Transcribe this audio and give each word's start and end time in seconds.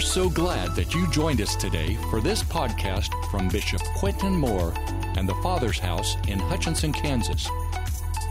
We're 0.00 0.06
so 0.06 0.30
glad 0.30 0.74
that 0.76 0.94
you 0.94 1.06
joined 1.08 1.42
us 1.42 1.54
today 1.54 1.96
for 2.08 2.22
this 2.22 2.42
podcast 2.42 3.12
from 3.30 3.50
Bishop 3.50 3.82
Quintin 3.98 4.34
Moore 4.34 4.72
and 5.18 5.28
the 5.28 5.34
Father's 5.42 5.78
House 5.78 6.16
in 6.26 6.38
Hutchinson, 6.38 6.90
Kansas. 6.90 7.46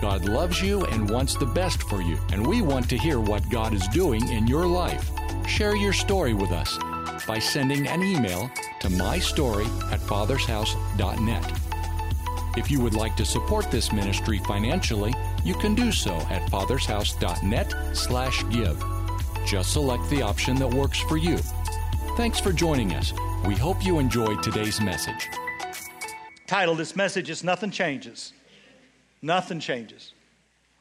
God 0.01 0.25
loves 0.25 0.63
you 0.63 0.83
and 0.85 1.07
wants 1.07 1.35
the 1.35 1.45
best 1.45 1.83
for 1.83 2.01
you, 2.01 2.17
and 2.31 2.45
we 2.45 2.63
want 2.63 2.89
to 2.89 2.97
hear 2.97 3.19
what 3.19 3.47
God 3.51 3.75
is 3.75 3.87
doing 3.89 4.27
in 4.29 4.47
your 4.47 4.65
life. 4.65 5.11
Share 5.47 5.75
your 5.75 5.93
story 5.93 6.33
with 6.33 6.49
us 6.49 6.75
by 7.27 7.37
sending 7.37 7.87
an 7.87 8.01
email 8.01 8.49
to 8.79 8.87
mystory 8.87 9.67
at 9.91 9.99
fathershouse.net. 9.99 11.59
If 12.57 12.71
you 12.71 12.79
would 12.79 12.95
like 12.95 13.15
to 13.17 13.25
support 13.25 13.69
this 13.69 13.91
ministry 13.91 14.39
financially, 14.39 15.13
you 15.43 15.53
can 15.53 15.75
do 15.75 15.91
so 15.91 16.15
at 16.31 16.49
fathershouse.net 16.49 17.95
slash 17.95 18.43
give. 18.49 18.83
Just 19.45 19.73
select 19.73 20.09
the 20.09 20.23
option 20.23 20.55
that 20.55 20.73
works 20.73 20.99
for 20.99 21.17
you. 21.17 21.37
Thanks 22.15 22.39
for 22.39 22.51
joining 22.51 22.93
us. 22.93 23.13
We 23.45 23.55
hope 23.55 23.85
you 23.85 23.99
enjoyed 23.99 24.43
today's 24.43 24.81
message. 24.81 25.29
Title 26.47 26.75
this 26.75 26.95
message 26.95 27.29
is 27.29 27.43
Nothing 27.43 27.71
Changes. 27.71 28.33
Nothing 29.21 29.59
changes. 29.59 30.13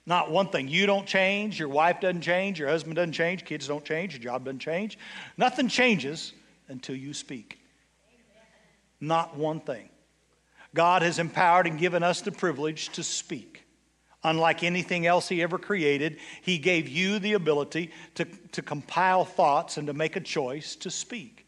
Not 0.06 0.30
one 0.30 0.48
thing. 0.48 0.68
You 0.68 0.86
don't 0.86 1.06
change, 1.06 1.58
your 1.58 1.68
wife 1.68 2.00
doesn't 2.00 2.22
change, 2.22 2.58
your 2.58 2.68
husband 2.68 2.96
doesn't 2.96 3.12
change, 3.12 3.44
kids 3.44 3.68
don't 3.68 3.84
change, 3.84 4.14
your 4.14 4.22
job 4.22 4.44
doesn't 4.44 4.60
change. 4.60 4.98
Nothing 5.36 5.68
changes 5.68 6.32
until 6.68 6.96
you 6.96 7.14
speak. 7.14 7.58
Not 9.00 9.36
one 9.36 9.60
thing. 9.60 9.88
God 10.74 11.02
has 11.02 11.18
empowered 11.18 11.66
and 11.66 11.78
given 11.78 12.02
us 12.02 12.20
the 12.20 12.32
privilege 12.32 12.88
to 12.90 13.02
speak. 13.02 13.57
Unlike 14.24 14.64
anything 14.64 15.06
else 15.06 15.28
He 15.28 15.42
ever 15.42 15.58
created, 15.58 16.18
He 16.42 16.58
gave 16.58 16.88
you 16.88 17.18
the 17.18 17.34
ability 17.34 17.92
to, 18.16 18.24
to 18.24 18.62
compile 18.62 19.24
thoughts 19.24 19.76
and 19.76 19.86
to 19.86 19.92
make 19.92 20.16
a 20.16 20.20
choice 20.20 20.76
to 20.76 20.90
speak. 20.90 21.46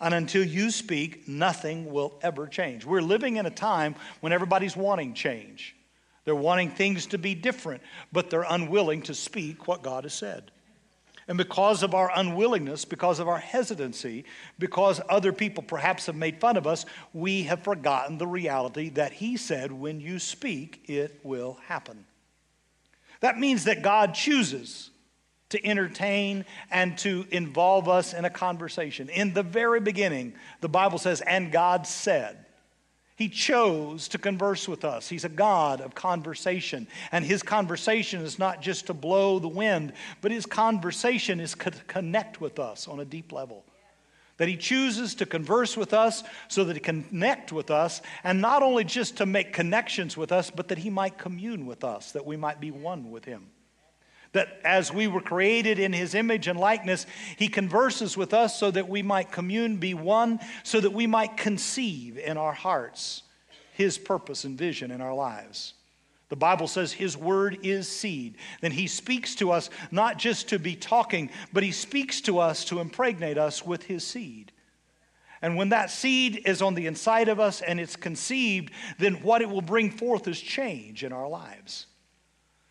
And 0.00 0.14
until 0.14 0.42
you 0.42 0.70
speak, 0.70 1.28
nothing 1.28 1.92
will 1.92 2.18
ever 2.22 2.46
change. 2.46 2.86
We're 2.86 3.02
living 3.02 3.36
in 3.36 3.46
a 3.46 3.50
time 3.50 3.94
when 4.20 4.32
everybody's 4.32 4.76
wanting 4.76 5.12
change. 5.14 5.76
They're 6.24 6.34
wanting 6.34 6.70
things 6.70 7.06
to 7.06 7.18
be 7.18 7.34
different, 7.34 7.82
but 8.12 8.30
they're 8.30 8.46
unwilling 8.48 9.02
to 9.02 9.14
speak 9.14 9.68
what 9.68 9.82
God 9.82 10.04
has 10.04 10.14
said. 10.14 10.50
And 11.30 11.38
because 11.38 11.84
of 11.84 11.94
our 11.94 12.10
unwillingness, 12.12 12.84
because 12.84 13.20
of 13.20 13.28
our 13.28 13.38
hesitancy, 13.38 14.24
because 14.58 15.00
other 15.08 15.32
people 15.32 15.62
perhaps 15.62 16.06
have 16.06 16.16
made 16.16 16.40
fun 16.40 16.56
of 16.56 16.66
us, 16.66 16.84
we 17.12 17.44
have 17.44 17.62
forgotten 17.62 18.18
the 18.18 18.26
reality 18.26 18.88
that 18.90 19.12
He 19.12 19.36
said, 19.36 19.70
when 19.70 20.00
you 20.00 20.18
speak, 20.18 20.82
it 20.88 21.20
will 21.22 21.58
happen. 21.66 22.04
That 23.20 23.38
means 23.38 23.62
that 23.66 23.82
God 23.82 24.12
chooses 24.12 24.90
to 25.50 25.64
entertain 25.64 26.46
and 26.68 26.98
to 26.98 27.24
involve 27.30 27.88
us 27.88 28.12
in 28.12 28.24
a 28.24 28.30
conversation. 28.30 29.08
In 29.08 29.32
the 29.32 29.44
very 29.44 29.78
beginning, 29.78 30.32
the 30.60 30.68
Bible 30.68 30.98
says, 30.98 31.20
and 31.20 31.52
God 31.52 31.86
said. 31.86 32.44
He 33.20 33.28
chose 33.28 34.08
to 34.08 34.18
converse 34.18 34.66
with 34.66 34.82
us. 34.82 35.06
He's 35.06 35.26
a 35.26 35.28
God 35.28 35.82
of 35.82 35.94
conversation. 35.94 36.86
And 37.12 37.22
his 37.22 37.42
conversation 37.42 38.22
is 38.22 38.38
not 38.38 38.62
just 38.62 38.86
to 38.86 38.94
blow 38.94 39.38
the 39.38 39.46
wind, 39.46 39.92
but 40.22 40.32
his 40.32 40.46
conversation 40.46 41.38
is 41.38 41.52
to 41.52 41.70
connect 41.86 42.40
with 42.40 42.58
us 42.58 42.88
on 42.88 42.98
a 42.98 43.04
deep 43.04 43.30
level. 43.30 43.62
That 44.38 44.48
he 44.48 44.56
chooses 44.56 45.16
to 45.16 45.26
converse 45.26 45.76
with 45.76 45.92
us 45.92 46.24
so 46.48 46.64
that 46.64 46.76
he 46.76 46.80
connect 46.80 47.52
with 47.52 47.70
us, 47.70 48.00
and 48.24 48.40
not 48.40 48.62
only 48.62 48.84
just 48.84 49.18
to 49.18 49.26
make 49.26 49.52
connections 49.52 50.16
with 50.16 50.32
us, 50.32 50.50
but 50.50 50.68
that 50.68 50.78
he 50.78 50.88
might 50.88 51.18
commune 51.18 51.66
with 51.66 51.84
us, 51.84 52.12
that 52.12 52.24
we 52.24 52.38
might 52.38 52.58
be 52.58 52.70
one 52.70 53.10
with 53.10 53.26
him. 53.26 53.50
That 54.32 54.60
as 54.64 54.92
we 54.92 55.08
were 55.08 55.20
created 55.20 55.78
in 55.78 55.92
his 55.92 56.14
image 56.14 56.46
and 56.46 56.58
likeness, 56.58 57.06
he 57.36 57.48
converses 57.48 58.16
with 58.16 58.32
us 58.32 58.58
so 58.58 58.70
that 58.70 58.88
we 58.88 59.02
might 59.02 59.32
commune, 59.32 59.78
be 59.78 59.94
one, 59.94 60.38
so 60.62 60.80
that 60.80 60.92
we 60.92 61.06
might 61.06 61.36
conceive 61.36 62.16
in 62.16 62.36
our 62.36 62.52
hearts 62.52 63.24
his 63.72 63.98
purpose 63.98 64.44
and 64.44 64.56
vision 64.56 64.90
in 64.90 65.00
our 65.00 65.14
lives. 65.14 65.74
The 66.28 66.36
Bible 66.36 66.68
says 66.68 66.92
his 66.92 67.16
word 67.16 67.58
is 67.64 67.88
seed. 67.88 68.36
Then 68.60 68.70
he 68.70 68.86
speaks 68.86 69.34
to 69.36 69.50
us 69.50 69.68
not 69.90 70.16
just 70.16 70.48
to 70.50 70.60
be 70.60 70.76
talking, 70.76 71.28
but 71.52 71.64
he 71.64 71.72
speaks 71.72 72.20
to 72.22 72.38
us 72.38 72.64
to 72.66 72.78
impregnate 72.78 73.36
us 73.36 73.66
with 73.66 73.82
his 73.82 74.06
seed. 74.06 74.52
And 75.42 75.56
when 75.56 75.70
that 75.70 75.90
seed 75.90 76.42
is 76.46 76.62
on 76.62 76.74
the 76.74 76.86
inside 76.86 77.28
of 77.28 77.40
us 77.40 77.62
and 77.62 77.80
it's 77.80 77.96
conceived, 77.96 78.72
then 78.98 79.14
what 79.22 79.42
it 79.42 79.48
will 79.48 79.62
bring 79.62 79.90
forth 79.90 80.28
is 80.28 80.40
change 80.40 81.02
in 81.02 81.12
our 81.12 81.28
lives. 81.28 81.86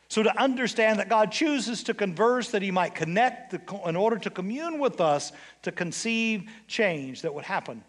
So, 0.09 0.23
to 0.23 0.41
understand 0.41 0.97
that 0.97 1.07
God 1.07 1.31
chooses 1.31 1.83
to 1.83 1.93
converse, 1.93 2.49
that 2.49 2.63
He 2.63 2.71
might 2.71 2.95
connect 2.95 3.53
in 3.85 3.95
order 3.95 4.17
to 4.17 4.29
commune 4.31 4.79
with 4.79 4.99
us, 4.99 5.31
to 5.61 5.71
conceive 5.71 6.49
change 6.67 7.21
that 7.21 7.33
would 7.33 7.45
happen. 7.45 7.83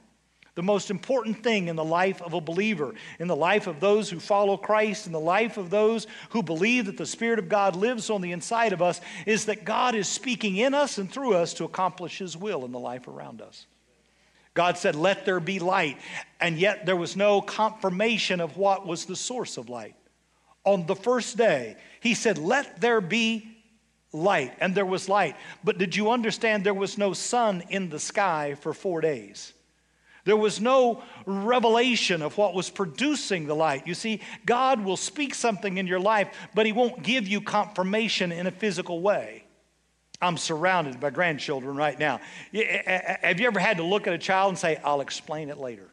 The 0.55 0.63
most 0.63 0.91
important 0.91 1.43
thing 1.43 1.69
in 1.69 1.77
the 1.77 1.85
life 1.85 2.21
of 2.21 2.35
a 2.35 2.41
believer, 2.41 2.95
in 3.19 3.27
the 3.27 3.37
life 3.37 3.67
of 3.67 3.81
those 3.81 4.11
who 4.11 4.21
follow 4.21 4.59
Christ, 4.59 5.07
in 5.07 5.13
the 5.13 5.19
life 5.19 5.57
of 5.57 5.71
those 5.71 6.07
who 6.31 6.43
believe 6.43 6.85
that 6.87 6.99
the 6.99 7.07
Spirit 7.07 7.39
of 7.39 7.49
God 7.49 7.75
lives 7.75 8.11
on 8.11 8.21
the 8.21 8.33
inside 8.33 8.75
of 8.75 8.83
us, 8.83 9.01
is 9.25 9.47
that 9.47 9.65
God 9.65 9.95
is 9.95 10.07
speaking 10.07 10.59
in 10.59 10.75
us 10.75 10.99
and 10.99 11.11
through 11.11 11.35
us 11.35 11.55
to 11.55 11.65
accomplish 11.65 12.19
His 12.19 12.37
will 12.37 12.67
in 12.67 12.73
the 12.73 12.79
life 12.79 13.09
around 13.09 13.41
us. 13.41 13.67
God 14.53 14.77
said, 14.77 14.95
Let 14.95 15.25
there 15.25 15.41
be 15.41 15.59
light, 15.59 15.97
and 16.39 16.59
yet 16.59 16.85
there 16.85 16.97
was 16.97 17.17
no 17.17 17.41
confirmation 17.41 18.41
of 18.41 18.59
what 18.59 18.87
was 18.87 19.07
the 19.07 19.17
source 19.17 19.57
of 19.57 19.71
light. 19.71 19.95
On 20.65 20.87
the 20.87 20.97
first 20.97 21.37
day, 21.37 21.77
he 22.01 22.15
said, 22.15 22.39
Let 22.39 22.81
there 22.81 23.01
be 23.01 23.57
light. 24.13 24.55
And 24.61 24.75
there 24.75 24.87
was 24.87 25.09
light. 25.09 25.37
But 25.65 25.79
did 25.79 25.97
you 25.97 26.11
understand 26.11 26.65
there 26.65 26.75
was 26.75 26.99
no 26.99 27.13
sun 27.13 27.63
in 27.71 27.89
the 27.89 27.99
sky 27.99 28.57
for 28.61 28.73
four 28.73 29.01
days? 29.01 29.53
There 30.25 30.37
was 30.37 30.61
no 30.61 31.03
revelation 31.25 32.21
of 32.21 32.37
what 32.37 32.55
was 32.55 32.69
producing 32.69 33.47
the 33.47 33.55
light. 33.55 33.87
You 33.87 33.95
see, 33.95 34.21
God 34.45 34.85
will 34.85 34.99
speak 34.99 35.35
something 35.35 35.79
in 35.79 35.87
your 35.87 36.01
life, 36.01 36.29
but 36.55 36.67
He 36.67 36.73
won't 36.73 37.03
give 37.03 37.27
you 37.27 37.41
confirmation 37.41 38.31
in 38.31 38.47
a 38.47 38.51
physical 38.51 39.01
way. 39.01 39.45
I'm 40.23 40.37
surrounded 40.37 41.01
by 41.01 41.11
grandchildren 41.11 41.77
right 41.77 41.99
now. 41.99 42.21
Have 42.53 43.41
you 43.41 43.47
ever 43.47 43.59
had 43.59 43.79
to 43.79 43.83
look 43.83 44.07
at 44.07 44.13
a 44.13 44.19
child 44.19 44.51
and 44.51 44.59
say, 44.59 44.79
I'll 44.85 45.01
explain 45.01 45.49
it 45.49 45.57
later? 45.57 45.90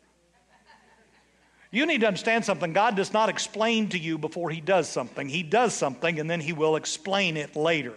You 1.71 1.85
need 1.85 2.01
to 2.01 2.07
understand 2.07 2.45
something. 2.45 2.71
God 2.73 2.95
does 2.95 3.11
not 3.11 3.29
explain 3.29 3.89
to 3.89 3.99
you 3.99 4.17
before 4.17 4.49
He 4.49 4.61
does 4.61 4.87
something. 4.87 5.27
He 5.27 5.43
does 5.43 5.73
something 5.73 6.19
and 6.19 6.29
then 6.29 6.39
He 6.39 6.53
will 6.53 6.75
explain 6.75 7.37
it 7.37 7.55
later. 7.55 7.93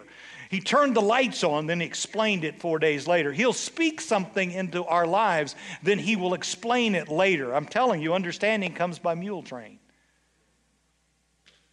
He 0.49 0.59
turned 0.59 0.97
the 0.97 1.01
lights 1.01 1.45
on, 1.45 1.67
then 1.67 1.79
He 1.79 1.85
explained 1.85 2.43
it 2.43 2.59
four 2.59 2.77
days 2.77 3.07
later. 3.07 3.31
He'll 3.31 3.53
speak 3.53 4.01
something 4.01 4.51
into 4.51 4.83
our 4.83 5.07
lives, 5.07 5.55
then 5.81 5.97
He 5.97 6.17
will 6.17 6.33
explain 6.33 6.95
it 6.95 7.07
later. 7.07 7.55
I'm 7.55 7.65
telling 7.65 8.01
you, 8.01 8.13
understanding 8.13 8.73
comes 8.73 8.99
by 8.99 9.15
mule 9.15 9.43
train. 9.43 9.79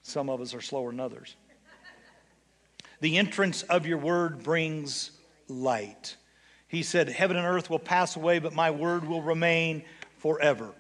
Some 0.03 0.31
of 0.31 0.41
us 0.41 0.55
are 0.55 0.61
slower 0.61 0.93
than 0.93 1.01
others. 1.01 1.35
The 3.01 3.19
entrance 3.19 3.63
of 3.65 3.87
your 3.87 3.99
word 3.99 4.45
brings 4.45 5.11
light. 5.49 6.17
He 6.69 6.83
said, 6.85 7.09
Heaven 7.09 7.37
and 7.37 7.47
earth 7.47 7.69
will 7.69 7.79
pass 7.79 8.15
away, 8.15 8.39
but 8.39 8.55
my 8.55 8.71
word 8.71 9.05
will 9.05 9.23
remain 9.23 9.83
forever. 10.19 10.73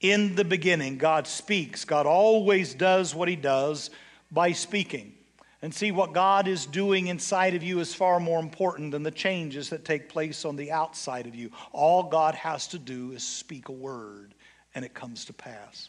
In 0.00 0.34
the 0.34 0.44
beginning, 0.44 0.98
God 0.98 1.26
speaks. 1.26 1.84
God 1.84 2.06
always 2.06 2.74
does 2.74 3.14
what 3.14 3.28
He 3.28 3.36
does 3.36 3.90
by 4.30 4.52
speaking. 4.52 5.14
And 5.62 5.74
see, 5.74 5.92
what 5.92 6.12
God 6.12 6.46
is 6.46 6.66
doing 6.66 7.06
inside 7.06 7.54
of 7.54 7.62
you 7.62 7.80
is 7.80 7.94
far 7.94 8.20
more 8.20 8.38
important 8.38 8.90
than 8.90 9.02
the 9.02 9.10
changes 9.10 9.70
that 9.70 9.86
take 9.86 10.10
place 10.10 10.44
on 10.44 10.56
the 10.56 10.70
outside 10.70 11.26
of 11.26 11.34
you. 11.34 11.50
All 11.72 12.02
God 12.02 12.34
has 12.34 12.66
to 12.68 12.78
do 12.78 13.12
is 13.12 13.22
speak 13.22 13.70
a 13.70 13.72
word, 13.72 14.34
and 14.74 14.84
it 14.84 14.92
comes 14.92 15.24
to 15.24 15.32
pass. 15.32 15.88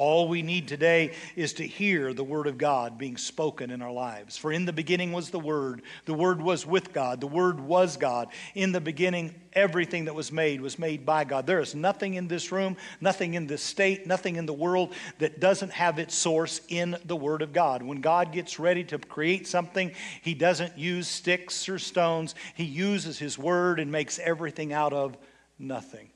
All 0.00 0.28
we 0.28 0.40
need 0.40 0.66
today 0.66 1.12
is 1.36 1.52
to 1.52 1.66
hear 1.66 2.14
the 2.14 2.24
Word 2.24 2.46
of 2.46 2.56
God 2.56 2.96
being 2.96 3.18
spoken 3.18 3.70
in 3.70 3.82
our 3.82 3.92
lives. 3.92 4.34
For 4.34 4.50
in 4.50 4.64
the 4.64 4.72
beginning 4.72 5.12
was 5.12 5.28
the 5.28 5.38
Word. 5.38 5.82
The 6.06 6.14
Word 6.14 6.40
was 6.40 6.64
with 6.64 6.94
God. 6.94 7.20
The 7.20 7.26
Word 7.26 7.60
was 7.60 7.98
God. 7.98 8.28
In 8.54 8.72
the 8.72 8.80
beginning, 8.80 9.34
everything 9.52 10.06
that 10.06 10.14
was 10.14 10.32
made 10.32 10.62
was 10.62 10.78
made 10.78 11.04
by 11.04 11.24
God. 11.24 11.46
There 11.46 11.60
is 11.60 11.74
nothing 11.74 12.14
in 12.14 12.28
this 12.28 12.50
room, 12.50 12.78
nothing 13.02 13.34
in 13.34 13.46
this 13.46 13.62
state, 13.62 14.06
nothing 14.06 14.36
in 14.36 14.46
the 14.46 14.54
world 14.54 14.94
that 15.18 15.38
doesn't 15.38 15.72
have 15.72 15.98
its 15.98 16.14
source 16.14 16.62
in 16.70 16.96
the 17.04 17.14
Word 17.14 17.42
of 17.42 17.52
God. 17.52 17.82
When 17.82 18.00
God 18.00 18.32
gets 18.32 18.58
ready 18.58 18.84
to 18.84 18.98
create 18.98 19.46
something, 19.46 19.92
He 20.22 20.32
doesn't 20.32 20.78
use 20.78 21.08
sticks 21.08 21.68
or 21.68 21.78
stones, 21.78 22.34
He 22.54 22.64
uses 22.64 23.18
His 23.18 23.38
Word 23.38 23.78
and 23.78 23.92
makes 23.92 24.18
everything 24.18 24.72
out 24.72 24.94
of 24.94 25.18
nothing. 25.58 26.08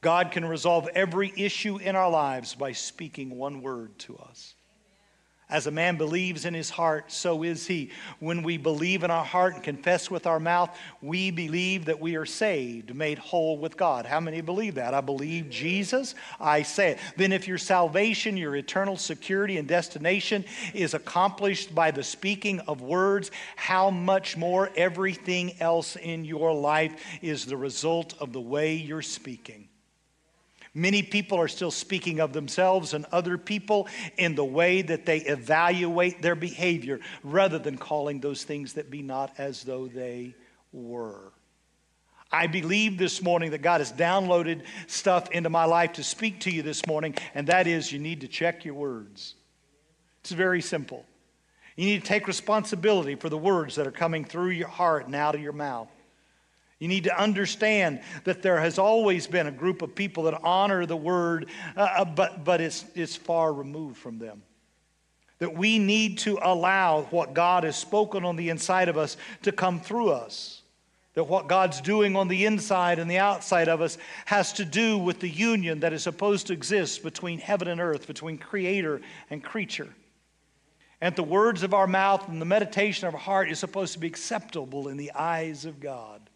God 0.00 0.30
can 0.30 0.44
resolve 0.44 0.88
every 0.94 1.32
issue 1.36 1.78
in 1.78 1.96
our 1.96 2.10
lives 2.10 2.54
by 2.54 2.72
speaking 2.72 3.36
one 3.36 3.62
word 3.62 3.98
to 4.00 4.16
us. 4.16 4.54
As 5.50 5.66
a 5.66 5.70
man 5.70 5.96
believes 5.96 6.44
in 6.44 6.52
his 6.52 6.68
heart, 6.68 7.10
so 7.10 7.42
is 7.42 7.66
he. 7.66 7.90
When 8.18 8.42
we 8.42 8.58
believe 8.58 9.02
in 9.02 9.10
our 9.10 9.24
heart 9.24 9.54
and 9.54 9.62
confess 9.62 10.10
with 10.10 10.26
our 10.26 10.38
mouth, 10.38 10.76
we 11.00 11.30
believe 11.30 11.86
that 11.86 12.00
we 12.00 12.16
are 12.16 12.26
saved, 12.26 12.94
made 12.94 13.18
whole 13.18 13.56
with 13.56 13.74
God. 13.74 14.04
How 14.04 14.20
many 14.20 14.42
believe 14.42 14.74
that? 14.74 14.92
I 14.92 15.00
believe 15.00 15.48
Jesus, 15.48 16.14
I 16.38 16.62
say 16.62 16.90
it. 16.92 16.98
Then, 17.16 17.32
if 17.32 17.48
your 17.48 17.56
salvation, 17.56 18.36
your 18.36 18.56
eternal 18.56 18.98
security 18.98 19.56
and 19.56 19.66
destination 19.66 20.44
is 20.74 20.92
accomplished 20.92 21.74
by 21.74 21.92
the 21.92 22.04
speaking 22.04 22.60
of 22.60 22.82
words, 22.82 23.30
how 23.56 23.88
much 23.88 24.36
more 24.36 24.70
everything 24.76 25.54
else 25.60 25.96
in 25.96 26.26
your 26.26 26.52
life 26.52 27.02
is 27.22 27.46
the 27.46 27.56
result 27.56 28.12
of 28.20 28.34
the 28.34 28.40
way 28.40 28.74
you're 28.74 29.00
speaking? 29.00 29.67
Many 30.74 31.02
people 31.02 31.38
are 31.38 31.48
still 31.48 31.70
speaking 31.70 32.20
of 32.20 32.32
themselves 32.32 32.94
and 32.94 33.06
other 33.12 33.38
people 33.38 33.88
in 34.16 34.34
the 34.34 34.44
way 34.44 34.82
that 34.82 35.06
they 35.06 35.18
evaluate 35.18 36.22
their 36.22 36.36
behavior 36.36 37.00
rather 37.22 37.58
than 37.58 37.78
calling 37.78 38.20
those 38.20 38.44
things 38.44 38.74
that 38.74 38.90
be 38.90 39.02
not 39.02 39.32
as 39.38 39.62
though 39.62 39.88
they 39.88 40.34
were. 40.72 41.32
I 42.30 42.46
believe 42.46 42.98
this 42.98 43.22
morning 43.22 43.52
that 43.52 43.62
God 43.62 43.80
has 43.80 43.90
downloaded 43.90 44.62
stuff 44.86 45.30
into 45.30 45.48
my 45.48 45.64
life 45.64 45.94
to 45.94 46.04
speak 46.04 46.40
to 46.40 46.50
you 46.50 46.62
this 46.62 46.86
morning, 46.86 47.14
and 47.34 47.46
that 47.46 47.66
is 47.66 47.90
you 47.90 47.98
need 47.98 48.20
to 48.20 48.28
check 48.28 48.66
your 48.66 48.74
words. 48.74 49.34
It's 50.20 50.32
very 50.32 50.60
simple. 50.60 51.06
You 51.76 51.86
need 51.86 52.02
to 52.02 52.06
take 52.06 52.26
responsibility 52.26 53.14
for 53.14 53.30
the 53.30 53.38
words 53.38 53.76
that 53.76 53.86
are 53.86 53.92
coming 53.92 54.24
through 54.24 54.50
your 54.50 54.68
heart 54.68 55.06
and 55.06 55.14
out 55.14 55.34
of 55.34 55.40
your 55.40 55.52
mouth. 55.52 55.88
You 56.78 56.86
need 56.86 57.04
to 57.04 57.20
understand 57.20 58.00
that 58.24 58.42
there 58.42 58.60
has 58.60 58.78
always 58.78 59.26
been 59.26 59.48
a 59.48 59.52
group 59.52 59.82
of 59.82 59.94
people 59.94 60.24
that 60.24 60.40
honor 60.44 60.86
the 60.86 60.96
word, 60.96 61.48
uh, 61.76 61.80
uh, 61.80 62.04
but, 62.04 62.44
but 62.44 62.60
it's, 62.60 62.84
it's 62.94 63.16
far 63.16 63.52
removed 63.52 63.96
from 63.96 64.18
them. 64.18 64.42
That 65.40 65.54
we 65.54 65.78
need 65.78 66.18
to 66.18 66.38
allow 66.40 67.02
what 67.10 67.34
God 67.34 67.64
has 67.64 67.76
spoken 67.76 68.24
on 68.24 68.36
the 68.36 68.48
inside 68.48 68.88
of 68.88 68.96
us 68.96 69.16
to 69.42 69.52
come 69.52 69.80
through 69.80 70.10
us. 70.10 70.62
That 71.14 71.24
what 71.24 71.48
God's 71.48 71.80
doing 71.80 72.14
on 72.14 72.28
the 72.28 72.44
inside 72.44 73.00
and 73.00 73.10
the 73.10 73.18
outside 73.18 73.68
of 73.68 73.80
us 73.80 73.98
has 74.26 74.52
to 74.54 74.64
do 74.64 74.98
with 74.98 75.18
the 75.18 75.28
union 75.28 75.80
that 75.80 75.92
is 75.92 76.04
supposed 76.04 76.46
to 76.46 76.52
exist 76.52 77.02
between 77.02 77.40
heaven 77.40 77.66
and 77.66 77.80
earth, 77.80 78.06
between 78.06 78.38
creator 78.38 79.00
and 79.30 79.42
creature. 79.42 79.88
And 81.00 81.14
the 81.16 81.24
words 81.24 81.64
of 81.64 81.74
our 81.74 81.88
mouth 81.88 82.28
and 82.28 82.40
the 82.40 82.46
meditation 82.46 83.08
of 83.08 83.14
our 83.14 83.20
heart 83.20 83.50
is 83.50 83.58
supposed 83.58 83.94
to 83.94 83.98
be 83.98 84.06
acceptable 84.06 84.86
in 84.88 84.96
the 84.96 85.12
eyes 85.12 85.64
of 85.64 85.80
God 85.80 86.27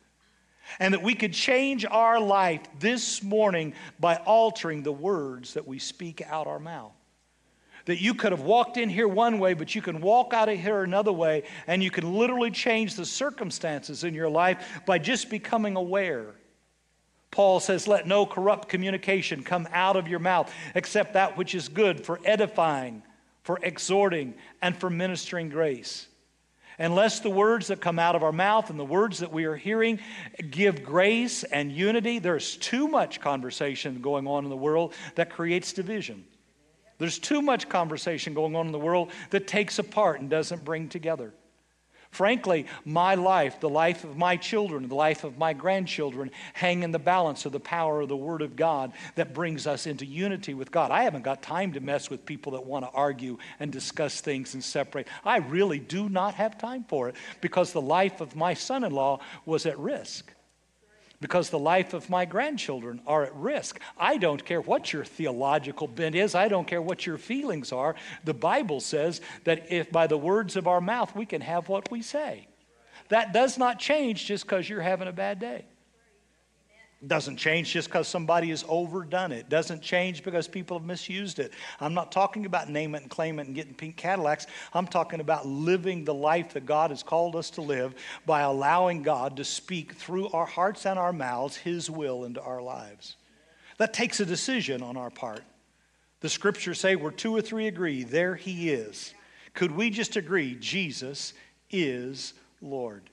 and 0.79 0.95
that 0.95 1.03
we 1.03 1.15
could 1.15 1.33
change 1.33 1.85
our 1.85 2.21
life 2.21 2.61
this 2.79 3.23
morning 3.23 3.75
by 4.01 4.17
altering 4.17 4.83
the 4.83 4.93
words 4.93 5.55
that 5.55 5.67
we 5.67 5.79
speak 5.79 6.23
out 6.23 6.47
our 6.47 6.59
mouth. 6.59 6.93
That 7.87 8.01
you 8.01 8.15
could 8.15 8.33
have 8.33 8.43
walked 8.43 8.77
in 8.77 8.89
here 8.89 9.09
one 9.09 9.39
way, 9.39 9.55
but 9.55 9.75
you 9.75 9.83
can 9.83 10.01
walk 10.01 10.33
out 10.33 10.49
of 10.49 10.59
here 10.59 10.83
another 10.83 11.13
way, 11.13 11.43
and 11.67 11.83
you 11.83 11.91
can 11.91 12.17
literally 12.17 12.51
change 12.51 12.95
the 12.95 13.05
circumstances 13.05 14.05
in 14.05 14.15
your 14.15 14.29
life 14.29 14.83
by 14.87 14.99
just 14.99 15.31
becoming 15.31 15.77
aware. 15.77 16.27
Paul 17.33 17.59
says, 17.59 17.89
Let 17.89 18.07
no 18.07 18.25
corrupt 18.25 18.69
communication 18.69 19.43
come 19.43 19.67
out 19.73 19.97
of 19.97 20.07
your 20.07 20.21
mouth 20.21 20.53
except 20.75 21.15
that 21.15 21.37
which 21.37 21.55
is 21.55 21.69
good 21.69 22.05
for 22.05 22.21
edifying, 22.25 23.03
for 23.43 23.59
exhorting, 23.63 24.35
and 24.61 24.77
for 24.77 24.89
ministering 24.89 25.49
grace 25.49 26.07
unless 26.79 27.21
the 27.21 27.31
words 27.31 27.69
that 27.69 27.81
come 27.81 27.99
out 27.99 28.17
of 28.17 28.23
our 28.23 28.33
mouth 28.33 28.71
and 28.71 28.79
the 28.79 28.85
words 28.85 29.19
that 29.19 29.33
we 29.33 29.45
are 29.45 29.57
hearing 29.57 29.99
give 30.51 30.83
grace 30.83 31.45
and 31.45 31.73
unity, 31.73 32.19
there's 32.19 32.57
too 32.57 32.89
much 32.89 33.21
conversation 33.21 34.01
going 34.01 34.27
on 34.27 34.45
in 34.45 34.51
the 34.51 34.57
world 34.57 34.95
that 35.15 35.31
creates 35.31 35.73
division. 35.73 36.25
There's 36.99 37.19
too 37.19 37.43
much 37.43 37.69
conversation 37.69 38.35
going 38.35 38.55
on 38.55 38.67
in 38.67 38.73
the 38.73 38.79
world 38.79 39.11
that 39.31 39.47
takes 39.47 39.79
apart 39.79 40.21
and 40.21 40.31
doesn't 40.31 40.65
bring 40.65 40.89
together. 40.89 41.35
Frankly, 42.13 42.67
my 42.85 43.15
life, 43.15 43.59
the 43.59 43.71
life 43.71 44.05
of 44.05 44.19
my 44.19 44.37
children, 44.37 44.87
the 44.87 44.95
life 44.95 45.25
of 45.25 45.39
my 45.39 45.55
grandchildren 45.55 46.31
hang 46.53 46.83
in 46.83 46.93
the 46.93 46.99
balance 46.99 47.47
of 47.47 47.53
the 47.53 47.59
power 47.59 48.03
of 48.03 48.11
the 48.11 48.17
Word 48.17 48.43
of 48.43 48.55
God 48.55 48.93
that 49.15 49.33
brings 49.33 49.67
us 49.67 49.87
into 49.87 50.05
unity 50.05 50.53
with 50.53 50.71
God. 50.71 50.91
I 50.91 51.05
haven't 51.05 51.23
got 51.23 51.43
time 51.43 51.73
to 51.73 51.81
mess 51.81 52.11
with 52.11 52.27
people 52.27 52.53
that 52.53 52.67
want 52.67 52.85
to 52.85 52.91
argue 52.91 53.39
and 53.59 53.73
discuss 53.73 54.21
things 54.21 54.53
and 54.53 54.63
separate. 54.63 55.09
I 55.25 55.39
really 55.39 55.79
do 55.79 56.11
not 56.11 56.35
have 56.35 56.59
time 56.59 56.85
for 56.87 57.09
it 57.09 57.17
because 57.41 57.73
the 57.73 57.81
life 57.81 58.21
of 58.21 58.37
my 58.37 58.53
son 58.53 58.85
in 58.85 58.93
law 58.93 59.21
was 59.47 59.65
at 59.65 59.79
risk 59.79 60.35
because 61.23 61.49
the 61.49 61.59
life 61.59 61.95
of 61.95 62.11
my 62.11 62.27
grandchildren 62.27 63.01
are 63.07 63.23
at 63.23 63.35
risk. 63.35 63.81
I 63.97 64.19
don't 64.19 64.45
care 64.45 64.61
what 64.61 64.93
your 64.93 65.05
theological 65.05 65.87
bent 65.89 66.15
is, 66.15 66.35
I 66.35 66.49
don't 66.49 66.67
care 66.67 66.83
what 66.83 67.07
your 67.07 67.17
feelings 67.17 67.73
are. 67.73 67.95
The 68.25 68.35
Bible 68.35 68.81
says 68.81 69.23
that 69.45 69.73
if 69.73 69.91
by 69.91 70.07
the 70.07 70.19
words 70.19 70.57
of 70.57 70.67
our 70.67 70.81
mouth 70.81 71.17
we 71.17 71.25
can 71.25 71.41
have 71.41 71.71
what 71.71 71.91
we 71.91 72.03
say. 72.03 72.49
That 73.09 73.33
does 73.33 73.57
not 73.57 73.79
change 73.79 74.27
just 74.27 74.45
because 74.45 74.69
you're 74.69 74.83
having 74.83 75.09
a 75.09 75.13
bad 75.13 75.39
day. 75.39 75.65
Doesn't 77.05 77.37
change 77.37 77.73
just 77.73 77.89
because 77.89 78.07
somebody 78.07 78.51
has 78.51 78.65
overdone 78.69 79.33
it. 79.33 79.49
Doesn't 79.49 79.83
change 79.83 80.23
because 80.23 80.47
people 80.47 80.79
have 80.79 80.87
misused 80.87 81.41
it. 81.41 81.53
I'm 81.81 81.95
not 81.95 82.13
talking 82.13 82.47
about 82.47 82.69
name 82.69 82.95
it 82.95 83.03
and 83.03 83.11
claim 83.11 83.41
it 83.41 83.49
and 83.49 83.57
getting 83.57 83.75
pink 83.75 83.97
Cadillacs. 83.97 84.47
I'm 84.73 84.87
talking 84.87 85.19
about 85.19 85.45
living 85.45 86.05
the 86.05 86.15
life 86.15 86.53
that 86.53 86.65
God 86.65 86.91
has 86.91 87.03
called 87.03 87.35
us 87.35 87.51
to 87.51 87.61
live 87.61 87.97
by 88.25 88.43
allowing 88.43 89.03
God 89.03 89.37
to 89.39 89.45
speak 89.45 89.95
through 89.95 90.29
our 90.29 90.47
hearts 90.47 90.87
and 90.87 90.97
our 90.97 91.13
mouths 91.13 91.57
His 91.57 91.91
will 91.91 92.23
into 92.23 92.41
our 92.41 92.63
lives. 92.63 93.17
That 93.79 93.93
takes 93.93 94.21
a 94.21 94.27
decision 94.27 94.81
on 94.81 94.97
our 94.97 95.11
part. 95.11 95.43
The 96.21 96.29
scriptures 96.29 96.79
say 96.79 96.95
where 96.95 97.11
two 97.11 97.35
or 97.35 97.43
three 97.43 97.67
agree, 97.67 98.05
there 98.05 98.37
He 98.37 98.71
is. 98.71 99.13
Could 99.55 99.73
we 99.73 99.91
just 99.91 100.15
agree 100.15 100.55
Jesus 100.55 101.35
is 101.69 102.35
Lord? 102.61 103.11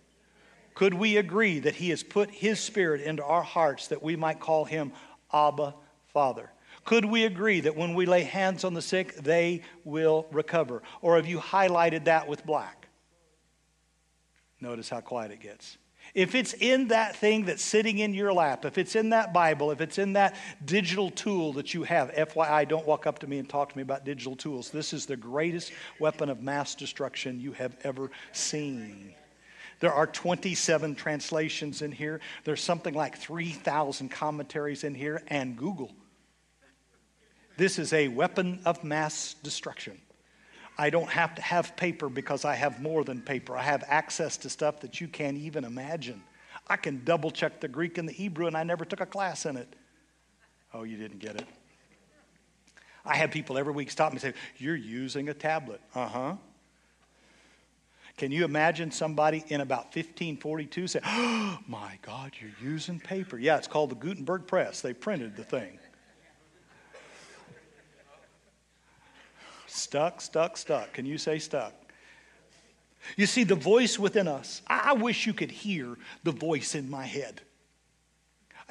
Could 0.80 0.94
we 0.94 1.18
agree 1.18 1.60
that 1.60 1.76
He 1.76 1.90
has 1.90 2.04
put 2.04 2.32
His 2.32 2.58
Spirit 2.58 3.02
into 3.02 3.22
our 3.22 3.44
hearts 3.44 3.88
that 3.88 4.02
we 4.02 4.16
might 4.16 4.40
call 4.40 4.64
Him 4.64 4.94
Abba 5.34 5.76
Father? 6.14 6.50
Could 6.86 7.04
we 7.04 7.26
agree 7.26 7.60
that 7.60 7.76
when 7.76 7.96
we 7.96 8.06
lay 8.06 8.24
hands 8.24 8.64
on 8.64 8.74
the 8.74 8.82
sick, 8.82 9.14
they 9.16 9.64
will 9.84 10.26
recover? 10.32 10.82
Or 11.02 11.18
have 11.18 11.26
you 11.26 11.38
highlighted 11.38 12.06
that 12.06 12.30
with 12.30 12.46
black? 12.46 12.88
Notice 14.62 14.88
how 14.88 15.02
quiet 15.02 15.32
it 15.32 15.42
gets. 15.42 15.78
If 16.14 16.34
it's 16.34 16.54
in 16.54 16.88
that 16.88 17.14
thing 17.18 17.44
that's 17.44 17.62
sitting 17.62 18.00
in 18.00 18.14
your 18.14 18.32
lap, 18.32 18.64
if 18.64 18.78
it's 18.78 18.96
in 18.96 19.10
that 19.10 19.34
Bible, 19.34 19.72
if 19.72 19.82
it's 19.82 19.98
in 19.98 20.14
that 20.14 20.38
digital 20.64 21.12
tool 21.12 21.52
that 21.54 21.74
you 21.74 21.84
have, 21.84 22.10
FYI, 22.14 22.66
don't 22.66 22.88
walk 22.88 23.06
up 23.06 23.20
to 23.20 23.28
me 23.28 23.40
and 23.40 23.50
talk 23.50 23.70
to 23.74 23.78
me 23.78 23.82
about 23.82 24.06
digital 24.06 24.38
tools. 24.38 24.70
This 24.70 24.94
is 24.94 25.06
the 25.06 25.18
greatest 25.18 25.74
weapon 26.00 26.30
of 26.30 26.42
mass 26.42 26.74
destruction 26.74 27.42
you 27.42 27.52
have 27.52 27.76
ever 27.84 28.12
seen. 28.32 29.14
There 29.80 29.94
are 29.94 30.08
27 30.08 30.96
translations 30.96 31.82
in 31.82 31.92
here. 31.92 32.20
There's 32.44 32.62
something 32.62 32.94
like 32.94 33.18
3,000 33.18 34.10
commentaries 34.10 34.84
in 34.84 34.94
here 34.94 35.24
and 35.28 35.56
Google. 35.56 35.92
This 37.58 37.80
is 37.80 37.94
a 37.94 38.08
weapon 38.08 38.62
of 38.66 38.84
mass 38.84 39.36
destruction. 39.42 40.00
I 40.78 40.90
don't 40.90 41.10
have 41.10 41.36
to 41.36 41.42
have 41.42 41.76
paper 41.76 42.08
because 42.08 42.46
I 42.46 42.56
have 42.56 42.82
more 42.82 43.04
than 43.04 43.22
paper. 43.22 43.58
I 43.58 43.64
have 43.64 43.84
access 43.88 44.38
to 44.38 44.50
stuff 44.50 44.80
that 44.82 45.02
you 45.02 45.10
can't 45.10 45.38
even 45.38 45.66
imagine. 45.66 46.24
I 46.68 46.78
can 46.78 47.04
double 47.04 47.32
check 47.32 47.60
the 47.60 47.68
Greek 47.68 47.98
and 47.98 48.08
the 48.08 48.14
Hebrew, 48.14 48.48
and 48.48 48.56
I 48.56 48.64
never 48.64 48.86
took 48.86 49.02
a 49.02 49.06
class 49.06 49.46
in 49.46 49.58
it. 49.58 49.76
Oh, 50.74 50.84
you 50.84 50.96
didn't 50.98 51.20
get 51.20 51.36
it. 51.36 51.48
I 53.04 53.16
have 53.16 53.32
people 53.32 53.58
every 53.58 53.74
week 53.74 53.92
stop 53.92 54.12
me 54.12 54.18
and 54.18 54.22
say, 54.22 54.34
You're 54.58 54.76
using 54.76 55.30
a 55.30 55.34
tablet. 55.34 55.82
Uh 55.96 56.08
huh. 56.08 56.36
Can 58.20 58.34
you 58.34 58.44
imagine 58.44 58.92
somebody 58.92 59.46
in 59.48 59.62
about 59.62 59.86
1542 59.96 60.88
say, 60.88 61.00
oh, 61.06 61.58
My 61.70 61.98
God, 62.02 62.34
you're 62.42 62.52
using 62.62 63.00
paper? 63.00 63.40
Yeah, 63.40 63.56
it's 63.56 63.68
called 63.68 63.92
the 63.92 63.96
Gutenberg 63.96 64.46
Press. 64.46 64.82
They 64.82 64.94
printed 64.94 65.38
the 65.38 65.46
thing. 65.46 65.80
Stuck, 69.68 70.20
stuck, 70.20 70.58
stuck. 70.58 70.92
Can 70.92 71.06
you 71.06 71.18
say 71.18 71.40
stuck? 71.40 71.74
You 73.16 73.26
see, 73.26 73.46
the 73.46 73.56
voice 73.56 73.98
within 73.98 74.28
us, 74.28 74.64
I 74.68 74.92
wish 74.92 75.26
you 75.26 75.32
could 75.32 75.52
hear 75.52 75.98
the 76.26 76.34
voice 76.34 76.76
in 76.76 76.90
my 76.90 77.06
head. 77.06 77.40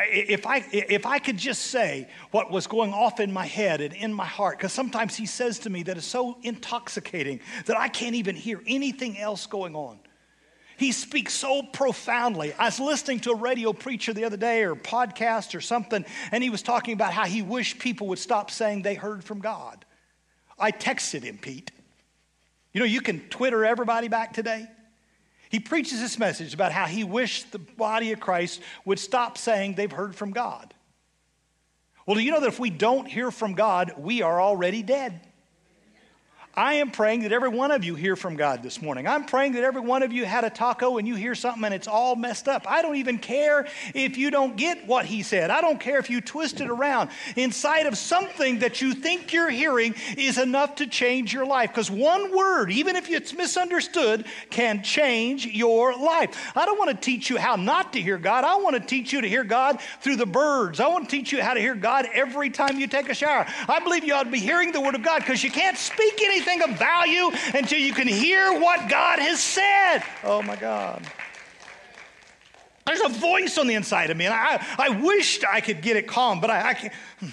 If 0.00 0.46
I, 0.46 0.64
if 0.70 1.06
I 1.06 1.18
could 1.18 1.36
just 1.36 1.62
say 1.62 2.08
what 2.30 2.52
was 2.52 2.68
going 2.68 2.92
off 2.92 3.18
in 3.18 3.32
my 3.32 3.46
head 3.46 3.80
and 3.80 3.92
in 3.92 4.12
my 4.12 4.26
heart, 4.26 4.58
because 4.58 4.72
sometimes 4.72 5.16
he 5.16 5.26
says 5.26 5.58
to 5.60 5.70
me 5.70 5.82
that 5.84 5.96
is 5.96 6.04
so 6.04 6.38
intoxicating 6.42 7.40
that 7.66 7.76
I 7.76 7.88
can't 7.88 8.14
even 8.14 8.36
hear 8.36 8.62
anything 8.66 9.18
else 9.18 9.46
going 9.46 9.74
on. 9.74 9.98
He 10.76 10.92
speaks 10.92 11.34
so 11.34 11.62
profoundly. 11.62 12.52
I 12.54 12.66
was 12.66 12.78
listening 12.78 13.18
to 13.20 13.32
a 13.32 13.34
radio 13.34 13.72
preacher 13.72 14.12
the 14.12 14.24
other 14.24 14.36
day 14.36 14.62
or 14.62 14.76
podcast 14.76 15.56
or 15.56 15.60
something, 15.60 16.04
and 16.30 16.44
he 16.44 16.50
was 16.50 16.62
talking 16.62 16.94
about 16.94 17.12
how 17.12 17.24
he 17.24 17.42
wished 17.42 17.80
people 17.80 18.06
would 18.06 18.20
stop 18.20 18.52
saying 18.52 18.82
they 18.82 18.94
heard 18.94 19.24
from 19.24 19.40
God. 19.40 19.84
I 20.56 20.70
texted 20.70 21.24
him, 21.24 21.38
Pete. 21.38 21.72
You 22.72 22.78
know, 22.78 22.86
you 22.86 23.00
can 23.00 23.20
Twitter 23.28 23.64
everybody 23.64 24.06
back 24.06 24.32
today. 24.32 24.68
He 25.50 25.60
preaches 25.60 26.00
this 26.00 26.18
message 26.18 26.54
about 26.54 26.72
how 26.72 26.86
he 26.86 27.04
wished 27.04 27.52
the 27.52 27.58
body 27.58 28.12
of 28.12 28.20
Christ 28.20 28.60
would 28.84 28.98
stop 28.98 29.38
saying 29.38 29.74
they've 29.74 29.90
heard 29.90 30.14
from 30.14 30.32
God. 30.32 30.74
Well, 32.06 32.14
do 32.14 32.22
you 32.22 32.30
know 32.30 32.40
that 32.40 32.48
if 32.48 32.58
we 32.58 32.70
don't 32.70 33.06
hear 33.06 33.30
from 33.30 33.54
God, 33.54 33.94
we 33.98 34.22
are 34.22 34.40
already 34.40 34.82
dead? 34.82 35.27
I 36.58 36.74
am 36.74 36.90
praying 36.90 37.20
that 37.20 37.30
every 37.30 37.50
one 37.50 37.70
of 37.70 37.84
you 37.84 37.94
hear 37.94 38.16
from 38.16 38.34
God 38.34 38.64
this 38.64 38.82
morning. 38.82 39.06
I'm 39.06 39.24
praying 39.24 39.52
that 39.52 39.62
every 39.62 39.80
one 39.80 40.02
of 40.02 40.12
you 40.12 40.24
had 40.24 40.42
a 40.42 40.50
taco 40.50 40.98
and 40.98 41.06
you 41.06 41.14
hear 41.14 41.36
something 41.36 41.62
and 41.62 41.72
it's 41.72 41.86
all 41.86 42.16
messed 42.16 42.48
up. 42.48 42.68
I 42.68 42.82
don't 42.82 42.96
even 42.96 43.18
care 43.18 43.68
if 43.94 44.18
you 44.18 44.32
don't 44.32 44.56
get 44.56 44.84
what 44.84 45.06
he 45.06 45.22
said. 45.22 45.50
I 45.50 45.60
don't 45.60 45.78
care 45.78 46.00
if 46.00 46.10
you 46.10 46.20
twist 46.20 46.60
it 46.60 46.68
around. 46.68 47.10
Inside 47.36 47.86
of 47.86 47.96
something 47.96 48.58
that 48.58 48.80
you 48.80 48.92
think 48.92 49.32
you're 49.32 49.48
hearing 49.48 49.94
is 50.16 50.36
enough 50.36 50.74
to 50.76 50.88
change 50.88 51.32
your 51.32 51.46
life. 51.46 51.70
Because 51.70 51.92
one 51.92 52.36
word, 52.36 52.72
even 52.72 52.96
if 52.96 53.08
it's 53.08 53.32
misunderstood, 53.32 54.26
can 54.50 54.82
change 54.82 55.46
your 55.46 55.96
life. 55.96 56.50
I 56.56 56.66
don't 56.66 56.76
want 56.76 56.90
to 56.90 56.96
teach 56.96 57.30
you 57.30 57.36
how 57.36 57.54
not 57.54 57.92
to 57.92 58.00
hear 58.00 58.18
God. 58.18 58.42
I 58.42 58.56
want 58.56 58.74
to 58.74 58.80
teach 58.80 59.12
you 59.12 59.20
to 59.20 59.28
hear 59.28 59.44
God 59.44 59.80
through 60.00 60.16
the 60.16 60.26
birds. 60.26 60.80
I 60.80 60.88
want 60.88 61.08
to 61.08 61.16
teach 61.16 61.30
you 61.30 61.40
how 61.40 61.54
to 61.54 61.60
hear 61.60 61.76
God 61.76 62.08
every 62.12 62.50
time 62.50 62.80
you 62.80 62.88
take 62.88 63.08
a 63.08 63.14
shower. 63.14 63.46
I 63.68 63.78
believe 63.78 64.02
you 64.02 64.12
ought 64.12 64.24
to 64.24 64.30
be 64.30 64.40
hearing 64.40 64.72
the 64.72 64.80
word 64.80 64.96
of 64.96 65.04
God 65.04 65.20
because 65.20 65.44
you 65.44 65.52
can't 65.52 65.78
speak 65.78 66.20
anything 66.20 66.47
anything 66.48 66.70
of 66.70 66.78
value 66.78 67.30
until 67.54 67.78
you 67.78 67.92
can 67.92 68.08
hear 68.08 68.58
what 68.58 68.88
God 68.88 69.18
has 69.18 69.40
said. 69.40 70.00
Oh 70.24 70.42
my 70.42 70.56
God. 70.56 71.02
There's 72.86 73.00
a 73.00 73.08
voice 73.08 73.58
on 73.58 73.66
the 73.66 73.74
inside 73.74 74.10
of 74.10 74.16
me, 74.16 74.24
and 74.24 74.34
I, 74.34 74.64
I 74.78 74.88
wished 74.88 75.44
I 75.44 75.60
could 75.60 75.82
get 75.82 75.96
it 75.96 76.06
calm, 76.06 76.40
but 76.40 76.50
I, 76.50 76.70
I 76.70 76.74
can't. 76.74 76.92
Hmm. 77.20 77.26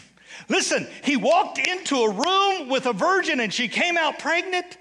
Listen, 0.50 0.88
he 1.03 1.15
walked 1.15 1.57
into 1.60 1.95
a 1.95 2.12
room 2.12 2.69
with 2.69 2.86
a 2.86 2.93
virgin 2.93 3.39
and 3.39 3.53
she 3.53 3.67
came 3.67 3.98
out 3.98 4.19
pregnant. 4.19 4.77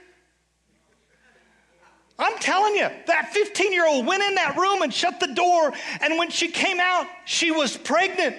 I'm 2.18 2.36
telling 2.38 2.74
you, 2.74 2.88
that 3.06 3.32
15 3.32 3.72
year 3.72 3.86
old 3.86 4.04
went 4.04 4.22
in 4.22 4.34
that 4.34 4.56
room 4.56 4.82
and 4.82 4.92
shut 4.92 5.20
the 5.20 5.32
door, 5.32 5.72
and 6.00 6.18
when 6.18 6.30
she 6.30 6.48
came 6.48 6.80
out, 6.80 7.06
she 7.24 7.50
was 7.50 7.76
pregnant 7.76 8.36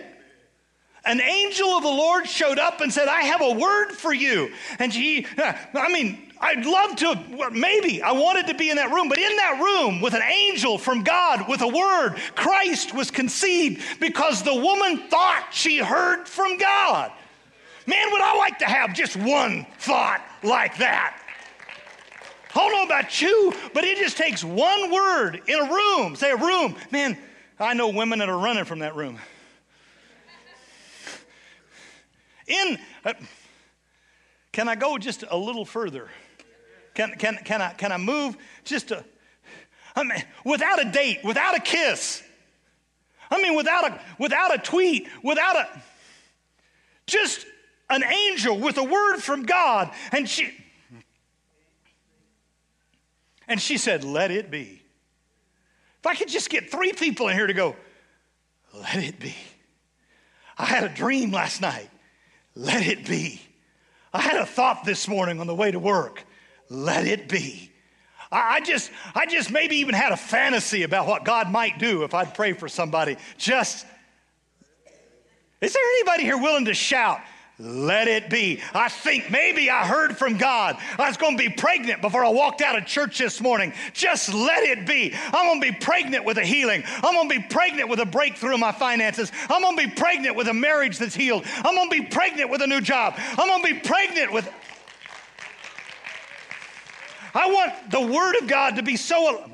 an 1.06 1.22
angel 1.22 1.70
of 1.70 1.84
the 1.84 1.90
Lord 1.90 2.28
showed 2.28 2.60
up 2.60 2.82
and 2.82 2.92
said, 2.92 3.08
I 3.08 3.22
have 3.22 3.42
a 3.42 3.52
word 3.52 3.92
for 3.92 4.14
you. 4.14 4.52
And 4.80 4.92
he, 4.92 5.28
I 5.38 5.92
mean, 5.92 6.34
I'd 6.40 6.66
love 6.66 6.96
to, 6.98 7.50
maybe 7.52 8.02
I 8.02 8.12
wanted 8.12 8.48
to 8.48 8.54
be 8.54 8.70
in 8.70 8.76
that 8.78 8.92
room, 8.92 9.08
but 9.08 9.18
in 9.18 9.36
that 9.38 9.62
room 9.62 10.02
with 10.02 10.14
an 10.14 10.22
angel 10.22 10.78
from 10.78 11.04
God 11.04 11.48
with 11.48 11.62
a 11.62 11.68
word, 11.68 12.16
Christ 12.36 12.94
was 12.94 13.10
conceived 13.10 14.00
because 14.00 14.44
the 14.44 14.54
woman 14.54 15.08
thought 15.10 15.48
she 15.52 15.78
heard 15.78 16.28
from 16.28 16.58
God. 16.58 17.12
Man, 17.88 18.12
would 18.12 18.22
I 18.22 18.36
like 18.38 18.60
to 18.60 18.66
have 18.66 18.94
just 18.94 19.16
one 19.16 19.66
thought 19.80 20.22
like 20.44 20.78
that? 20.78 21.22
I 22.54 22.60
don't 22.60 22.72
know 22.72 22.86
about 22.86 23.22
you, 23.22 23.54
but 23.74 23.84
it 23.84 23.98
just 23.98 24.18
takes 24.18 24.44
one 24.44 24.92
word 24.92 25.42
in 25.48 25.60
a 25.60 25.72
room. 25.72 26.16
Say 26.16 26.32
a 26.32 26.38
room. 26.38 26.76
Man, 26.92 27.18
I 27.60 27.74
know 27.74 27.90
women 27.90 28.20
that 28.20 28.30
are 28.30 28.38
running 28.38 28.66
from 28.66 28.80
that 28.80 28.96
room. 28.96 29.20
In, 32.48 32.80
uh, 33.04 33.14
can 34.52 34.70
I 34.70 34.75
go 34.75 34.98
just 34.98 35.24
a 35.30 35.38
little 35.38 35.66
further? 35.66 36.10
Can, 36.94 37.16
can, 37.18 37.38
can, 37.44 37.62
I, 37.62 37.74
can 37.74 37.92
I 37.92 37.98
move 37.98 38.38
just 38.64 38.92
a, 38.92 39.04
I 39.96 40.04
mean, 40.04 40.24
without 40.44 40.82
a 40.82 40.90
date, 40.90 41.20
without 41.24 41.56
a 41.56 41.60
kiss? 41.60 42.24
I 43.30 43.42
mean, 43.42 43.56
without 43.56 43.92
a, 43.92 44.00
without 44.20 44.54
a 44.54 44.58
tweet, 44.58 45.08
without 45.24 45.56
a, 45.56 45.84
just 47.08 47.46
an 47.90 48.04
angel 48.04 48.60
with 48.60 48.78
a 48.78 48.84
word 48.84 49.18
from 49.18 49.44
God. 49.44 49.92
And 50.12 50.28
she, 50.28 50.54
and 53.48 53.62
she 53.62 53.78
said, 53.78 54.04
Let 54.04 54.32
it 54.32 54.50
be. 54.52 54.82
If 56.00 56.08
I 56.08 56.16
could 56.16 56.30
just 56.30 56.50
get 56.50 56.72
three 56.72 56.94
people 56.94 57.28
in 57.28 57.36
here 57.36 57.48
to 57.48 57.54
go, 57.54 57.75
Let 58.74 58.98
it 58.98 59.20
be. 59.20 59.36
I 60.58 60.66
had 60.66 60.84
a 60.84 60.90
dream 60.90 61.32
last 61.32 61.62
night. 61.62 61.90
Let 62.56 62.86
it 62.88 63.06
be. 63.06 63.42
I 64.14 64.22
had 64.22 64.38
a 64.38 64.46
thought 64.46 64.86
this 64.86 65.08
morning 65.08 65.42
on 65.42 65.48
the 65.48 65.56
way 65.56 65.72
to 65.72 65.80
work. 65.80 66.24
Let 66.70 67.06
it 67.06 67.28
be. 67.28 67.72
I 68.32 68.62
just, 68.62 68.92
I 69.14 69.26
just 69.26 69.52
maybe 69.52 69.78
even 69.78 69.94
had 69.94 70.12
a 70.12 70.18
fantasy 70.18 70.84
about 70.84 71.08
what 71.08 71.26
God 71.26 71.52
might 71.52 71.80
do 71.80 72.04
if 72.04 72.14
I'd 72.14 72.34
pray 72.34 72.54
for 72.54 72.68
somebody. 72.68 73.18
Just, 73.38 73.86
is 75.62 75.74
there 75.74 75.84
anybody 75.84 76.24
here 76.24 76.38
willing 76.38 76.66
to 76.66 76.74
shout, 76.74 77.20
let 77.58 78.10
it 78.10 78.30
be. 78.30 78.62
I 78.74 78.90
think 78.90 79.32
maybe 79.32 79.70
I 79.70 79.88
heard 79.88 80.18
from 80.18 80.38
God. 80.38 80.78
I 80.98 81.08
was 81.08 81.16
going 81.16 81.38
to 81.38 81.50
be 81.50 81.50
pregnant 81.50 82.02
before 82.02 82.26
I 82.26 82.30
walked 82.30 82.62
out 82.62 82.78
of 82.78 82.86
church 82.86 83.18
this 83.18 83.40
morning. 83.40 83.72
Just 83.94 84.34
let 84.34 84.64
it 84.64 84.86
be. 84.86 85.14
I'm 85.16 85.48
going 85.48 85.62
to 85.62 85.72
be 85.72 85.78
pregnant 85.78 86.26
with 86.26 86.38
a 86.38 86.44
healing. 86.44 86.84
I'm 86.86 87.14
going 87.14 87.30
to 87.30 87.40
be 87.40 87.46
pregnant 87.48 87.88
with 87.88 88.00
a 88.00 88.06
breakthrough 88.06 88.56
in 88.56 88.60
my 88.60 88.74
finances. 88.74 89.32
I'm 89.50 89.62
going 89.62 89.78
to 89.78 89.88
be 89.88 89.94
pregnant 89.94 90.36
with 90.36 90.50
a 90.50 90.54
marriage 90.54 90.98
that's 90.98 91.16
healed. 91.16 91.46
I'm 91.58 91.76
going 91.76 91.90
to 91.90 92.02
be 92.02 92.06
pregnant 92.08 92.50
with 92.50 92.62
a 92.62 92.68
new 92.68 92.82
job. 92.82 93.14
I'm 93.18 93.48
going 93.48 93.64
to 93.64 93.74
be 93.74 93.80
pregnant 93.80 94.34
with. 94.34 94.52
I 97.34 97.48
want 97.48 97.92
the 97.92 98.02
Word 98.02 98.36
of 98.42 98.48
God 98.48 98.76
to 98.78 98.84
be 98.84 98.98
so. 98.98 99.50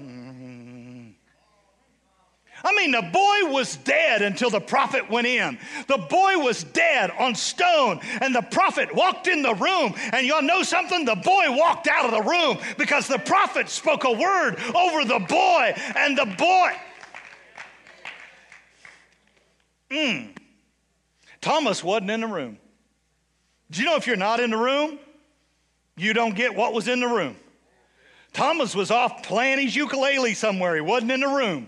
I 2.63 2.75
mean, 2.75 2.91
the 2.91 3.01
boy 3.01 3.51
was 3.51 3.77
dead 3.77 4.22
until 4.22 4.50
the 4.50 4.60
prophet 4.60 5.10
went 5.10 5.27
in. 5.27 5.58
The 5.88 5.98
boy 5.98 6.38
was 6.38 6.63
dead 6.63 7.12
on 7.18 7.36
stone, 7.36 8.00
and 8.22 8.36
the 8.36 8.41
prophet 8.41 8.94
walked 8.94 9.27
in 9.27 9.41
the 9.41 9.56
room. 9.56 9.94
And 10.13 10.27
y'all 10.27 10.41
know 10.41 10.63
something? 10.63 11.06
The 11.06 11.15
boy 11.15 11.46
walked 11.50 11.88
out 11.88 12.06
of 12.06 12.12
the 12.12 12.30
room 12.30 12.58
because 12.77 13.08
the 13.08 13.20
prophet 13.20 13.70
spoke 13.70 14.03
a 14.03 14.12
word 14.12 14.58
over 14.75 15.06
the 15.06 15.20
boy, 15.20 15.74
and 15.96 16.18
the 16.18 16.25
boy. 16.38 16.72
Mm. 19.89 20.30
Thomas 21.41 21.84
wasn't 21.84 22.12
in 22.12 22.22
the 22.22 22.27
room. 22.27 22.58
Do 23.72 23.80
you 23.80 23.86
know 23.86 23.96
if 23.96 24.06
you're 24.06 24.15
not 24.15 24.39
in 24.39 24.51
the 24.51 24.58
room, 24.58 25.00
you 25.98 26.13
don't 26.13 26.36
get 26.36 26.56
what 26.56 26.74
was 26.74 26.88
in 26.88 27.00
the 27.00 27.08
room? 27.08 27.36
Thomas 28.34 28.75
was 28.75 28.91
off 28.91 29.24
playing 29.24 29.60
his 29.60 29.75
ukulele 29.75 30.34
somewhere. 30.34 30.75
He 30.75 30.82
wasn't 30.82 31.12
in 31.12 31.20
the 31.22 31.27
room. 31.27 31.68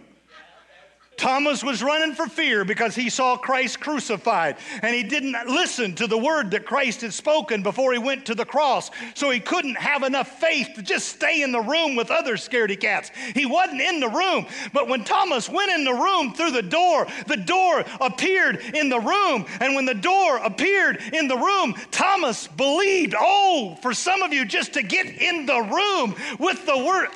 Thomas 1.18 1.64
was 1.64 1.84
running 1.84 2.16
for 2.16 2.28
fear 2.28 2.66
because 2.66 2.96
he 2.96 3.10
saw 3.10 3.38
Christ 3.38 3.80
crucified 3.80 4.58
and 4.82 4.96
he 4.96 5.04
didn't 5.04 5.36
listen 5.48 5.96
to 5.96 6.08
the 6.08 6.18
word 6.18 6.52
that 6.52 6.66
Christ 6.66 7.02
had 7.02 7.14
spoken 7.14 7.64
before 7.64 7.94
he 7.94 8.00
went 8.00 8.26
to 8.26 8.36
the 8.36 8.46
cross. 8.46 8.92
So 9.14 9.30
he 9.30 9.40
couldn't 9.40 9.76
have 9.76 10.04
enough 10.04 10.40
faith 10.40 10.70
to 10.76 10.82
just 10.82 11.08
stay 11.10 11.42
in 11.42 11.52
the 11.52 11.62
room 11.62 11.96
with 11.96 12.12
other 12.12 12.36
scaredy 12.36 12.80
cats. 12.80 13.12
He 13.34 13.46
wasn't 13.46 13.82
in 13.82 14.00
the 14.00 14.10
room. 14.10 14.48
But 14.74 14.88
when 14.88 15.04
Thomas 15.04 15.50
went 15.50 15.72
in 15.72 15.84
the 15.84 15.94
room 15.94 16.34
through 16.34 16.52
the 16.52 16.62
door, 16.62 17.08
the 17.28 17.38
door 17.38 17.84
appeared 18.02 18.58
in 18.74 18.90
the 18.90 19.00
room. 19.00 19.46
And 19.60 19.76
when 19.76 19.86
the 19.86 19.94
door 19.94 20.38
appeared 20.38 21.02
in 21.14 21.28
the 21.28 21.38
room, 21.38 21.76
Thomas 21.92 22.48
believed. 22.48 23.16
Oh, 23.18 23.78
for 23.82 23.94
some 23.94 24.24
of 24.24 24.34
you, 24.34 24.46
just 24.46 24.74
to 24.74 24.84
get 24.84 25.06
in 25.06 25.46
the 25.46 25.62
room 25.62 26.16
with 26.40 26.66
the 26.66 26.78
word. 26.78 27.10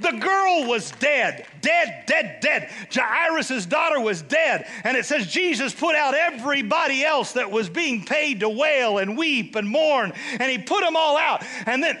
The 0.00 0.12
girl 0.12 0.68
was 0.68 0.90
dead, 0.92 1.46
dead, 1.60 2.04
dead, 2.06 2.40
dead. 2.40 2.70
Jairus' 2.92 3.66
daughter 3.66 4.00
was 4.00 4.22
dead. 4.22 4.66
And 4.84 4.96
it 4.96 5.04
says 5.04 5.26
Jesus 5.26 5.74
put 5.74 5.94
out 5.94 6.14
everybody 6.14 7.04
else 7.04 7.32
that 7.32 7.50
was 7.50 7.68
being 7.68 8.04
paid 8.04 8.40
to 8.40 8.48
wail 8.48 8.98
and 8.98 9.16
weep 9.16 9.56
and 9.56 9.68
mourn, 9.68 10.12
and 10.32 10.50
he 10.50 10.58
put 10.58 10.82
them 10.82 10.96
all 10.96 11.16
out. 11.16 11.44
And 11.66 11.82
then 11.82 11.98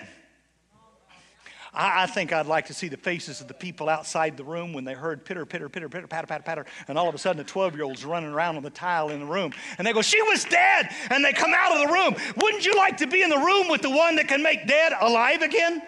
I, 1.76 2.06
think 2.06 2.32
I'd 2.32 2.46
like 2.46 2.66
to 2.66 2.74
see 2.74 2.88
the 2.88 2.96
faces 2.96 3.40
of 3.40 3.48
the 3.48 3.54
people 3.54 3.88
outside 3.88 4.36
the 4.36 4.44
room 4.44 4.72
when 4.72 4.84
they 4.84 4.94
heard 4.94 5.24
pitter, 5.24 5.44
pitter, 5.44 5.68
pitter, 5.68 5.88
pitter, 5.88 6.06
patter, 6.06 6.26
patter, 6.26 6.42
patter, 6.42 6.66
and 6.86 6.96
all 6.96 7.08
of 7.08 7.14
a 7.14 7.18
sudden 7.18 7.38
the 7.38 7.44
12 7.44 7.74
year 7.74 7.84
old's 7.84 8.04
running 8.04 8.30
around 8.30 8.56
on 8.56 8.62
the 8.62 8.70
tile 8.70 9.10
in 9.10 9.20
the 9.20 9.26
room. 9.26 9.52
And 9.78 9.86
they 9.86 9.92
go, 9.92 10.02
She 10.02 10.22
was 10.22 10.44
dead! 10.44 10.90
And 11.10 11.24
they 11.24 11.32
come 11.32 11.52
out 11.54 11.72
of 11.72 11.88
the 11.88 11.92
room. 11.92 12.14
Wouldn't 12.36 12.64
you 12.64 12.74
like 12.74 12.98
to 12.98 13.06
be 13.06 13.22
in 13.22 13.30
the 13.30 13.38
room 13.38 13.68
with 13.68 13.82
the 13.82 13.90
one 13.90 14.16
that 14.16 14.28
can 14.28 14.42
make 14.42 14.66
dead 14.66 14.92
alive 15.00 15.42
again? 15.42 15.82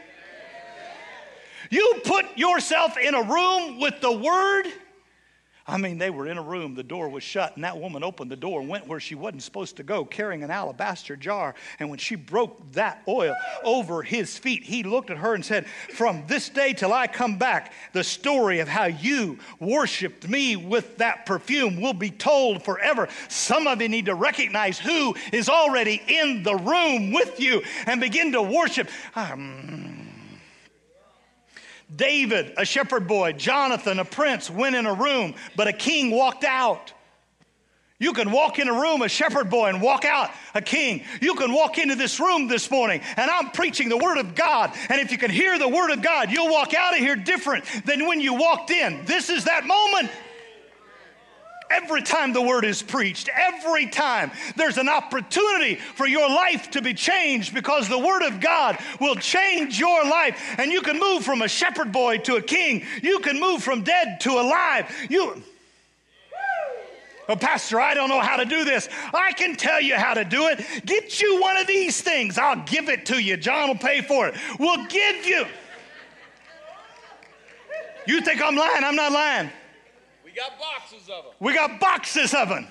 You 1.70 2.00
put 2.04 2.24
yourself 2.36 2.96
in 2.96 3.14
a 3.14 3.22
room 3.22 3.80
with 3.80 4.00
the 4.00 4.12
Word. 4.12 4.66
I 5.68 5.78
mean, 5.78 5.98
they 5.98 6.10
were 6.10 6.28
in 6.28 6.38
a 6.38 6.42
room, 6.42 6.76
the 6.76 6.84
door 6.84 7.08
was 7.08 7.24
shut, 7.24 7.56
and 7.56 7.64
that 7.64 7.76
woman 7.76 8.04
opened 8.04 8.30
the 8.30 8.36
door 8.36 8.60
and 8.60 8.68
went 8.68 8.86
where 8.86 9.00
she 9.00 9.16
wasn't 9.16 9.42
supposed 9.42 9.76
to 9.78 9.82
go, 9.82 10.04
carrying 10.04 10.44
an 10.44 10.50
alabaster 10.50 11.16
jar. 11.16 11.56
And 11.80 11.90
when 11.90 11.98
she 11.98 12.14
broke 12.14 12.72
that 12.72 13.02
oil 13.08 13.34
over 13.64 14.02
his 14.02 14.38
feet, 14.38 14.62
he 14.62 14.84
looked 14.84 15.10
at 15.10 15.16
her 15.16 15.34
and 15.34 15.44
said, 15.44 15.66
From 15.66 16.22
this 16.28 16.48
day 16.48 16.72
till 16.72 16.92
I 16.92 17.08
come 17.08 17.36
back, 17.36 17.72
the 17.92 18.04
story 18.04 18.60
of 18.60 18.68
how 18.68 18.84
you 18.84 19.38
worshiped 19.58 20.28
me 20.28 20.54
with 20.54 20.98
that 20.98 21.26
perfume 21.26 21.80
will 21.80 21.94
be 21.94 22.10
told 22.10 22.62
forever. 22.62 23.08
Some 23.28 23.66
of 23.66 23.82
you 23.82 23.88
need 23.88 24.06
to 24.06 24.14
recognize 24.14 24.78
who 24.78 25.16
is 25.32 25.48
already 25.48 26.00
in 26.06 26.44
the 26.44 26.54
room 26.54 27.10
with 27.10 27.40
you 27.40 27.60
and 27.86 28.00
begin 28.00 28.30
to 28.32 28.42
worship. 28.42 28.88
Um, 29.16 29.95
David, 31.94 32.54
a 32.56 32.64
shepherd 32.64 33.06
boy, 33.06 33.32
Jonathan, 33.32 33.98
a 33.98 34.04
prince, 34.04 34.50
went 34.50 34.74
in 34.74 34.86
a 34.86 34.94
room, 34.94 35.34
but 35.54 35.68
a 35.68 35.72
king 35.72 36.10
walked 36.10 36.44
out. 36.44 36.92
You 37.98 38.12
can 38.12 38.30
walk 38.30 38.58
in 38.58 38.68
a 38.68 38.72
room, 38.72 39.00
a 39.00 39.08
shepherd 39.08 39.48
boy, 39.48 39.68
and 39.68 39.80
walk 39.80 40.04
out 40.04 40.30
a 40.54 40.60
king. 40.60 41.02
You 41.22 41.34
can 41.34 41.52
walk 41.52 41.78
into 41.78 41.94
this 41.94 42.20
room 42.20 42.46
this 42.46 42.70
morning, 42.70 43.00
and 43.16 43.30
I'm 43.30 43.50
preaching 43.50 43.88
the 43.88 43.96
Word 43.96 44.18
of 44.18 44.34
God. 44.34 44.72
And 44.90 45.00
if 45.00 45.10
you 45.10 45.16
can 45.16 45.30
hear 45.30 45.58
the 45.58 45.68
Word 45.68 45.90
of 45.90 46.02
God, 46.02 46.30
you'll 46.30 46.52
walk 46.52 46.74
out 46.74 46.92
of 46.92 46.98
here 46.98 47.16
different 47.16 47.64
than 47.86 48.06
when 48.06 48.20
you 48.20 48.34
walked 48.34 48.70
in. 48.70 49.02
This 49.06 49.30
is 49.30 49.44
that 49.44 49.64
moment. 49.66 50.10
Every 51.70 52.02
time 52.02 52.32
the 52.32 52.42
word 52.42 52.64
is 52.64 52.82
preached, 52.82 53.28
every 53.34 53.86
time 53.86 54.30
there's 54.54 54.78
an 54.78 54.88
opportunity 54.88 55.76
for 55.76 56.06
your 56.06 56.28
life 56.28 56.70
to 56.72 56.82
be 56.82 56.94
changed 56.94 57.54
because 57.54 57.88
the 57.88 57.98
word 57.98 58.22
of 58.22 58.40
God 58.40 58.78
will 59.00 59.16
change 59.16 59.78
your 59.78 60.04
life. 60.04 60.38
And 60.58 60.70
you 60.70 60.80
can 60.80 60.98
move 60.98 61.24
from 61.24 61.42
a 61.42 61.48
shepherd 61.48 61.90
boy 61.90 62.18
to 62.18 62.36
a 62.36 62.42
king. 62.42 62.84
You 63.02 63.18
can 63.18 63.40
move 63.40 63.62
from 63.62 63.82
dead 63.82 64.20
to 64.20 64.32
alive. 64.32 64.94
You. 65.10 65.42
Oh, 67.28 67.34
Pastor, 67.34 67.80
I 67.80 67.94
don't 67.94 68.08
know 68.08 68.20
how 68.20 68.36
to 68.36 68.44
do 68.44 68.64
this. 68.64 68.88
I 69.12 69.32
can 69.32 69.56
tell 69.56 69.80
you 69.80 69.96
how 69.96 70.14
to 70.14 70.24
do 70.24 70.46
it. 70.46 70.64
Get 70.86 71.20
you 71.20 71.40
one 71.40 71.56
of 71.56 71.66
these 71.66 72.00
things. 72.00 72.38
I'll 72.38 72.62
give 72.64 72.88
it 72.88 73.06
to 73.06 73.20
you. 73.20 73.36
John 73.36 73.68
will 73.68 73.76
pay 73.76 74.02
for 74.02 74.28
it. 74.28 74.36
We'll 74.60 74.86
give 74.86 75.26
you. 75.26 75.46
You 78.06 78.20
think 78.20 78.40
I'm 78.40 78.54
lying? 78.54 78.84
I'm 78.84 78.94
not 78.94 79.10
lying 79.10 79.50
got 80.36 80.58
boxes 80.58 81.08
of 81.08 81.24
them. 81.24 81.32
We 81.40 81.54
got 81.54 81.80
boxes 81.80 82.34
of 82.34 82.48
them. 82.48 82.66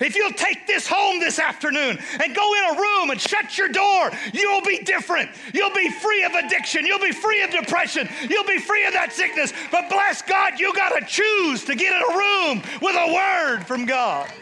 If 0.00 0.16
you'll 0.16 0.32
take 0.32 0.66
this 0.66 0.86
home 0.88 1.20
this 1.20 1.38
afternoon 1.38 1.98
and 2.22 2.34
go 2.34 2.54
in 2.54 2.76
a 2.76 2.80
room 2.80 3.10
and 3.10 3.20
shut 3.20 3.56
your 3.56 3.68
door, 3.68 4.10
you'll 4.32 4.62
be 4.62 4.78
different. 4.78 5.30
You'll 5.54 5.74
be 5.74 5.90
free 5.90 6.24
of 6.24 6.32
addiction. 6.32 6.86
You'll 6.86 6.98
be 6.98 7.12
free 7.12 7.42
of 7.42 7.50
depression. 7.50 8.08
You'll 8.28 8.46
be 8.46 8.58
free 8.58 8.84
of 8.86 8.94
that 8.94 9.12
sickness. 9.12 9.52
But 9.70 9.88
bless 9.90 10.22
God, 10.22 10.58
you 10.58 10.74
got 10.74 10.98
to 10.98 11.06
choose 11.06 11.64
to 11.64 11.76
get 11.76 11.92
in 11.92 12.02
a 12.02 12.16
room 12.16 12.62
with 12.80 12.96
a 12.96 13.14
word 13.14 13.64
from 13.66 13.86
God. 13.86 14.32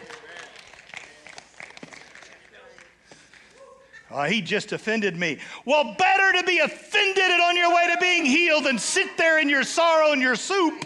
Oh, 4.13 4.25
he 4.25 4.41
just 4.41 4.73
offended 4.73 5.17
me. 5.17 5.39
Well, 5.65 5.95
better 5.97 6.39
to 6.39 6.45
be 6.45 6.59
offended 6.59 7.23
and 7.23 7.43
on 7.43 7.57
your 7.57 7.73
way 7.73 7.89
to 7.95 8.01
being 8.01 8.25
healed 8.25 8.65
than 8.65 8.79
sit 8.79 9.17
there 9.17 9.39
in 9.39 9.49
your 9.49 9.63
sorrow 9.63 10.13
and 10.13 10.21
your 10.21 10.35
soup. 10.35 10.85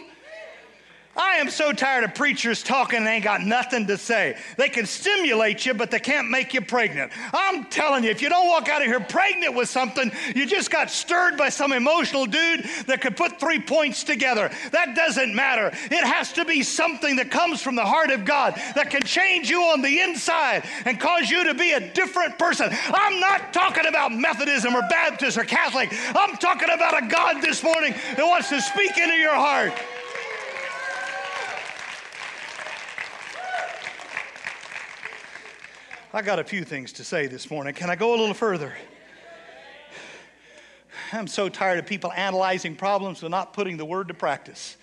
I 1.17 1.37
am 1.37 1.51
so 1.51 1.73
tired 1.73 2.05
of 2.05 2.15
preachers 2.15 2.63
talking 2.63 2.99
and 2.99 3.09
ain't 3.09 3.25
got 3.25 3.41
nothing 3.43 3.87
to 3.87 3.97
say. 3.97 4.37
They 4.57 4.69
can 4.69 4.87
stimulate 4.87 5.65
you, 5.65 5.75
but 5.75 5.91
they 5.91 6.01
can't 6.01 6.31
make 6.31 6.55
you 6.55 6.61
pregnant. 6.61 7.13
I'm 7.33 7.65
telling 7.67 8.05
you, 8.05 8.11
if 8.11 8.21
you 8.21 8.29
don't 8.29 8.49
walk 8.49 8.69
out 8.69 8.83
of 8.83 8.89
here 8.89 9.01
pregnant 9.01 9.55
with 9.55 9.69
something, 9.69 10.11
you 10.35 10.47
just 10.47 10.71
got 10.71 10.91
stirred 10.91 11.37
by 11.37 11.49
some 11.49 11.73
emotional 11.73 12.27
dude 12.27 12.65
that 12.87 13.01
could 13.01 13.17
put 13.17 13.39
three 13.39 13.61
points 13.61 14.03
together. 14.03 14.51
That 14.73 14.97
doesn't 14.97 15.35
matter. 15.35 15.69
It 15.69 16.05
has 16.05 16.33
to 16.35 16.45
be 16.45 16.63
something 16.63 17.17
that 17.17 17.31
comes 17.31 17.63
from 17.63 17.77
the 17.77 17.85
heart 17.85 18.11
of 18.11 18.25
God 18.25 18.55
that 18.75 18.91
can 18.91 19.03
change 19.03 19.49
you 19.49 19.63
on 19.63 19.83
the 19.83 20.01
inside 20.01 20.65
and 20.85 20.99
cause 20.99 21.31
you 21.31 21.45
to 21.45 21.55
be 21.55 21.73
a 21.73 21.93
different 21.93 22.39
person. 22.39 22.69
I'm 22.71 23.21
not 23.21 23.53
talking 23.53 23.87
about 23.87 24.13
Methodism 24.13 24.75
or 24.75 24.83
Baptist 24.89 25.39
or 25.39 25.45
Catholic. 25.45 25.91
I'm 26.15 26.37
talking 26.37 26.71
about 26.71 27.03
a 27.03 27.07
God 27.07 27.43
this 27.43 27.63
morning 27.63 27.95
that 28.17 28.25
wants 28.25 28.49
to 28.49 28.61
speak 28.61 28.97
into 28.99 29.15
your 29.15 29.35
heart. 29.35 29.73
I 36.15 36.23
got 36.23 36.39
a 36.39 36.45
few 36.45 36.63
things 36.63 36.93
to 36.93 37.05
say 37.05 37.27
this 37.27 37.51
morning. 37.51 37.75
Can 37.75 37.91
I 37.91 37.97
go 37.97 38.11
a 38.11 38.17
little 38.17 38.35
further? 38.35 38.73
I'm 41.13 41.27
so 41.27 41.49
tired 41.49 41.81
of 41.81 41.87
people 41.87 42.13
analyzing 42.13 42.77
problems 42.77 43.21
but 43.21 43.33
not 43.33 43.53
putting 43.53 43.77
the 43.77 43.85
word 43.85 44.07
to 44.07 44.15
practice. 44.15 44.77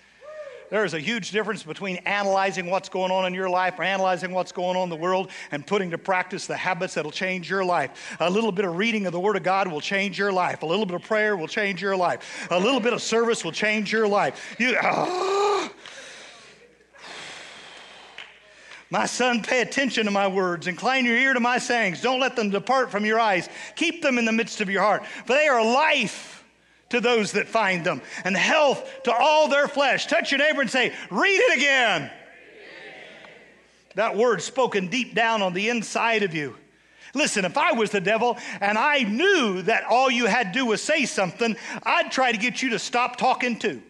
There 0.68 0.84
is 0.84 0.92
a 0.92 1.00
huge 1.00 1.30
difference 1.30 1.62
between 1.62 1.96
analyzing 2.04 2.66
what's 2.68 2.90
going 2.90 3.10
on 3.10 3.24
in 3.24 3.32
your 3.32 3.48
life 3.48 3.78
or 3.78 3.82
analyzing 3.82 4.32
what's 4.32 4.52
going 4.52 4.76
on 4.76 4.84
in 4.84 4.88
the 4.90 4.96
world 4.96 5.30
and 5.52 5.66
putting 5.66 5.90
to 5.92 5.98
practice 5.98 6.46
the 6.46 6.56
habits 6.56 6.94
that'll 6.94 7.10
change 7.10 7.48
your 7.48 7.64
life. 7.64 8.14
A 8.20 8.28
little 8.28 8.52
bit 8.52 8.66
of 8.66 8.76
reading 8.76 9.06
of 9.06 9.12
the 9.12 9.20
Word 9.20 9.36
of 9.36 9.42
God 9.42 9.68
will 9.68 9.80
change 9.80 10.18
your 10.18 10.32
life. 10.32 10.62
A 10.62 10.66
little 10.66 10.84
bit 10.84 10.96
of 10.96 11.02
prayer 11.02 11.34
will 11.34 11.48
change 11.48 11.80
your 11.80 11.96
life. 11.96 12.46
A 12.50 12.60
little 12.60 12.80
bit 12.80 12.92
of 12.92 13.00
service 13.00 13.42
will 13.42 13.52
change 13.52 13.90
your 13.90 14.06
life. 14.06 14.54
You, 14.58 14.76
oh, 14.82 15.51
My 18.92 19.06
son, 19.06 19.42
pay 19.42 19.62
attention 19.62 20.04
to 20.04 20.10
my 20.10 20.28
words. 20.28 20.66
Incline 20.66 21.06
your 21.06 21.16
ear 21.16 21.32
to 21.32 21.40
my 21.40 21.56
sayings. 21.56 22.02
Don't 22.02 22.20
let 22.20 22.36
them 22.36 22.50
depart 22.50 22.90
from 22.90 23.06
your 23.06 23.18
eyes. 23.18 23.48
Keep 23.74 24.02
them 24.02 24.18
in 24.18 24.26
the 24.26 24.32
midst 24.32 24.60
of 24.60 24.68
your 24.68 24.82
heart, 24.82 25.06
for 25.24 25.32
they 25.32 25.48
are 25.48 25.64
life 25.64 26.44
to 26.90 27.00
those 27.00 27.32
that 27.32 27.48
find 27.48 27.86
them 27.86 28.02
and 28.22 28.36
health 28.36 28.86
to 29.04 29.12
all 29.14 29.48
their 29.48 29.66
flesh. 29.66 30.08
Touch 30.08 30.30
your 30.30 30.40
neighbor 30.40 30.60
and 30.60 30.70
say, 30.70 30.92
Read 31.10 31.38
it 31.38 31.56
again. 31.56 32.10
That 33.94 34.14
word 34.14 34.42
spoken 34.42 34.88
deep 34.88 35.14
down 35.14 35.40
on 35.40 35.54
the 35.54 35.70
inside 35.70 36.22
of 36.22 36.34
you. 36.34 36.54
Listen, 37.14 37.46
if 37.46 37.56
I 37.56 37.72
was 37.72 37.92
the 37.92 38.00
devil 38.00 38.36
and 38.60 38.76
I 38.76 39.04
knew 39.04 39.62
that 39.62 39.84
all 39.84 40.10
you 40.10 40.26
had 40.26 40.52
to 40.52 40.58
do 40.58 40.66
was 40.66 40.82
say 40.82 41.06
something, 41.06 41.56
I'd 41.82 42.12
try 42.12 42.30
to 42.30 42.36
get 42.36 42.60
you 42.60 42.68
to 42.70 42.78
stop 42.78 43.16
talking 43.16 43.58
too. 43.58 43.80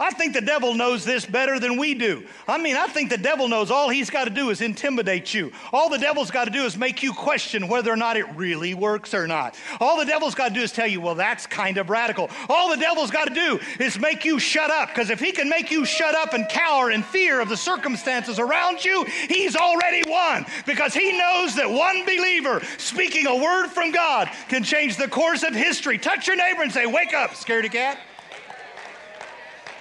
I 0.00 0.10
think 0.10 0.32
the 0.32 0.40
devil 0.40 0.74
knows 0.74 1.04
this 1.04 1.24
better 1.26 1.60
than 1.60 1.76
we 1.76 1.94
do. 1.94 2.24
I 2.48 2.58
mean, 2.58 2.76
I 2.76 2.86
think 2.86 3.10
the 3.10 3.18
devil 3.18 3.46
knows 3.46 3.70
all 3.70 3.88
he's 3.88 4.10
got 4.10 4.24
to 4.24 4.30
do 4.30 4.50
is 4.50 4.60
intimidate 4.60 5.32
you. 5.32 5.52
All 5.72 5.88
the 5.90 5.98
devil's 5.98 6.30
got 6.30 6.46
to 6.46 6.50
do 6.50 6.64
is 6.64 6.76
make 6.76 7.02
you 7.02 7.12
question 7.12 7.68
whether 7.68 7.92
or 7.92 7.96
not 7.96 8.16
it 8.16 8.26
really 8.34 8.74
works 8.74 9.14
or 9.14 9.28
not. 9.28 9.54
All 9.80 9.98
the 9.98 10.04
devil's 10.04 10.34
got 10.34 10.48
to 10.48 10.54
do 10.54 10.62
is 10.62 10.72
tell 10.72 10.86
you, 10.86 11.00
well, 11.00 11.14
that's 11.14 11.46
kind 11.46 11.76
of 11.76 11.90
radical. 11.90 12.30
All 12.48 12.70
the 12.70 12.78
devil's 12.78 13.10
got 13.10 13.28
to 13.28 13.34
do 13.34 13.60
is 13.78 13.98
make 13.98 14.24
you 14.24 14.38
shut 14.38 14.70
up, 14.70 14.88
because 14.88 15.10
if 15.10 15.20
he 15.20 15.30
can 15.30 15.48
make 15.48 15.70
you 15.70 15.84
shut 15.84 16.14
up 16.14 16.32
and 16.32 16.48
cower 16.48 16.90
in 16.90 17.02
fear 17.02 17.40
of 17.40 17.48
the 17.48 17.56
circumstances 17.56 18.38
around 18.38 18.84
you, 18.84 19.04
he's 19.28 19.54
already 19.54 20.02
won, 20.10 20.46
because 20.66 20.94
he 20.94 21.16
knows 21.16 21.54
that 21.54 21.70
one 21.70 22.04
believer 22.04 22.60
speaking 22.78 23.26
a 23.26 23.36
word 23.36 23.68
from 23.68 23.92
God 23.92 24.30
can 24.48 24.64
change 24.64 24.96
the 24.96 25.08
course 25.08 25.42
of 25.42 25.54
history. 25.54 25.98
Touch 25.98 26.26
your 26.26 26.36
neighbor 26.36 26.62
and 26.62 26.72
say, 26.72 26.86
Wake 26.86 27.14
up, 27.14 27.32
scaredy 27.32 27.70
cat. 27.70 27.98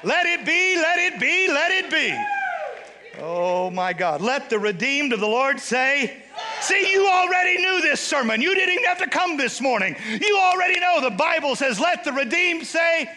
Let 0.04 0.26
it 0.26 0.46
be, 0.46 0.76
let 0.76 0.98
it 1.00 1.20
be, 1.20 1.48
let 1.48 1.72
it 1.72 1.92
be. 1.92 2.18
Oh 3.20 3.70
my 3.70 3.94
God. 3.94 4.22
Let 4.22 4.50
the 4.50 4.58
redeemed 4.58 5.14
of 5.14 5.20
the 5.20 5.28
Lord 5.28 5.60
say, 5.60 6.18
See, 6.62 6.92
you 6.92 7.08
already 7.08 7.58
knew 7.58 7.82
this 7.82 8.00
sermon. 8.00 8.42
You 8.42 8.54
didn't 8.54 8.74
even 8.74 8.86
have 8.86 9.00
to 9.00 9.08
come 9.08 9.38
this 9.38 9.62
morning. 9.62 9.96
You 10.08 10.38
already 10.38 10.80
know 10.80 11.02
the 11.02 11.10
Bible 11.10 11.56
says, 11.56 11.80
Let 11.80 12.04
the 12.04 12.14
redeemed 12.14 12.66
say, 12.66 13.10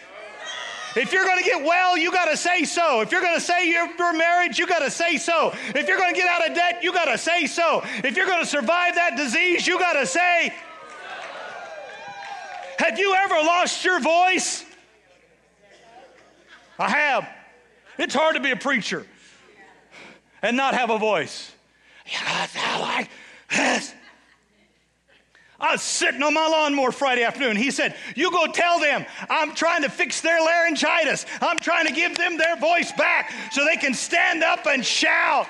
if 0.95 1.11
you're 1.11 1.25
going 1.25 1.37
to 1.39 1.43
get 1.43 1.61
well, 1.61 1.97
you 1.97 2.11
got 2.11 2.25
to 2.25 2.37
say 2.37 2.63
so. 2.63 3.01
If 3.01 3.11
you're 3.11 3.21
going 3.21 3.35
to 3.35 3.41
say 3.41 3.69
you're, 3.69 4.13
married, 4.13 4.57
you 4.57 4.65
got 4.65 4.79
to 4.79 4.89
say 4.89 5.17
so. 5.17 5.53
If 5.75 5.87
you're 5.87 5.97
going 5.97 6.13
to 6.13 6.19
get 6.19 6.29
out 6.29 6.47
of 6.47 6.55
debt, 6.55 6.79
you 6.83 6.93
got 6.93 7.05
to 7.05 7.17
say 7.17 7.47
so. 7.47 7.83
If 8.03 8.15
you're 8.15 8.27
going 8.27 8.39
to 8.39 8.45
survive 8.45 8.95
that 8.95 9.17
disease, 9.17 9.67
you 9.67 9.77
got 9.77 9.93
to 9.93 10.05
say. 10.05 10.53
Have 12.79 12.97
you 12.97 13.13
ever 13.13 13.35
lost 13.35 13.83
your 13.83 13.99
voice? 13.99 14.64
I 16.77 16.89
have. 16.89 17.29
It's 17.97 18.13
hard 18.13 18.35
to 18.35 18.41
be 18.41 18.51
a 18.51 18.55
preacher 18.55 19.05
and 20.41 20.57
not 20.57 20.73
have 20.73 20.89
a 20.89 20.97
voice. 20.97 21.51
Yeah, 22.05 22.47
I 22.55 22.79
like 22.79 23.09
this. 23.49 23.93
I 25.59 25.71
was 25.71 25.81
sitting 25.81 26.21
on 26.21 26.33
my 26.33 26.47
lawnmower 26.47 26.91
Friday 26.91 27.23
afternoon. 27.23 27.55
He 27.55 27.71
said, 27.71 27.95
You 28.15 28.29
go 28.29 28.47
tell 28.47 28.79
them 28.79 29.05
I'm 29.29 29.55
trying 29.55 29.83
to 29.83 29.89
fix 29.89 30.21
their 30.21 30.39
laryngitis. 30.41 31.25
I'm 31.41 31.59
trying 31.59 31.87
to 31.87 31.93
give 31.93 32.17
them 32.17 32.37
their 32.37 32.57
voice 32.57 32.91
back 32.91 33.31
so 33.51 33.63
they 33.63 33.77
can 33.77 33.93
stand 33.93 34.43
up 34.43 34.67
and 34.67 34.85
shout. 34.85 35.47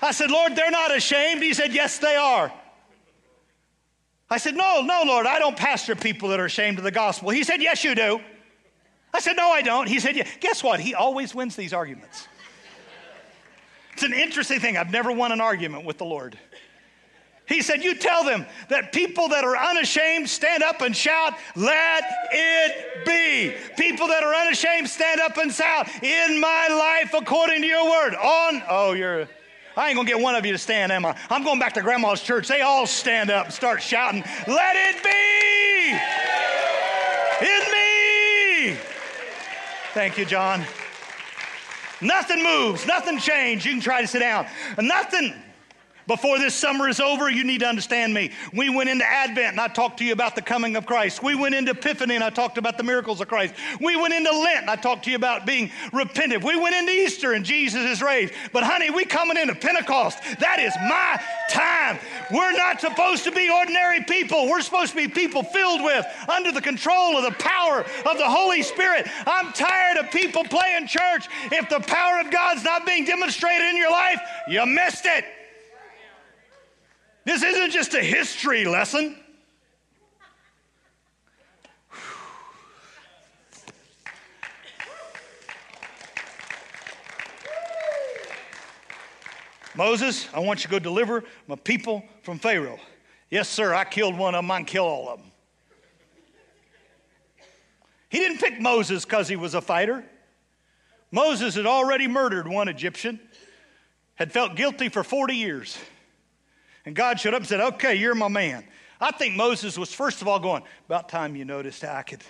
I 0.00 0.10
said, 0.10 0.30
Lord, 0.30 0.56
they're 0.56 0.70
not 0.70 0.94
ashamed. 0.94 1.42
He 1.42 1.54
said, 1.54 1.72
Yes, 1.72 1.98
they 1.98 2.16
are. 2.16 2.52
I 4.30 4.38
said, 4.38 4.56
No, 4.56 4.80
no, 4.80 5.02
Lord, 5.06 5.26
I 5.26 5.38
don't 5.38 5.56
pastor 5.56 5.94
people 5.94 6.30
that 6.30 6.40
are 6.40 6.46
ashamed 6.46 6.78
of 6.78 6.84
the 6.84 6.90
gospel. 6.90 7.30
He 7.30 7.44
said, 7.44 7.60
Yes, 7.60 7.84
you 7.84 7.94
do. 7.94 8.20
I 9.14 9.20
said, 9.20 9.36
No, 9.36 9.50
I 9.50 9.62
don't. 9.62 9.88
He 9.88 10.00
said, 10.00 10.16
Yeah. 10.16 10.28
Guess 10.40 10.62
what? 10.62 10.80
He 10.80 10.94
always 10.94 11.34
wins 11.34 11.56
these 11.56 11.72
arguments. 11.72 12.28
It's 13.92 14.02
an 14.02 14.14
interesting 14.14 14.58
thing. 14.58 14.76
I've 14.76 14.90
never 14.90 15.12
won 15.12 15.32
an 15.32 15.40
argument 15.40 15.84
with 15.84 15.98
the 15.98 16.04
Lord. 16.04 16.38
He 17.46 17.60
said, 17.60 17.84
You 17.84 17.94
tell 17.94 18.24
them 18.24 18.46
that 18.68 18.92
people 18.92 19.28
that 19.28 19.44
are 19.44 19.56
unashamed 19.56 20.28
stand 20.30 20.62
up 20.62 20.80
and 20.80 20.96
shout, 20.96 21.34
Let 21.54 22.04
it 22.32 23.04
be. 23.04 23.54
People 23.76 24.08
that 24.08 24.22
are 24.22 24.34
unashamed 24.34 24.88
stand 24.88 25.20
up 25.20 25.36
and 25.36 25.52
shout, 25.52 25.88
In 26.02 26.40
my 26.40 26.68
life 26.68 27.14
according 27.14 27.60
to 27.62 27.66
your 27.66 27.84
word. 27.84 28.14
On, 28.14 28.62
oh, 28.68 28.92
you're. 28.92 29.28
I 29.74 29.88
ain't 29.88 29.96
gonna 29.96 30.08
get 30.08 30.20
one 30.20 30.34
of 30.34 30.44
you 30.44 30.52
to 30.52 30.58
stand, 30.58 30.92
am 30.92 31.06
I? 31.06 31.16
I'm 31.30 31.44
going 31.44 31.58
back 31.58 31.72
to 31.74 31.82
grandma's 31.82 32.22
church. 32.22 32.46
They 32.46 32.60
all 32.60 32.86
stand 32.86 33.30
up 33.30 33.46
and 33.46 33.54
start 33.54 33.82
shouting, 33.82 34.22
Let 34.46 34.76
it 34.76 35.02
be! 35.02 35.92
In 37.46 37.72
me 37.72 37.82
Thank 39.94 40.16
you, 40.16 40.24
John. 40.24 40.64
Nothing 42.00 42.42
moves, 42.42 42.86
nothing 42.86 43.18
changed. 43.18 43.66
You 43.66 43.72
can 43.72 43.80
try 43.80 44.00
to 44.00 44.06
sit 44.06 44.20
down. 44.20 44.46
Nothing. 44.78 45.34
Before 46.06 46.38
this 46.38 46.54
summer 46.54 46.88
is 46.88 47.00
over, 47.00 47.30
you 47.30 47.44
need 47.44 47.60
to 47.60 47.66
understand 47.66 48.12
me. 48.12 48.32
We 48.52 48.68
went 48.68 48.90
into 48.90 49.04
Advent 49.04 49.52
and 49.52 49.60
I 49.60 49.68
talked 49.68 49.98
to 49.98 50.04
you 50.04 50.12
about 50.12 50.34
the 50.34 50.42
coming 50.42 50.76
of 50.76 50.84
Christ. 50.84 51.22
We 51.22 51.34
went 51.34 51.54
into 51.54 51.70
Epiphany 51.70 52.16
and 52.16 52.24
I 52.24 52.30
talked 52.30 52.58
about 52.58 52.76
the 52.76 52.82
miracles 52.82 53.20
of 53.20 53.28
Christ. 53.28 53.54
We 53.80 53.96
went 53.96 54.12
into 54.12 54.30
Lent 54.30 54.62
and 54.62 54.70
I 54.70 54.76
talked 54.76 55.04
to 55.04 55.10
you 55.10 55.16
about 55.16 55.46
being 55.46 55.70
repentant. 55.92 56.42
We 56.42 56.58
went 56.58 56.74
into 56.74 56.92
Easter 56.92 57.32
and 57.32 57.44
Jesus 57.44 57.84
is 57.84 58.02
raised. 58.02 58.34
But 58.52 58.64
honey, 58.64 58.90
we 58.90 59.04
coming 59.04 59.36
into 59.36 59.54
Pentecost. 59.54 60.18
That 60.40 60.58
is 60.58 60.74
my 60.88 61.20
time. 61.48 61.98
We're 62.32 62.52
not 62.52 62.80
supposed 62.80 63.24
to 63.24 63.32
be 63.32 63.48
ordinary 63.48 64.02
people. 64.02 64.48
We're 64.48 64.62
supposed 64.62 64.90
to 64.90 64.96
be 64.96 65.08
people 65.08 65.42
filled 65.42 65.82
with, 65.82 66.04
under 66.28 66.50
the 66.50 66.60
control 66.60 67.16
of 67.16 67.24
the 67.24 67.38
power 67.38 67.80
of 67.80 68.18
the 68.18 68.28
Holy 68.28 68.62
Spirit. 68.62 69.06
I'm 69.26 69.52
tired 69.52 69.98
of 69.98 70.10
people 70.10 70.44
playing 70.44 70.86
church. 70.86 71.28
If 71.52 71.68
the 71.68 71.80
power 71.80 72.20
of 72.20 72.30
God's 72.30 72.64
not 72.64 72.86
being 72.86 73.04
demonstrated 73.04 73.68
in 73.68 73.76
your 73.76 73.90
life, 73.90 74.20
you 74.48 74.64
missed 74.66 75.04
it. 75.06 75.24
This 77.24 77.42
isn't 77.42 77.70
just 77.70 77.94
a 77.94 78.02
history 78.02 78.64
lesson. 78.64 79.16
Moses, 89.74 90.28
I 90.34 90.40
want 90.40 90.60
you 90.60 90.64
to 90.64 90.68
go 90.68 90.78
deliver 90.78 91.24
my 91.46 91.56
people 91.56 92.04
from 92.22 92.38
Pharaoh. 92.38 92.78
Yes, 93.30 93.48
sir, 93.48 93.72
I 93.72 93.84
killed 93.84 94.18
one 94.18 94.34
of 94.34 94.42
them, 94.42 94.50
I 94.50 94.58
can 94.58 94.66
kill 94.66 94.84
all 94.84 95.08
of 95.08 95.18
them. 95.18 95.30
He 98.10 98.18
didn't 98.18 98.38
pick 98.38 98.60
Moses 98.60 99.06
because 99.06 99.28
he 99.28 99.36
was 99.36 99.54
a 99.54 99.62
fighter. 99.62 100.04
Moses 101.10 101.54
had 101.54 101.64
already 101.64 102.06
murdered 102.06 102.46
one 102.46 102.68
Egyptian, 102.68 103.18
had 104.16 104.30
felt 104.30 104.54
guilty 104.54 104.90
for 104.90 105.02
40 105.02 105.34
years. 105.34 105.78
And 106.84 106.94
God 106.94 107.20
showed 107.20 107.34
up 107.34 107.40
and 107.40 107.48
said, 107.48 107.60
Okay, 107.60 107.94
you're 107.94 108.14
my 108.14 108.28
man. 108.28 108.64
I 109.00 109.10
think 109.10 109.34
Moses 109.34 109.76
was, 109.78 109.92
first 109.92 110.22
of 110.22 110.28
all, 110.28 110.38
going, 110.38 110.62
About 110.86 111.08
time 111.08 111.36
you 111.36 111.44
noticed 111.44 111.84
I 111.84 112.02
could. 112.02 112.22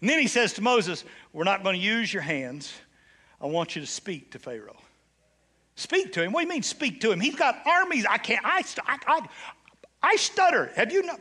And 0.00 0.10
then 0.10 0.18
he 0.18 0.26
says 0.26 0.52
to 0.54 0.62
Moses, 0.62 1.04
We're 1.32 1.44
not 1.44 1.62
going 1.62 1.78
to 1.78 1.82
use 1.84 2.12
your 2.12 2.22
hands. 2.22 2.72
I 3.40 3.46
want 3.46 3.74
you 3.74 3.82
to 3.82 3.86
speak 3.86 4.32
to 4.32 4.38
Pharaoh. 4.38 4.76
Speak 5.76 6.12
to 6.12 6.22
him. 6.22 6.32
What 6.32 6.42
do 6.42 6.46
you 6.46 6.52
mean, 6.52 6.62
speak 6.62 7.00
to 7.00 7.10
him? 7.10 7.20
He's 7.20 7.34
got 7.34 7.66
armies. 7.66 8.04
I 8.08 8.18
can't, 8.18 8.44
I, 8.44 8.62
I, 8.86 8.98
I, 9.06 9.28
I 10.02 10.16
stutter. 10.16 10.70
Have 10.76 10.92
you 10.92 11.02
know? 11.02 11.18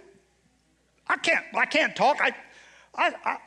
I 1.07 1.17
can't, 1.17 1.45
I 1.55 1.65
can't 1.65 1.95
talk. 1.95 2.17
I, 2.21 2.35
I, 2.95 3.13
I, 3.25 3.37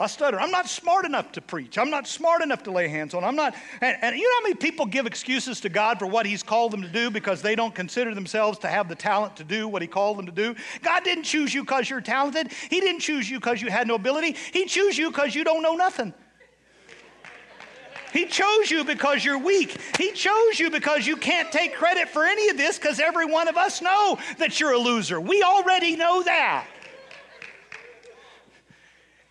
I 0.00 0.06
stutter. 0.06 0.38
I'm 0.38 0.52
not 0.52 0.68
smart 0.68 1.04
enough 1.04 1.32
to 1.32 1.40
preach. 1.40 1.76
I'm 1.76 1.90
not 1.90 2.06
smart 2.06 2.40
enough 2.40 2.62
to 2.64 2.70
lay 2.70 2.86
hands 2.86 3.14
on. 3.14 3.24
I'm 3.24 3.34
not. 3.34 3.56
And, 3.80 3.96
and, 4.00 4.16
you 4.16 4.22
know 4.22 4.36
how 4.38 4.42
many 4.44 4.54
people 4.54 4.86
give 4.86 5.06
excuses 5.06 5.60
to 5.62 5.68
God 5.68 5.98
for 5.98 6.06
what 6.06 6.24
He's 6.24 6.44
called 6.44 6.70
them 6.70 6.82
to 6.82 6.88
do 6.88 7.10
because 7.10 7.42
they 7.42 7.56
don't 7.56 7.74
consider 7.74 8.14
themselves 8.14 8.60
to 8.60 8.68
have 8.68 8.88
the 8.88 8.94
talent 8.94 9.34
to 9.36 9.44
do 9.44 9.66
what 9.66 9.82
He 9.82 9.88
called 9.88 10.18
them 10.18 10.26
to 10.26 10.32
do? 10.32 10.54
God 10.82 11.02
didn't 11.02 11.24
choose 11.24 11.52
you 11.52 11.62
because 11.62 11.90
you're 11.90 12.00
talented. 12.00 12.52
He 12.70 12.80
didn't 12.80 13.00
choose 13.00 13.28
you 13.28 13.40
because 13.40 13.60
you 13.60 13.70
had 13.70 13.88
no 13.88 13.96
ability. 13.96 14.36
He 14.52 14.66
chose 14.66 14.96
you 14.96 15.10
because 15.10 15.34
you 15.34 15.42
don't 15.42 15.62
know 15.62 15.74
nothing. 15.74 16.14
He 18.12 18.26
chose 18.26 18.70
you 18.70 18.84
because 18.84 19.24
you're 19.24 19.38
weak. 19.38 19.80
He 19.98 20.12
chose 20.12 20.60
you 20.60 20.70
because 20.70 21.08
you 21.08 21.16
can't 21.16 21.50
take 21.50 21.74
credit 21.74 22.08
for 22.08 22.24
any 22.24 22.48
of 22.50 22.56
this 22.56 22.78
because 22.78 23.00
every 23.00 23.26
one 23.26 23.48
of 23.48 23.56
us 23.56 23.82
know 23.82 24.16
that 24.38 24.60
you're 24.60 24.72
a 24.72 24.78
loser. 24.78 25.20
We 25.20 25.42
already 25.42 25.96
know 25.96 26.22
that. 26.22 26.66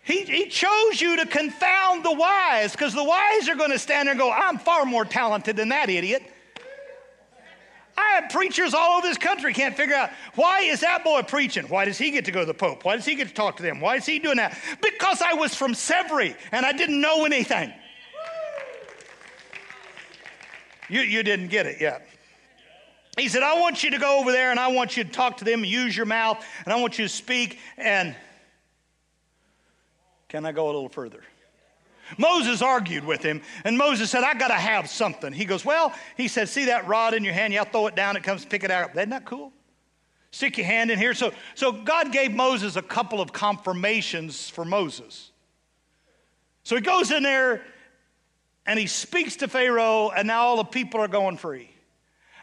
He, 0.07 0.23
he 0.23 0.45
chose 0.47 1.01
you 1.01 1.17
to 1.17 1.25
confound 1.25 2.05
the 2.05 2.13
wise 2.13 2.71
because 2.71 2.93
the 2.93 3.03
wise 3.03 3.49
are 3.49 3.55
going 3.55 3.71
to 3.71 3.77
stand 3.77 4.07
there 4.07 4.13
and 4.13 4.19
go, 4.19 4.31
I'm 4.31 4.57
far 4.57 4.85
more 4.85 5.03
talented 5.03 5.57
than 5.57 5.67
that 5.67 5.89
idiot. 5.89 6.23
I 7.97 8.21
have 8.21 8.29
preachers 8.29 8.73
all 8.73 8.99
over 8.99 9.05
this 9.05 9.17
country 9.17 9.53
can't 9.53 9.75
figure 9.75 9.95
out 9.95 10.11
why 10.35 10.61
is 10.61 10.79
that 10.79 11.03
boy 11.03 11.23
preaching? 11.23 11.65
Why 11.65 11.83
does 11.83 11.97
he 11.97 12.11
get 12.11 12.23
to 12.23 12.31
go 12.31 12.39
to 12.39 12.45
the 12.45 12.53
Pope? 12.53 12.85
Why 12.85 12.95
does 12.95 13.03
he 13.03 13.15
get 13.15 13.27
to 13.27 13.33
talk 13.33 13.57
to 13.57 13.63
them? 13.63 13.81
Why 13.81 13.97
is 13.97 14.05
he 14.05 14.17
doing 14.17 14.37
that? 14.37 14.57
Because 14.81 15.21
I 15.21 15.33
was 15.33 15.53
from 15.53 15.73
Severy 15.73 16.37
and 16.53 16.65
I 16.65 16.71
didn't 16.71 17.01
know 17.01 17.25
anything. 17.25 17.73
You, 20.87 21.01
you 21.01 21.21
didn't 21.21 21.49
get 21.49 21.65
it 21.65 21.81
yet. 21.81 22.07
He 23.17 23.27
said, 23.27 23.43
I 23.43 23.59
want 23.59 23.83
you 23.83 23.91
to 23.91 23.97
go 23.97 24.21
over 24.21 24.31
there 24.31 24.51
and 24.51 24.59
I 24.59 24.69
want 24.69 24.95
you 24.95 25.03
to 25.03 25.09
talk 25.09 25.35
to 25.37 25.43
them 25.43 25.63
and 25.63 25.67
use 25.67 25.97
your 25.97 26.05
mouth 26.05 26.41
and 26.63 26.73
I 26.73 26.79
want 26.79 26.97
you 26.97 27.03
to 27.03 27.13
speak. 27.13 27.59
And 27.77 28.15
can 30.29 30.45
I 30.45 30.51
go 30.51 30.65
a 30.65 30.67
little 30.67 30.89
further? 30.89 31.21
Moses 32.17 32.61
argued 32.61 33.03
with 33.03 33.21
him, 33.21 33.41
and 33.65 33.77
Moses 33.77 34.09
said, 34.09 34.23
I 34.23 34.33
got 34.33 34.47
to 34.47 34.53
have 34.53 34.89
something. 34.89 35.33
He 35.33 35.45
goes, 35.45 35.65
Well, 35.65 35.93
he 36.15 36.27
said, 36.27 36.47
See 36.47 36.65
that 36.65 36.87
rod 36.87 37.13
in 37.13 37.23
your 37.23 37.33
hand? 37.33 37.53
You 37.53 37.63
throw 37.65 37.87
it 37.87 37.95
down, 37.95 38.15
it 38.15 38.23
comes 38.23 38.45
pick 38.45 38.63
it 38.63 38.71
out. 38.71 38.91
Isn't 38.91 39.09
that 39.09 39.25
cool? 39.25 39.51
Stick 40.31 40.57
your 40.57 40.67
hand 40.67 40.91
in 40.91 40.99
here. 40.99 41.13
So, 41.13 41.31
so 41.55 41.71
God 41.71 42.11
gave 42.11 42.31
Moses 42.31 42.75
a 42.75 42.81
couple 42.81 43.21
of 43.21 43.33
confirmations 43.33 44.49
for 44.49 44.65
Moses. 44.65 45.31
So 46.63 46.75
he 46.75 46.81
goes 46.81 47.11
in 47.11 47.23
there 47.23 47.63
and 48.65 48.77
he 48.77 48.87
speaks 48.87 49.37
to 49.37 49.47
Pharaoh, 49.47 50.09
and 50.09 50.27
now 50.27 50.41
all 50.41 50.57
the 50.57 50.65
people 50.65 50.99
are 50.99 51.07
going 51.07 51.37
free. 51.37 51.71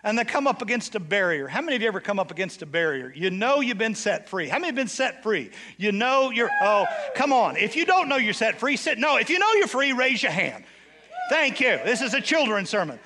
And 0.05 0.19
they 0.19 0.25
come 0.25 0.47
up 0.47 0.61
against 0.61 0.95
a 0.95 1.01
barrier. 1.01 1.49
How 1.49 1.63
many 1.63 1.77
of 1.77 1.83
you 1.83 1.89
ever 1.89 2.01
come 2.01 2.19
up 2.19 2.31
against 2.31 2.61
a 2.61 2.67
barrier? 2.67 3.13
You 3.17 3.31
know 3.31 3.61
you've 3.61 3.79
been 3.79 3.95
set 3.95 4.29
free. 4.29 4.49
How 4.49 4.59
many 4.59 4.67
have 4.67 4.75
been 4.75 4.87
set 4.87 5.23
free? 5.23 5.51
You 5.79 5.93
know 5.93 6.31
you're, 6.31 6.51
oh, 6.61 6.87
come 7.15 7.33
on. 7.33 7.57
If 7.57 7.75
you 7.75 7.87
don't 7.87 8.09
know 8.09 8.17
you're 8.17 8.35
set 8.35 8.61
free, 8.61 8.77
sit. 8.77 8.99
No, 8.99 9.17
if 9.17 9.31
you 9.31 9.39
know 9.39 9.51
you're 9.55 9.67
free, 9.67 9.93
raise 9.93 10.23
your 10.23 10.33
hand. 10.33 10.65
Thank 11.31 11.59
you. 11.59 11.81
This 11.85 12.03
is 12.03 12.13
a 12.13 12.21
children's 12.21 12.69
sermon. 12.69 13.01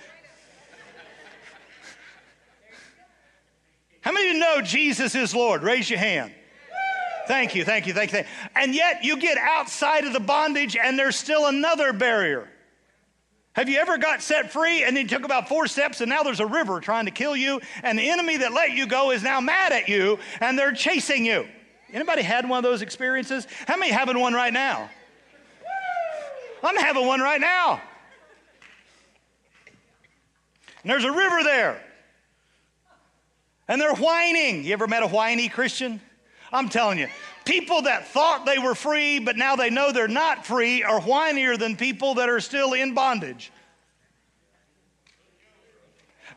How 4.00 4.12
many 4.12 4.28
of 4.28 4.34
you 4.34 4.40
know 4.40 4.60
Jesus 4.60 5.14
is 5.14 5.34
Lord? 5.34 5.62
Raise 5.62 5.88
your 5.88 6.00
hand. 6.00 6.32
Thank 7.28 7.54
you, 7.54 7.64
thank 7.64 7.86
you, 7.86 7.92
thank 7.92 8.12
you. 8.12 8.24
And 8.56 8.74
yet 8.74 9.04
you 9.04 9.18
get 9.18 9.36
outside 9.36 10.04
of 10.04 10.14
the 10.14 10.20
bondage 10.20 10.76
and 10.76 10.98
there's 10.98 11.14
still 11.14 11.46
another 11.46 11.92
barrier. 11.92 12.48
Have 13.58 13.68
you 13.68 13.80
ever 13.80 13.98
got 13.98 14.22
set 14.22 14.52
free 14.52 14.84
and 14.84 14.96
then 14.96 15.08
took 15.08 15.24
about 15.24 15.48
four 15.48 15.66
steps 15.66 16.00
and 16.00 16.08
now 16.08 16.22
there's 16.22 16.38
a 16.38 16.46
river 16.46 16.78
trying 16.78 17.06
to 17.06 17.10
kill 17.10 17.34
you 17.34 17.60
and 17.82 17.98
the 17.98 18.08
enemy 18.08 18.36
that 18.36 18.52
let 18.52 18.70
you 18.70 18.86
go 18.86 19.10
is 19.10 19.24
now 19.24 19.40
mad 19.40 19.72
at 19.72 19.88
you 19.88 20.20
and 20.38 20.56
they're 20.56 20.70
chasing 20.70 21.26
you? 21.26 21.44
Anybody 21.92 22.22
had 22.22 22.48
one 22.48 22.58
of 22.58 22.62
those 22.62 22.82
experiences? 22.82 23.48
How 23.66 23.76
many 23.76 23.90
having 23.90 24.16
one 24.20 24.32
right 24.32 24.52
now? 24.52 24.88
I'm 26.62 26.76
having 26.76 27.04
one 27.04 27.18
right 27.18 27.40
now. 27.40 27.80
And 30.84 30.92
there's 30.92 31.02
a 31.02 31.10
river 31.10 31.42
there. 31.42 31.82
And 33.66 33.80
they're 33.80 33.96
whining. 33.96 34.62
You 34.62 34.72
ever 34.72 34.86
met 34.86 35.02
a 35.02 35.08
whiny 35.08 35.48
Christian? 35.48 36.00
I'm 36.52 36.68
telling 36.68 37.00
you, 37.00 37.08
people 37.48 37.82
that 37.82 38.06
thought 38.08 38.44
they 38.44 38.58
were 38.58 38.74
free, 38.74 39.18
but 39.18 39.36
now 39.36 39.56
they 39.56 39.70
know 39.70 39.90
they're 39.90 40.06
not 40.06 40.44
free, 40.44 40.82
are 40.82 41.00
whinier 41.00 41.58
than 41.58 41.76
people 41.76 42.14
that 42.14 42.28
are 42.28 42.40
still 42.40 42.74
in 42.74 42.92
bondage. 42.92 43.50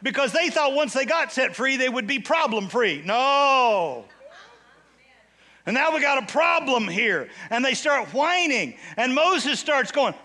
Because 0.02 0.32
they 0.32 0.50
thought 0.50 0.74
once 0.74 0.94
they 0.94 1.06
got 1.06 1.34
set 1.34 1.54
free, 1.54 1.76
they 1.76 1.90
would 1.90 2.08
be 2.08 2.20
problem 2.20 2.70
free. 2.70 3.04
No. 3.06 4.06
And 5.66 5.74
now 5.74 5.94
we 5.94 6.02
got 6.02 6.24
a 6.24 6.26
problem 6.26 6.88
here. 6.88 7.30
And 7.50 7.64
they 7.64 7.76
start 7.76 8.08
whining. 8.14 8.76
And 8.98 9.14
Moses 9.14 9.60
starts 9.60 9.92
going, 9.92 10.16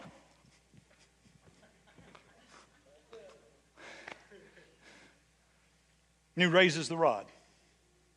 And 6.36 6.44
he 6.44 6.46
raises 6.46 6.88
the 6.88 6.96
rod. 6.96 7.26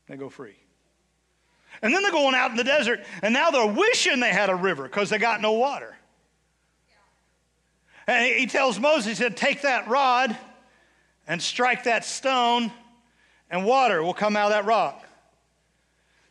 They 0.07 0.17
go 0.17 0.29
free. 0.29 0.58
And 1.81 1.93
then 1.93 2.01
they're 2.01 2.11
going 2.11 2.35
out 2.35 2.51
in 2.51 2.57
the 2.57 2.63
desert, 2.63 3.01
and 3.21 3.33
now 3.33 3.51
they're 3.51 3.65
wishing 3.65 4.19
they 4.19 4.31
had 4.31 4.49
a 4.49 4.55
river 4.55 4.83
because 4.83 5.09
they 5.09 5.17
got 5.17 5.41
no 5.41 5.53
water. 5.53 5.95
And 8.05 8.25
he 8.25 8.47
tells 8.47 8.79
Moses, 8.79 9.05
he 9.05 9.15
said, 9.15 9.37
Take 9.37 9.61
that 9.61 9.87
rod 9.87 10.35
and 11.27 11.41
strike 11.41 11.83
that 11.83 12.03
stone, 12.03 12.71
and 13.49 13.65
water 13.65 14.03
will 14.03 14.15
come 14.15 14.35
out 14.35 14.45
of 14.45 14.51
that 14.51 14.65
rock. 14.65 15.05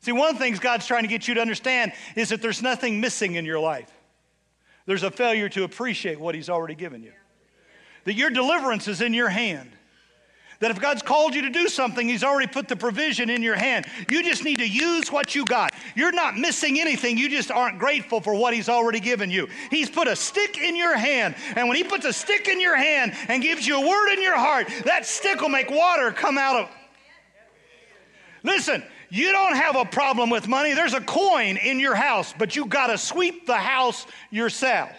See, 0.01 0.13
one 0.13 0.31
of 0.31 0.37
the 0.37 0.41
things 0.41 0.59
God's 0.59 0.87
trying 0.87 1.03
to 1.03 1.09
get 1.09 1.29
you 1.29 1.35
to 1.35 1.41
understand 1.41 1.93
is 2.17 2.29
that 2.29 2.43
there's 2.43 2.63
nothing 2.63 3.01
missing 3.01 3.35
in 3.37 3.45
your 3.45 3.61
life. 3.61 3.91
There's 4.87 5.03
a 5.03 5.11
failure 5.11 5.49
to 5.51 5.65
appreciate 5.65 6.19
what 6.19 6.35
He's 6.35 6.49
already 6.49 6.75
given 6.75 7.03
you. 7.03 7.13
That 8.05 8.15
your 8.15 8.31
deliverance 8.31 8.89
is 8.89 9.01
in 9.01 9.15
your 9.15 9.29
hand. 9.29 9.71
That 10.61 10.73
if 10.73 10.81
God's 10.81 11.03
called 11.03 11.35
you 11.37 11.43
to 11.43 11.51
do 11.51 11.69
something, 11.69 12.09
He's 12.09 12.25
already 12.25 12.49
put 12.49 12.67
the 12.67 12.75
provision 12.75 13.31
in 13.31 13.43
your 13.43 13.55
hand. 13.55 13.87
You 14.11 14.25
just 14.25 14.43
need 14.43 14.59
to 14.59 14.69
use 14.69 15.13
what 15.13 15.35
you 15.35 15.45
got. 15.45 15.73
You're 15.95 16.13
not 16.13 16.37
missing 16.37 16.81
anything, 16.81 17.17
you 17.17 17.29
just 17.29 17.51
aren't 17.51 17.79
grateful 17.79 18.21
for 18.21 18.35
what 18.35 18.55
He's 18.55 18.69
already 18.69 18.99
given 18.99 19.31
you. 19.31 19.49
He's 19.71 19.89
put 19.89 20.09
a 20.09 20.17
stick 20.17 20.59
in 20.59 20.75
your 20.75 20.97
hand, 20.97 21.37
and 21.55 21.69
when 21.69 21.77
He 21.77 21.85
puts 21.85 22.05
a 22.05 22.13
stick 22.13 22.49
in 22.49 22.61
your 22.61 22.77
hand 22.77 23.13
and 23.29 23.43
gives 23.43 23.67
you 23.67 23.77
a 23.77 23.89
word 23.89 24.13
in 24.13 24.23
your 24.23 24.37
heart, 24.37 24.69
that 24.85 25.07
stick 25.07 25.41
will 25.41 25.49
make 25.49 25.71
water 25.71 26.11
come 26.11 26.37
out 26.37 26.57
of. 26.57 26.71
Listen, 28.43 28.83
you 29.11 29.33
don't 29.33 29.55
have 29.55 29.77
a 29.77 29.85
problem 29.85 30.29
with 30.29 30.49
money. 30.49 30.75
There's 30.75 30.95
a 30.95 31.01
coin 31.01 31.57
in 31.57 31.79
your 31.79 31.95
house, 31.95 32.35
but 32.37 32.57
you 32.57 32.67
got 32.67 32.89
to 32.89 32.99
sweep 32.99 33.47
the 33.47 33.57
house 33.57 34.07
yourself. 34.31 34.91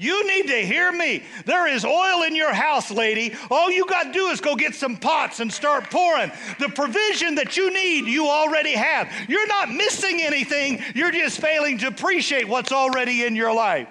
You 0.00 0.24
need 0.28 0.46
to 0.46 0.64
hear 0.64 0.92
me. 0.92 1.24
There 1.44 1.66
is 1.66 1.84
oil 1.84 2.22
in 2.22 2.36
your 2.36 2.54
house, 2.54 2.88
lady. 2.92 3.34
All 3.50 3.68
you 3.68 3.84
got 3.84 4.04
to 4.04 4.12
do 4.12 4.28
is 4.28 4.40
go 4.40 4.54
get 4.54 4.76
some 4.76 4.96
pots 4.96 5.40
and 5.40 5.52
start 5.52 5.90
pouring. 5.90 6.30
The 6.60 6.68
provision 6.68 7.34
that 7.34 7.56
you 7.56 7.72
need, 7.72 8.06
you 8.06 8.28
already 8.28 8.74
have. 8.74 9.12
You're 9.28 9.48
not 9.48 9.72
missing 9.72 10.22
anything, 10.22 10.80
you're 10.94 11.10
just 11.10 11.40
failing 11.40 11.78
to 11.78 11.88
appreciate 11.88 12.46
what's 12.46 12.70
already 12.70 13.24
in 13.24 13.34
your 13.34 13.52
life. 13.52 13.88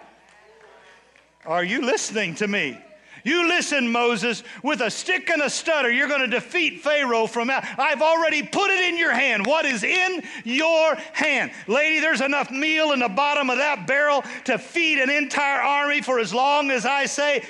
Are 1.45 1.63
you 1.63 1.81
listening 1.81 2.35
to 2.35 2.47
me? 2.47 2.77
You 3.27 3.45
listen, 3.45 3.91
Moses, 3.91 4.41
with 4.63 4.79
a 4.79 4.89
stick 4.89 5.29
and 5.29 5.41
a 5.41 5.49
stutter, 5.49 5.91
you're 5.91 6.07
going 6.07 6.21
to 6.21 6.27
defeat 6.27 6.79
Pharaoh 6.79 7.27
from 7.27 7.49
out. 7.49 7.65
I've 7.77 8.01
already 8.01 8.41
put 8.41 8.71
it 8.71 8.79
in 8.87 8.97
your 8.97 9.11
hand. 9.11 9.45
What 9.45 9.65
is 9.65 9.83
in 9.83 10.23
your 10.45 10.95
hand? 11.11 11.51
Lady, 11.67 11.99
there's 11.99 12.21
enough 12.21 12.49
meal 12.49 12.93
in 12.93 12.99
the 12.99 13.09
bottom 13.09 13.49
of 13.49 13.57
that 13.57 13.85
barrel 13.85 14.23
to 14.45 14.57
feed 14.57 14.99
an 14.99 15.09
entire 15.09 15.59
army 15.59 16.01
for 16.01 16.19
as 16.19 16.33
long 16.33 16.71
as 16.71 16.85
I 16.85 17.05
say. 17.05 17.43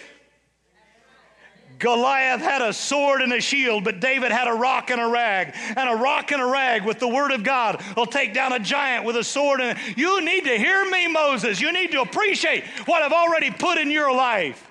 Goliath 1.77 2.41
had 2.41 2.63
a 2.63 2.73
sword 2.73 3.21
and 3.21 3.31
a 3.31 3.39
shield, 3.39 3.83
but 3.83 3.99
David 3.99 4.31
had 4.31 4.47
a 4.47 4.53
rock 4.53 4.89
and 4.89 4.99
a 4.99 5.07
rag. 5.07 5.53
And 5.75 5.87
a 5.87 5.95
rock 5.95 6.31
and 6.31 6.41
a 6.41 6.45
rag 6.45 6.85
with 6.85 6.97
the 6.97 7.07
word 7.07 7.31
of 7.31 7.43
God 7.43 7.83
will 7.95 8.07
take 8.07 8.33
down 8.33 8.51
a 8.51 8.59
giant 8.59 9.05
with 9.05 9.15
a 9.15 9.23
sword. 9.23 9.61
And 9.61 9.77
you 9.95 10.21
need 10.25 10.45
to 10.45 10.57
hear 10.57 10.89
me, 10.89 11.07
Moses. 11.07 11.61
You 11.61 11.71
need 11.71 11.91
to 11.91 12.01
appreciate 12.01 12.63
what 12.87 13.03
I've 13.03 13.13
already 13.13 13.51
put 13.51 13.77
in 13.77 13.91
your 13.91 14.11
life. 14.11 14.66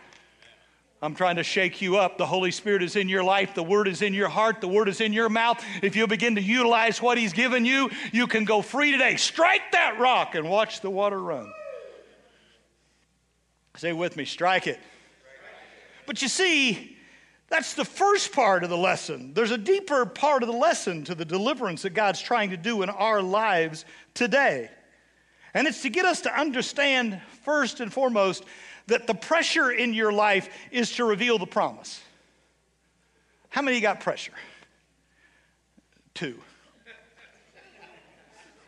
I'm 1.03 1.15
trying 1.15 1.37
to 1.37 1.43
shake 1.43 1.83
you 1.83 1.99
up. 1.99 2.17
The 2.17 2.27
Holy 2.27 2.51
Spirit 2.51 2.83
is 2.83 2.97
in 2.97 3.09
your 3.09 3.23
life. 3.23 3.55
The 3.55 3.63
Word 3.63 3.87
is 3.87 4.01
in 4.01 4.15
your 4.15 4.29
heart. 4.29 4.61
The 4.61 4.69
Word 4.69 4.89
is 4.89 5.01
in 5.01 5.13
your 5.13 5.29
mouth. 5.29 5.63
If 5.83 5.95
you 5.95 6.07
begin 6.07 6.37
to 6.37 6.43
utilize 6.43 7.03
what 7.03 7.19
He's 7.19 7.35
given 7.35 7.65
you, 7.65 7.91
you 8.13 8.27
can 8.27 8.45
go 8.45 8.63
free 8.63 8.93
today. 8.93 9.17
Strike 9.17 9.73
that 9.73 9.99
rock 9.99 10.35
and 10.35 10.49
watch 10.49 10.81
the 10.81 10.91
water 10.91 11.21
run. 11.21 11.53
Say 13.77 13.93
with 13.93 14.17
me, 14.17 14.25
strike 14.25 14.67
it. 14.67 14.81
But 16.07 16.23
you 16.23 16.29
see, 16.29 16.97
that's 17.49 17.75
the 17.75 17.85
first 17.85 18.33
part 18.33 18.65
of 18.65 18.71
the 18.71 18.77
lesson. 18.77 19.35
There's 19.35 19.51
a 19.51 19.59
deeper 19.59 20.07
part 20.07 20.43
of 20.43 20.49
the 20.49 20.57
lesson 20.57 21.05
to 21.05 21.15
the 21.15 21.27
deliverance 21.27 21.83
that 21.83 21.91
God's 21.91 22.23
trying 22.23 22.51
to 22.51 22.57
do 22.57 22.83
in 22.83 22.89
our 22.89 23.21
lives 23.21 23.85
today. 24.15 24.71
And 25.53 25.67
it's 25.67 25.83
to 25.83 25.91
get 25.91 26.05
us 26.05 26.23
to 26.23 26.39
understand, 26.39 27.21
first 27.45 27.81
and 27.81 27.93
foremost, 27.93 28.45
that 28.87 29.07
the 29.07 29.15
pressure 29.15 29.71
in 29.71 29.93
your 29.93 30.13
life 30.13 30.49
is 30.71 30.93
to 30.93 31.05
reveal 31.05 31.39
the 31.39 31.47
promise. 31.47 32.01
How 33.49 33.63
many 33.63 33.81
got 33.81 34.01
pressure? 34.01 34.33
Two. 36.15 36.41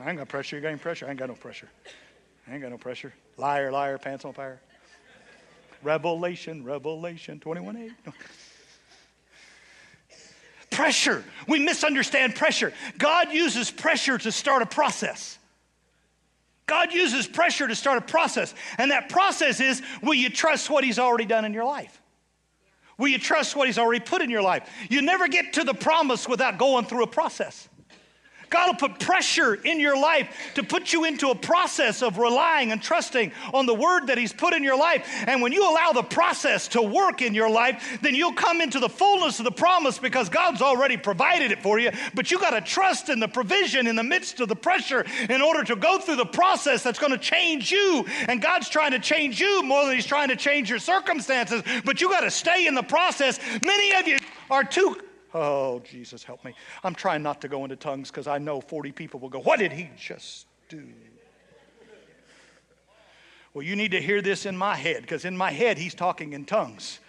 I 0.01 0.11
ain't 0.11 0.19
got 0.19 0.29
pressure. 0.29 0.57
You 0.57 0.63
got 0.63 0.69
any 0.69 0.79
pressure? 0.79 1.07
I 1.07 1.11
ain't 1.11 1.19
got 1.19 1.29
no 1.29 1.35
pressure. 1.35 1.69
I 2.47 2.53
ain't 2.53 2.63
got 2.63 2.71
no 2.71 2.79
pressure. 2.79 3.13
Liar, 3.37 3.73
liar, 3.73 3.99
pants 3.99 4.25
on 4.25 4.33
fire. 4.33 4.61
Revelation, 5.83 6.65
Revelation 6.65 7.41
21 7.41 7.77
8 7.77 7.93
pressure. 10.79 11.25
We 11.49 11.59
misunderstand 11.59 12.37
pressure. 12.37 12.73
God 12.99 13.33
uses 13.33 13.69
pressure 13.69 14.17
to 14.19 14.31
start 14.31 14.63
a 14.63 14.67
process. 14.67 15.37
God 16.69 16.93
uses 16.93 17.27
pressure 17.27 17.67
to 17.67 17.75
start 17.75 17.99
a 17.99 18.03
process. 18.03 18.55
And 18.77 18.93
that 18.93 19.09
process 19.09 19.59
is 19.59 19.83
will 20.01 20.15
you 20.15 20.31
trust 20.31 20.71
what 20.71 20.85
He's 20.85 21.01
already 21.01 21.25
done 21.25 21.45
in 21.45 21.53
your 21.53 21.65
life? 21.65 22.01
Will 22.99 23.09
you 23.09 23.19
trust 23.19 23.57
what 23.57 23.67
He's 23.67 23.79
already 23.79 24.01
put 24.01 24.23
in 24.23 24.31
your 24.31 24.43
life? 24.43 24.69
You 24.89 25.03
never 25.03 25.27
get 25.27 25.55
to 25.55 25.65
the 25.65 25.75
promise 25.75 26.29
without 26.29 26.59
going 26.59 26.85
through 26.85 27.03
a 27.03 27.09
process. 27.09 27.69
God 28.51 28.69
will 28.69 28.89
put 28.89 29.01
pressure 29.01 29.55
in 29.55 29.81
your 29.81 29.99
life 29.99 30.53
to 30.55 30.63
put 30.63 30.93
you 30.93 31.05
into 31.05 31.31
a 31.31 31.35
process 31.35 32.03
of 32.03 32.19
relying 32.19 32.73
and 32.73 32.83
trusting 32.83 33.33
on 33.53 33.67
the 33.67 33.75
word 33.75 34.07
that 34.07 34.19
He's 34.19 34.33
put 34.33 34.55
in 34.55 34.63
your 34.63 34.79
life. 34.79 35.07
And 35.27 35.43
when 35.43 35.53
you 35.53 35.69
allow 35.69 35.93
the 35.93 36.03
process 36.03 36.69
to 36.69 36.83
work 36.83 37.23
in 37.23 37.35
your 37.35 37.51
life, 37.51 37.99
then 38.03 38.15
you'll 38.15 38.33
come 38.33 38.61
into 38.61 38.81
the 38.81 38.89
fullness 38.89 39.39
of 39.39 39.45
the 39.45 39.51
promise 39.51 39.99
because 39.99 40.29
God's 40.29 40.63
already 40.63 40.97
provided 40.97 41.53
it 41.53 41.63
for 41.63 41.79
you. 41.79 41.91
But 42.15 42.31
you 42.31 42.39
got 42.39 42.51
to 42.51 42.61
trust 42.61 43.09
in 43.09 43.21
the 43.21 43.29
provision 43.29 43.87
in 43.87 43.97
the 43.97 44.03
midst 44.03 44.41
of 44.41 44.49
the 44.49 44.57
pressure 44.57 45.05
in 45.29 45.43
order 45.43 45.65
to 45.65 45.77
go 45.77 45.99
through 45.99 46.17
the 46.17 46.27
process 46.27 46.83
that's 46.83 46.99
going 46.99 47.13
to 47.13 47.19
change 47.19 47.71
you. 47.71 48.05
And 48.29 48.41
God's 48.41 48.69
trying 48.69 48.93
to 48.93 48.99
change 48.99 49.41
you 49.41 49.63
more 49.63 49.85
than 49.85 49.95
He's 49.95 50.07
trying 50.07 50.29
to 50.29 50.37
change 50.37 50.71
your 50.71 50.79
circumstances. 50.79 51.63
But 51.85 52.01
you 52.01 52.09
got 52.09 52.21
to 52.21 52.31
stay 52.31 52.67
in 52.67 52.75
the 52.75 52.83
process. 52.83 53.39
Many 53.63 53.95
of 53.95 54.09
you 54.09 54.19
are 54.51 54.65
too 54.65 54.97
Oh, 55.35 55.81
Jesus, 55.81 56.25
help 56.25 56.45
me. 56.45 56.55
I'm 56.83 56.95
trying 56.95 57.23
not 57.23 57.41
to 57.43 57.49
go 57.49 57.65
into 57.65 57.77
tongues 57.77 58.11
because 58.11 58.27
I 58.27 58.39
know 58.39 58.61
40 58.61 58.93
people 58.93 59.21
will 59.21 59.29
go, 59.29 59.41
What 59.41 59.59
did 59.59 59.73
he 59.73 59.91
just 59.97 60.47
do? 60.69 60.87
Well, 63.55 63.65
you 63.65 63.77
need 63.77 63.91
to 63.93 64.01
hear 64.01 64.23
this 64.23 64.47
in 64.47 64.57
my 64.57 64.77
head 64.77 65.03
because 65.03 65.25
in 65.25 65.37
my 65.37 65.51
head, 65.51 65.79
he's 65.79 65.95
talking 65.95 66.33
in 66.33 66.45
tongues. 66.45 67.01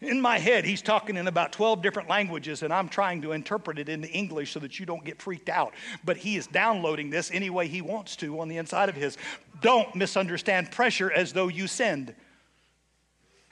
In 0.00 0.20
my 0.20 0.38
head, 0.38 0.64
he's 0.64 0.82
talking 0.82 1.16
in 1.16 1.28
about 1.28 1.52
12 1.52 1.80
different 1.80 2.08
languages, 2.08 2.62
and 2.62 2.72
I'm 2.72 2.88
trying 2.88 3.22
to 3.22 3.32
interpret 3.32 3.78
it 3.78 3.88
into 3.88 4.08
English 4.10 4.52
so 4.52 4.60
that 4.60 4.78
you 4.78 4.84
don't 4.84 5.04
get 5.04 5.22
freaked 5.22 5.48
out. 5.48 5.72
But 6.04 6.18
he 6.18 6.36
is 6.36 6.46
downloading 6.46 7.10
this 7.10 7.30
any 7.32 7.48
way 7.48 7.68
he 7.68 7.80
wants 7.80 8.16
to 8.16 8.40
on 8.40 8.48
the 8.48 8.58
inside 8.58 8.88
of 8.88 8.96
his. 8.96 9.16
Don't 9.62 9.94
misunderstand 9.94 10.70
pressure 10.70 11.10
as 11.10 11.32
though 11.32 11.48
you 11.48 11.66
send. 11.66 12.14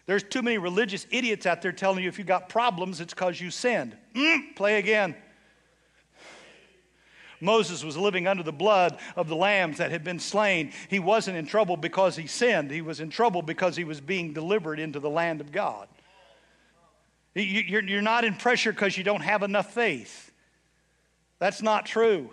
There's 0.07 0.23
too 0.23 0.43
many 0.43 0.59
religious 0.59 1.07
idiots 1.11 1.47
out 1.47 1.63
there 1.63 1.73
telling 1.73 2.03
you 2.03 2.09
if 2.09 2.19
you 2.19 2.25
got 2.25 2.49
problems, 2.49 3.01
it's 3.01 3.15
because 3.15 3.41
you 3.41 3.51
sinned. 3.51 3.97
Mm, 4.15 4.57
play 4.57 4.79
again. 4.79 5.15
Moses 7.41 7.83
was 7.83 7.97
living 7.97 8.29
under 8.29 8.45
the 8.45 8.53
blood 8.53 8.99
of 9.17 9.29
the 9.29 9.35
lambs 9.35 9.79
that 9.79 9.91
had 9.91 10.05
been 10.05 10.21
slain. 10.21 10.73
He 10.89 11.01
wasn't 11.01 11.37
in 11.37 11.47
trouble 11.47 11.77
because 11.77 12.15
he 12.15 12.29
sinned. 12.29 12.71
He 12.71 12.83
was 12.83 13.01
in 13.01 13.11
trouble 13.11 13.43
because 13.43 13.75
he 13.77 13.83
was 13.83 14.01
being 14.01 14.33
delivered 14.33 14.79
into 14.79 15.01
the 15.01 15.11
land 15.11 15.41
of 15.41 15.51
God. 15.51 15.89
You're 17.35 18.03
not 18.03 18.25
in 18.25 18.35
pressure 18.35 18.73
because 18.73 18.97
you 18.97 19.03
don't 19.03 19.23
have 19.23 19.43
enough 19.43 19.73
faith. 19.73 20.31
That's 21.39 21.63
not 21.63 21.87
true. 21.87 22.31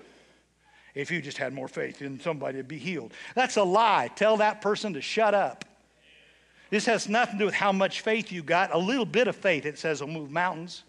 If 0.94 1.10
you 1.10 1.22
just 1.22 1.38
had 1.38 1.54
more 1.54 1.68
faith, 1.68 2.00
then 2.00 2.20
somebody 2.20 2.58
would 2.58 2.68
be 2.68 2.78
healed. 2.78 3.14
That's 3.34 3.58
a 3.58 3.64
lie. 3.64 4.12
Tell 4.16 4.38
that 4.38 4.62
person 4.62 4.94
to 4.94 5.02
shut 5.02 5.34
up. 5.34 5.66
This 6.70 6.86
has 6.86 7.10
nothing 7.10 7.36
to 7.36 7.40
do 7.40 7.46
with 7.46 7.56
how 7.56 7.72
much 7.72 8.02
faith 8.02 8.32
you 8.32 8.44
got. 8.44 8.74
A 8.74 8.78
little 8.78 9.06
bit 9.06 9.28
of 9.28 9.36
faith, 9.36 9.66
it 9.66 9.80
says, 9.80 10.02
will 10.02 10.08
move 10.08 10.32
mountains. 10.32 10.84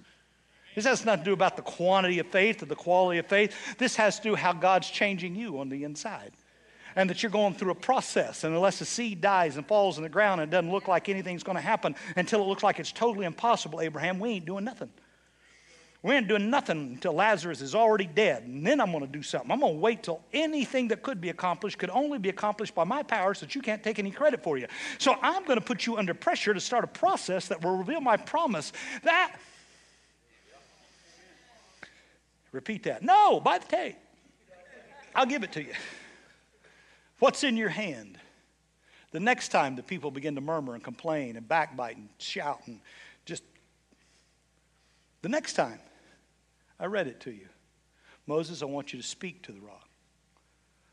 This 0.75 0.85
has 0.85 1.05
nothing 1.05 1.25
to 1.25 1.31
do 1.31 1.33
about 1.33 1.57
the 1.57 1.63
quantity 1.63 2.19
of 2.19 2.27
faith 2.27 2.63
or 2.63 2.67
the 2.67 2.77
quality 2.77 3.19
of 3.19 3.27
faith. 3.27 3.55
This 3.79 3.97
has 3.97 4.19
to 4.19 4.23
do 4.23 4.35
how 4.35 4.53
God's 4.53 4.89
changing 4.91 5.35
you 5.35 5.59
on 5.59 5.69
the 5.69 5.85
inside. 5.85 6.33
And 6.97 7.09
that 7.09 7.23
you're 7.23 7.31
going 7.31 7.55
through 7.55 7.71
a 7.71 7.77
process. 7.77 8.45
And 8.45 8.55
unless 8.55 8.79
the 8.79 8.85
seed 8.85 9.21
dies 9.21 9.57
and 9.57 9.67
falls 9.67 9.97
in 9.97 10.03
the 10.03 10.09
ground 10.09 10.41
and 10.41 10.51
doesn't 10.51 10.71
look 10.71 10.89
like 10.89 11.09
anything's 11.09 11.43
going 11.43 11.57
to 11.57 11.63
happen 11.63 11.95
until 12.17 12.43
it 12.43 12.47
looks 12.47 12.63
like 12.63 12.79
it's 12.79 12.93
totally 12.93 13.27
impossible, 13.27 13.81
Abraham, 13.81 14.19
we 14.19 14.31
ain't 14.31 14.45
doing 14.45 14.65
nothing. 14.65 14.91
We 16.03 16.15
ain't 16.15 16.29
doing 16.29 16.49
nothing 16.49 16.95
until 16.95 17.13
Lazarus 17.13 17.61
is 17.61 17.75
already 17.75 18.07
dead. 18.07 18.45
And 18.45 18.67
then 18.67 18.81
I'm 18.81 18.91
going 18.91 19.05
to 19.05 19.13
do 19.13 19.23
something. 19.23 19.51
I'm 19.51 19.61
going 19.61 19.75
to 19.75 19.81
wait 19.81 20.03
till 20.03 20.23
anything 20.33 20.89
that 20.89 21.03
could 21.03 21.21
be 21.21 21.29
accomplished 21.29 21.79
could 21.79 21.91
only 21.91 22.19
be 22.19 22.31
accomplished 22.31 22.75
by 22.75 22.85
my 22.85 23.03
power 23.03 23.35
so 23.35 23.45
that 23.45 23.55
you 23.55 23.61
can't 23.61 23.83
take 23.83 23.99
any 23.99 24.11
credit 24.11 24.43
for 24.43 24.57
you. 24.57 24.67
So 24.97 25.17
I'm 25.21 25.45
going 25.45 25.59
to 25.59 25.65
put 25.65 25.85
you 25.85 25.99
under 25.99 26.15
pressure 26.15 26.55
to 26.55 26.61
start 26.61 26.85
a 26.85 26.87
process 26.87 27.49
that 27.49 27.63
will 27.63 27.77
reveal 27.77 28.01
my 28.01 28.17
promise. 28.17 28.73
That. 29.03 29.37
Repeat 32.53 32.85
that. 32.85 33.03
No, 33.03 33.39
by 33.39 33.59
the 33.59 33.67
tape. 33.67 33.97
I'll 35.15 35.27
give 35.27 35.43
it 35.43 35.53
to 35.53 35.63
you. 35.63 35.75
What's 37.19 37.45
in 37.45 37.59
your 37.59 37.69
hand? 37.69 38.17
The 39.13 39.21
next 39.21 39.49
time 39.49 39.77
the 39.77 39.83
people 39.83 40.11
begin 40.11 40.35
to 40.37 40.41
murmur 40.41 40.75
and 40.75 40.83
complain 40.83 41.37
and 41.37 41.47
backbite 41.47 41.99
and 41.99 42.09
shout 42.17 42.63
and 42.67 42.81
just 43.27 43.43
the 45.21 45.29
next 45.29 45.53
time 45.53 45.79
I 46.81 46.87
read 46.87 47.07
it 47.07 47.21
to 47.21 47.31
you. 47.31 47.47
Moses, 48.27 48.63
I 48.63 48.65
want 48.65 48.93
you 48.93 49.01
to 49.01 49.07
speak 49.07 49.43
to 49.43 49.53
the 49.53 49.61
rock. 49.61 49.89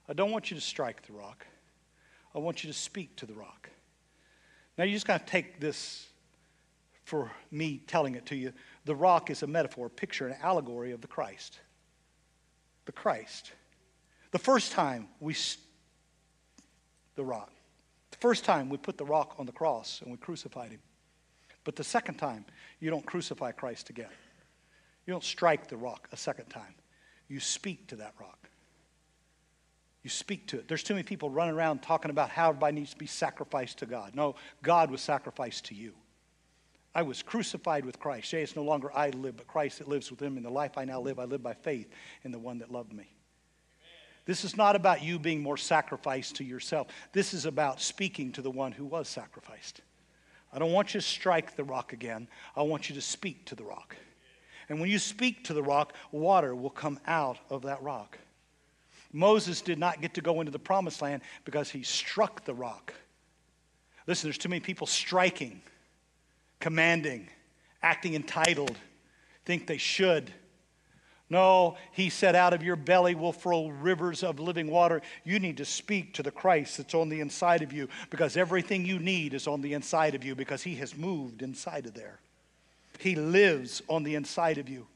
I 0.10 0.14
don't 0.14 0.32
want 0.32 0.52
you 0.52 0.56
to 0.56 0.62
strike 0.62 1.06
the 1.08 1.14
rock. 1.14 1.46
I 2.36 2.40
want 2.40 2.64
you 2.64 2.70
to 2.72 2.78
speak 2.78 3.16
to 3.18 3.26
the 3.26 3.34
rock. 3.34 3.70
Now, 4.78 4.84
you 4.84 4.94
just 4.94 5.08
got 5.08 5.26
to 5.26 5.32
take 5.32 5.60
this 5.60 6.08
for 7.04 7.32
me 7.52 7.82
telling 7.88 8.16
it 8.16 8.26
to 8.28 8.36
you. 8.36 8.54
The 8.86 8.96
rock 8.96 9.30
is 9.30 9.44
a 9.44 9.48
metaphor, 9.48 9.88
a 9.88 9.90
picture, 9.90 10.28
an 10.28 10.36
allegory 10.42 10.92
of 10.92 11.02
the 11.02 11.08
Christ. 11.08 11.60
The 12.86 12.92
Christ. 12.92 13.54
The 14.32 14.40
first 14.40 14.74
time 14.74 15.08
we, 15.20 15.34
st- 15.34 15.64
the 17.16 17.24
rock. 17.24 17.52
The 18.12 18.18
first 18.18 18.44
time 18.44 18.70
we 18.70 18.78
put 18.78 18.98
the 18.98 19.06
rock 19.06 19.36
on 19.40 19.46
the 19.46 19.52
cross 19.52 20.02
and 20.02 20.12
we 20.12 20.18
crucified 20.18 20.72
him. 20.72 20.82
But 21.64 21.76
the 21.76 21.84
second 21.84 22.16
time, 22.16 22.46
you 22.80 22.90
don't 22.90 23.06
crucify 23.06 23.52
Christ 23.52 23.90
again. 23.90 24.10
You 25.08 25.14
don't 25.14 25.24
strike 25.24 25.68
the 25.68 25.78
rock 25.78 26.10
a 26.12 26.18
second 26.18 26.50
time. 26.50 26.76
You 27.30 27.40
speak 27.40 27.88
to 27.88 27.96
that 27.96 28.14
rock. 28.20 28.50
You 30.04 30.10
speak 30.10 30.48
to 30.48 30.60
it. 30.60 30.68
There's 30.68 30.84
too 30.84 30.94
many 30.94 31.04
people 31.04 31.30
running 31.30 31.56
around 31.56 31.82
talking 31.82 32.12
about 32.12 32.30
how 32.30 32.50
everybody 32.50 32.76
needs 32.76 32.92
to 32.92 32.98
be 32.98 33.08
sacrificed 33.08 33.80
to 33.80 33.86
God. 33.86 34.16
No, 34.16 34.36
God 34.62 34.92
was 34.92 35.02
sacrificed 35.02 35.66
to 35.66 35.76
you. 35.76 35.94
I 36.94 37.02
was 37.02 37.22
crucified 37.22 37.86
with 37.86 38.00
Christ. 38.00 38.30
Say, 38.30 38.42
it's 38.42 38.56
no 38.56 38.64
longer 38.64 38.92
I 38.94 39.10
live, 39.10 39.38
but 39.38 39.48
Christ 39.48 39.80
that 39.80 39.88
lives 39.88 40.10
within 40.12 40.34
me. 40.34 40.38
In 40.38 40.44
the 40.44 40.50
life 40.50 40.78
I 40.78 40.86
now 40.86 41.00
live, 41.00 41.20
I 41.20 41.26
live 41.26 41.44
by 41.44 41.54
faith 41.54 41.90
in 42.24 42.32
the 42.32 42.40
one 42.40 42.60
that 42.60 42.72
loved 42.72 42.94
me. 42.94 43.12
This 44.26 44.44
is 44.44 44.58
not 44.58 44.76
about 44.76 45.04
you 45.04 45.20
being 45.20 45.42
more 45.42 45.58
sacrificed 45.58 46.36
to 46.38 46.44
yourself. 46.44 46.88
This 47.14 47.34
is 47.34 47.46
about 47.46 47.80
speaking 47.80 48.34
to 48.34 48.42
the 48.42 48.52
one 48.52 48.74
who 48.74 48.86
was 48.86 49.08
sacrificed. 49.08 49.82
I 50.52 50.60
don't 50.60 50.74
want 50.74 50.94
you 50.94 51.00
to 51.00 51.06
strike 51.06 51.56
the 51.56 51.64
rock 51.64 51.94
again. 51.94 52.28
I 52.56 52.64
want 52.64 52.90
you 52.90 52.96
to 52.96 53.02
speak 53.02 53.46
to 53.46 53.56
the 53.56 53.64
rock. 53.64 53.96
And 54.70 54.80
when 54.80 54.90
you 54.90 55.00
speak 55.00 55.44
to 55.46 55.54
the 55.54 55.64
rock, 55.64 55.94
water 56.12 56.56
will 56.56 56.70
come 56.70 57.00
out 57.08 57.38
of 57.50 57.62
that 57.64 57.82
rock. 57.82 58.18
Moses 59.14 59.62
did 59.62 59.80
not 59.80 60.02
get 60.02 60.14
to 60.16 60.22
go 60.22 60.42
into 60.42 60.52
the 60.52 60.60
promised 60.60 61.02
land 61.02 61.22
because 61.46 61.70
he 61.70 61.84
struck 61.84 62.44
the 62.44 62.54
rock. 62.54 62.94
Listen, 64.06 64.28
there's 64.28 64.38
too 64.38 64.50
many 64.50 64.60
people 64.60 64.88
striking 64.88 65.62
commanding, 66.60 67.30
acting 67.82 68.16
entitled, 68.16 68.76
think 69.46 69.68
they 69.68 69.78
should. 69.78 70.32
No, 71.30 71.76
he 71.92 72.10
said, 72.10 72.36
out 72.36 72.54
of 72.54 72.64
your 72.64 72.78
belly 72.78 73.14
will 73.14 73.34
flow 73.34 73.68
rivers 73.68 74.24
of 74.24 74.40
living 74.40 74.72
water. 74.72 75.02
You 75.26 75.40
need 75.40 75.58
to 75.58 75.66
speak 75.66 76.14
to 76.14 76.24
the 76.24 76.32
Christ 76.32 76.78
that's 76.78 76.94
on 76.94 77.10
the 77.10 77.20
inside 77.20 77.62
of 77.62 77.74
you 77.74 77.90
because 78.10 78.38
everything 78.38 78.86
you 78.86 78.98
need 78.98 79.34
is 79.34 79.46
on 79.46 79.62
the 79.62 79.74
inside 79.74 80.16
of 80.16 80.24
you 80.24 80.36
because 80.36 80.64
he 80.64 80.76
has 80.76 80.96
moved 80.96 81.42
inside 81.42 81.86
of 81.86 81.94
there. 81.94 82.20
He 83.00 83.16
lives 83.16 83.82
on 83.88 84.04
the 84.04 84.16
inside 84.16 84.58
of 84.58 84.70
you. 84.70 84.88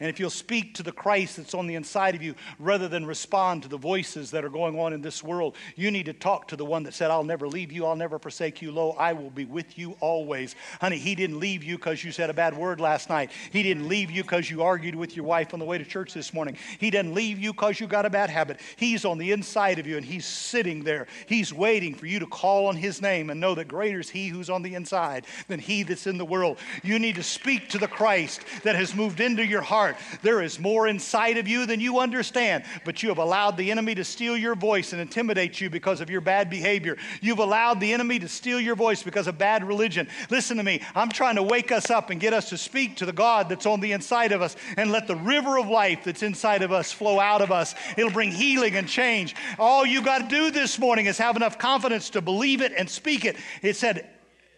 And 0.00 0.10
if 0.10 0.20
you'll 0.20 0.30
speak 0.30 0.74
to 0.74 0.82
the 0.82 0.92
Christ 0.92 1.36
that's 1.36 1.54
on 1.54 1.66
the 1.66 1.74
inside 1.74 2.14
of 2.14 2.22
you 2.22 2.34
rather 2.58 2.88
than 2.88 3.06
respond 3.06 3.62
to 3.62 3.68
the 3.68 3.78
voices 3.78 4.30
that 4.32 4.44
are 4.44 4.50
going 4.50 4.78
on 4.78 4.92
in 4.92 5.00
this 5.00 5.22
world, 5.22 5.56
you 5.74 5.90
need 5.90 6.06
to 6.06 6.12
talk 6.12 6.48
to 6.48 6.56
the 6.56 6.64
one 6.64 6.82
that 6.82 6.94
said, 6.94 7.10
I'll 7.10 7.24
never 7.24 7.48
leave 7.48 7.72
you, 7.72 7.86
I'll 7.86 7.96
never 7.96 8.18
forsake 8.18 8.60
you. 8.60 8.72
Lo, 8.72 8.94
I 8.98 9.12
will 9.12 9.30
be 9.30 9.44
with 9.44 9.78
you 9.78 9.96
always. 10.00 10.54
Honey, 10.80 10.98
he 10.98 11.14
didn't 11.14 11.40
leave 11.40 11.62
you 11.62 11.76
because 11.76 12.04
you 12.04 12.12
said 12.12 12.30
a 12.30 12.34
bad 12.34 12.56
word 12.56 12.80
last 12.80 13.08
night. 13.08 13.30
He 13.50 13.62
didn't 13.62 13.88
leave 13.88 14.10
you 14.10 14.22
because 14.22 14.50
you 14.50 14.62
argued 14.62 14.94
with 14.94 15.16
your 15.16 15.24
wife 15.24 15.54
on 15.54 15.60
the 15.60 15.66
way 15.66 15.78
to 15.78 15.84
church 15.84 16.12
this 16.12 16.34
morning. 16.34 16.56
He 16.78 16.90
didn't 16.90 17.14
leave 17.14 17.38
you 17.38 17.52
because 17.52 17.80
you 17.80 17.86
got 17.86 18.06
a 18.06 18.10
bad 18.10 18.28
habit. 18.28 18.60
He's 18.76 19.04
on 19.04 19.18
the 19.18 19.32
inside 19.32 19.78
of 19.78 19.86
you 19.86 19.96
and 19.96 20.04
he's 20.04 20.26
sitting 20.26 20.84
there. 20.84 21.06
He's 21.26 21.54
waiting 21.54 21.94
for 21.94 22.06
you 22.06 22.18
to 22.18 22.26
call 22.26 22.66
on 22.66 22.76
his 22.76 23.00
name 23.00 23.30
and 23.30 23.40
know 23.40 23.54
that 23.54 23.68
greater 23.68 24.00
is 24.00 24.10
he 24.10 24.28
who's 24.28 24.50
on 24.50 24.62
the 24.62 24.74
inside 24.74 25.26
than 25.48 25.60
he 25.60 25.82
that's 25.82 26.06
in 26.06 26.18
the 26.18 26.24
world. 26.24 26.58
You 26.82 26.98
need 26.98 27.14
to 27.14 27.22
speak 27.22 27.70
to 27.70 27.78
the 27.78 27.88
Christ 27.88 28.42
that 28.62 28.76
has 28.76 28.94
moved 28.94 29.20
into 29.20 29.44
your 29.44 29.62
heart 29.62 29.85
heart. 29.86 29.96
There 30.22 30.42
is 30.42 30.58
more 30.58 30.88
inside 30.88 31.38
of 31.38 31.46
you 31.46 31.66
than 31.66 31.80
you 31.80 32.00
understand, 32.00 32.64
but 32.84 33.02
you 33.02 33.08
have 33.08 33.18
allowed 33.18 33.56
the 33.56 33.70
enemy 33.70 33.94
to 33.94 34.04
steal 34.04 34.36
your 34.36 34.54
voice 34.54 34.92
and 34.92 35.00
intimidate 35.00 35.60
you 35.60 35.70
because 35.70 36.00
of 36.00 36.10
your 36.10 36.20
bad 36.20 36.50
behavior. 36.50 36.96
You've 37.20 37.38
allowed 37.38 37.80
the 37.80 37.92
enemy 37.92 38.18
to 38.18 38.28
steal 38.28 38.60
your 38.60 38.74
voice 38.74 39.02
because 39.02 39.26
of 39.26 39.38
bad 39.38 39.64
religion. 39.64 40.08
Listen 40.30 40.56
to 40.56 40.62
me. 40.62 40.82
I'm 40.94 41.08
trying 41.08 41.36
to 41.36 41.42
wake 41.42 41.72
us 41.72 41.90
up 41.90 42.10
and 42.10 42.20
get 42.20 42.32
us 42.32 42.48
to 42.50 42.58
speak 42.58 42.96
to 42.96 43.06
the 43.06 43.12
God 43.12 43.48
that's 43.48 43.66
on 43.66 43.80
the 43.80 43.92
inside 43.92 44.32
of 44.32 44.42
us 44.42 44.56
and 44.76 44.90
let 44.90 45.06
the 45.06 45.16
river 45.16 45.58
of 45.58 45.68
life 45.68 46.04
that's 46.04 46.22
inside 46.22 46.62
of 46.62 46.72
us 46.72 46.92
flow 46.92 47.20
out 47.20 47.42
of 47.42 47.52
us. 47.52 47.74
It'll 47.96 48.10
bring 48.10 48.32
healing 48.32 48.76
and 48.76 48.88
change. 48.88 49.34
All 49.58 49.86
you 49.86 50.02
got 50.02 50.22
to 50.22 50.28
do 50.28 50.50
this 50.50 50.78
morning 50.78 51.06
is 51.06 51.18
have 51.18 51.36
enough 51.36 51.58
confidence 51.58 52.10
to 52.10 52.20
believe 52.20 52.60
it 52.60 52.72
and 52.76 52.88
speak 52.88 53.24
it. 53.24 53.36
It 53.62 53.76
said 53.76 54.08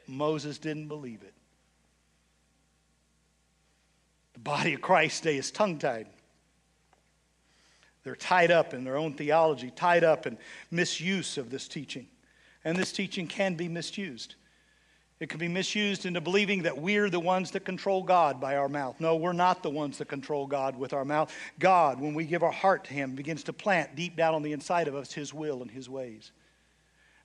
Moses 0.06 0.58
didn't 0.58 0.88
believe 0.88 1.22
it. 1.22 1.34
The 4.37 4.37
body 4.48 4.72
of 4.72 4.80
Christ 4.80 5.24
today 5.24 5.36
is 5.36 5.50
tongue 5.50 5.78
tied. 5.78 6.06
They're 8.02 8.16
tied 8.16 8.50
up 8.50 8.72
in 8.72 8.82
their 8.82 8.96
own 8.96 9.12
theology, 9.12 9.70
tied 9.70 10.04
up 10.04 10.26
in 10.26 10.38
misuse 10.70 11.36
of 11.36 11.50
this 11.50 11.68
teaching. 11.68 12.06
And 12.64 12.74
this 12.74 12.90
teaching 12.90 13.26
can 13.26 13.56
be 13.56 13.68
misused. 13.68 14.36
It 15.20 15.28
can 15.28 15.38
be 15.38 15.48
misused 15.48 16.06
into 16.06 16.22
believing 16.22 16.62
that 16.62 16.78
we're 16.78 17.10
the 17.10 17.20
ones 17.20 17.50
that 17.50 17.66
control 17.66 18.02
God 18.02 18.40
by 18.40 18.56
our 18.56 18.70
mouth. 18.70 18.98
No, 19.00 19.16
we're 19.16 19.34
not 19.34 19.62
the 19.62 19.68
ones 19.68 19.98
that 19.98 20.08
control 20.08 20.46
God 20.46 20.78
with 20.78 20.94
our 20.94 21.04
mouth. 21.04 21.30
God, 21.58 22.00
when 22.00 22.14
we 22.14 22.24
give 22.24 22.42
our 22.42 22.50
heart 22.50 22.84
to 22.84 22.94
Him, 22.94 23.14
begins 23.14 23.42
to 23.44 23.52
plant 23.52 23.96
deep 23.96 24.16
down 24.16 24.34
on 24.34 24.42
the 24.42 24.52
inside 24.52 24.88
of 24.88 24.94
us 24.94 25.12
His 25.12 25.34
will 25.34 25.60
and 25.60 25.70
His 25.70 25.90
ways. 25.90 26.32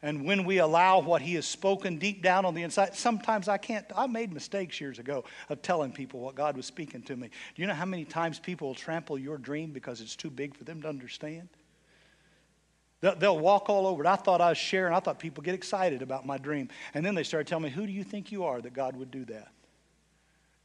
And 0.04 0.26
when 0.26 0.44
we 0.44 0.58
allow 0.58 1.00
what 1.00 1.22
He 1.22 1.36
has 1.36 1.46
spoken 1.46 1.98
deep 1.98 2.22
down 2.22 2.44
on 2.44 2.54
the 2.54 2.62
inside, 2.62 2.94
sometimes 2.94 3.48
I 3.48 3.58
can't. 3.58 3.86
I 3.96 4.06
made 4.06 4.34
mistakes 4.34 4.80
years 4.82 5.00
ago 5.00 5.24
of 5.48 5.62
telling 5.62 5.94
people 5.94 6.20
what 6.20 6.36
God 6.36 6.58
was 6.58 6.66
speaking 6.66 7.02
to 7.04 7.16
me. 7.16 7.30
Do 7.56 7.62
you 7.62 7.68
know 7.68 7.74
how 7.74 7.86
many 7.86 8.04
times 8.04 8.38
people 8.38 8.68
will 8.68 8.76
trample 8.76 9.18
your 9.18 9.38
dream 9.38 9.72
because 9.72 10.02
it's 10.02 10.18
too 10.18 10.30
big 10.30 10.56
for 10.56 10.66
them 10.66 10.82
to 10.82 10.90
understand? 10.90 11.48
They'll 13.00 13.40
walk 13.40 13.70
all 13.70 13.88
over 13.88 14.04
it. 14.04 14.08
I 14.08 14.18
thought 14.18 14.42
I 14.42 14.50
was 14.50 14.58
sharing. 14.58 14.94
I 14.94 15.00
thought 15.00 15.20
people 15.20 15.42
get 15.42 15.56
excited 15.56 16.02
about 16.02 16.26
my 16.26 16.38
dream. 16.38 16.70
And 16.94 17.06
then 17.06 17.16
they 17.16 17.24
started 17.24 17.48
telling 17.48 17.64
me, 17.64 17.70
Who 17.70 17.86
do 17.86 17.92
you 17.92 18.04
think 18.04 18.30
you 18.30 18.44
are 18.44 18.62
that 18.62 18.74
God 18.74 18.98
would 18.98 19.10
do 19.10 19.24
that? 19.26 19.52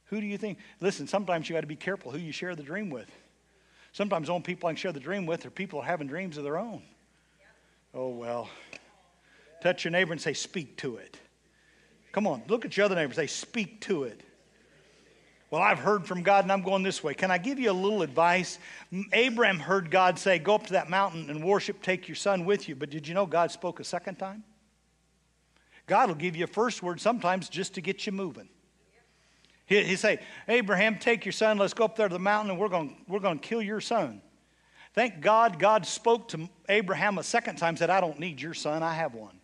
Who 0.05 0.19
do 0.19 0.27
you 0.27 0.37
think? 0.37 0.57
Listen, 0.81 1.07
sometimes 1.07 1.47
you 1.47 1.55
got 1.55 1.61
to 1.61 1.67
be 1.67 1.75
careful 1.77 2.11
who 2.11 2.17
you 2.17 2.33
share 2.33 2.55
the 2.55 2.63
dream 2.63 2.89
with. 2.89 3.09
Sometimes 3.93 4.27
the 4.27 4.33
only 4.33 4.43
people 4.43 4.67
I 4.67 4.73
can 4.73 4.77
share 4.77 4.91
the 4.91 4.99
dream 4.99 5.25
with 5.25 5.45
are 5.45 5.49
people 5.49 5.81
having 5.81 6.07
dreams 6.07 6.37
of 6.37 6.43
their 6.43 6.57
own. 6.57 6.81
Oh, 7.93 8.09
well. 8.09 8.49
Touch 9.61 9.83
your 9.83 9.91
neighbor 9.91 10.11
and 10.11 10.21
say, 10.21 10.33
Speak 10.33 10.77
to 10.77 10.97
it. 10.97 11.17
Come 12.11 12.25
on, 12.27 12.43
look 12.47 12.65
at 12.65 12.75
your 12.75 12.85
other 12.85 12.95
neighbor 12.95 13.05
and 13.05 13.15
say, 13.15 13.27
Speak 13.27 13.81
to 13.81 14.03
it. 14.03 14.21
Well, 15.51 15.61
I've 15.61 15.79
heard 15.79 16.05
from 16.05 16.21
God 16.21 16.45
and 16.45 16.51
I'm 16.51 16.61
going 16.61 16.83
this 16.83 17.03
way. 17.03 17.15
Can 17.15 17.31
I 17.31 17.39
give 17.39 17.57
you 17.57 17.71
a 17.71 17.73
little 17.73 18.03
advice? 18.03 18.59
Abraham 19.13 19.59
heard 19.59 19.89
God 19.89 20.19
say, 20.19 20.37
Go 20.37 20.55
up 20.55 20.67
to 20.67 20.73
that 20.73 20.89
mountain 20.89 21.29
and 21.29 21.43
worship, 21.43 21.81
take 21.81 22.07
your 22.07 22.15
son 22.15 22.45
with 22.45 22.69
you. 22.69 22.75
But 22.75 22.89
did 22.89 23.07
you 23.07 23.13
know 23.13 23.25
God 23.25 23.51
spoke 23.51 23.79
a 23.79 23.83
second 23.83 24.15
time? 24.15 24.43
God 25.87 26.07
will 26.07 26.15
give 26.15 26.35
you 26.35 26.43
a 26.43 26.47
first 26.47 26.83
word 26.83 27.01
sometimes 27.01 27.49
just 27.49 27.73
to 27.73 27.81
get 27.81 28.05
you 28.05 28.11
moving. 28.11 28.47
He, 29.65 29.83
he 29.83 29.95
say, 29.95 30.19
Abraham, 30.47 30.99
take 30.99 31.25
your 31.25 31.31
son, 31.31 31.57
let's 31.57 31.73
go 31.73 31.85
up 31.85 31.95
there 31.95 32.07
to 32.07 32.13
the 32.13 32.19
mountain 32.19 32.51
and 32.51 32.59
we're 32.59 32.69
going 32.69 32.95
we're 33.07 33.19
going 33.19 33.39
to 33.39 33.47
kill 33.47 33.61
your 33.61 33.81
son. 33.81 34.21
Thank 34.93 35.21
God 35.21 35.59
God 35.59 35.85
spoke 35.85 36.27
to 36.29 36.47
Abraham 36.67 37.17
a 37.17 37.23
second 37.23 37.57
time, 37.57 37.75
said, 37.75 37.89
I 37.89 38.01
don't 38.01 38.19
need 38.19 38.39
your 38.41 38.53
son, 38.53 38.83
I 38.83 38.93
have 38.93 39.15
one. 39.15 39.38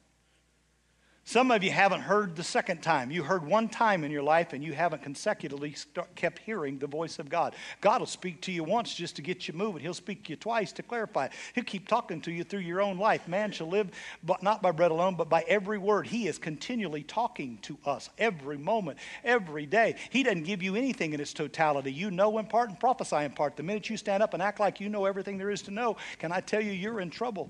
Some 1.28 1.50
of 1.50 1.64
you 1.64 1.72
haven't 1.72 2.02
heard 2.02 2.36
the 2.36 2.44
second 2.44 2.84
time. 2.84 3.10
You 3.10 3.24
heard 3.24 3.44
one 3.44 3.68
time 3.68 4.04
in 4.04 4.12
your 4.12 4.22
life 4.22 4.54
and 4.54 4.64
you 4.64 4.74
haven't 4.74 5.02
consecutively 5.02 5.76
kept 6.14 6.38
hearing 6.38 6.78
the 6.78 6.86
voice 6.86 7.18
of 7.18 7.30
God. 7.30 7.56
God 7.82 8.00
will 8.00 8.06
speak 8.06 8.42
to 8.42 8.52
you 8.52 8.64
once 8.64 8.94
just 8.94 9.16
to 9.16 9.24
get 9.24 9.48
you 9.48 9.56
moving. 9.56 9.82
He'll 9.82 9.96
speak 9.96 10.24
to 10.26 10.30
you 10.30 10.36
twice 10.36 10.72
to 10.74 10.84
clarify. 10.84 11.30
He'll 11.56 11.64
keep 11.64 11.88
talking 11.88 12.22
to 12.22 12.32
you 12.32 12.44
through 12.44 12.60
your 12.60 12.80
own 12.80 13.00
life. 13.00 13.28
Man 13.28 13.52
shall 13.52 13.68
live 13.68 13.90
but 14.22 14.44
not 14.44 14.62
by 14.62 14.70
bread 14.70 14.92
alone, 14.92 15.16
but 15.16 15.28
by 15.28 15.44
every 15.48 15.80
word. 15.80 16.06
He 16.06 16.28
is 16.28 16.38
continually 16.38 17.02
talking 17.02 17.58
to 17.64 17.80
us 17.88 18.12
every 18.20 18.60
moment, 18.60 19.00
every 19.24 19.66
day. 19.66 19.96
He 20.12 20.22
doesn't 20.22 20.44
give 20.44 20.62
you 20.62 20.76
anything 20.76 21.14
in 21.14 21.20
its 21.20 21.34
totality. 21.34 21.92
You 21.92 22.12
know 22.12 22.38
in 22.38 22.46
part 22.46 22.70
and 22.70 22.80
prophesy 22.80 23.26
in 23.26 23.32
part. 23.32 23.58
The 23.58 23.64
minute 23.64 23.90
you 23.90 23.98
stand 23.98 24.22
up 24.22 24.36
and 24.36 24.44
act 24.44 24.60
like 24.60 24.80
you 24.80 24.90
know 24.90 25.06
everything 25.06 25.40
there 25.40 25.50
is 25.50 25.64
to 25.64 25.72
know, 25.72 25.98
can 26.20 26.32
I 26.32 26.42
tell 26.42 26.62
you, 26.62 26.72
you're 26.72 27.02
in 27.02 27.10
trouble. 27.10 27.50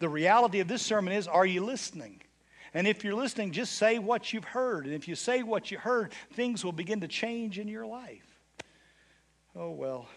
The 0.00 0.08
reality 0.10 0.60
of 0.60 0.68
this 0.68 0.82
sermon 0.82 1.14
is 1.14 1.26
are 1.26 1.46
you 1.46 1.64
listening? 1.64 2.20
And 2.74 2.86
if 2.86 3.04
you're 3.04 3.14
listening, 3.14 3.52
just 3.52 3.74
say 3.74 3.98
what 3.98 4.32
you've 4.32 4.44
heard. 4.44 4.86
And 4.86 4.94
if 4.94 5.06
you 5.06 5.14
say 5.14 5.42
what 5.42 5.70
you 5.70 5.78
heard, 5.78 6.12
things 6.32 6.64
will 6.64 6.72
begin 6.72 7.00
to 7.00 7.08
change 7.08 7.58
in 7.58 7.68
your 7.68 7.86
life. 7.86 8.26
Oh, 9.54 9.70
well. 9.70 10.08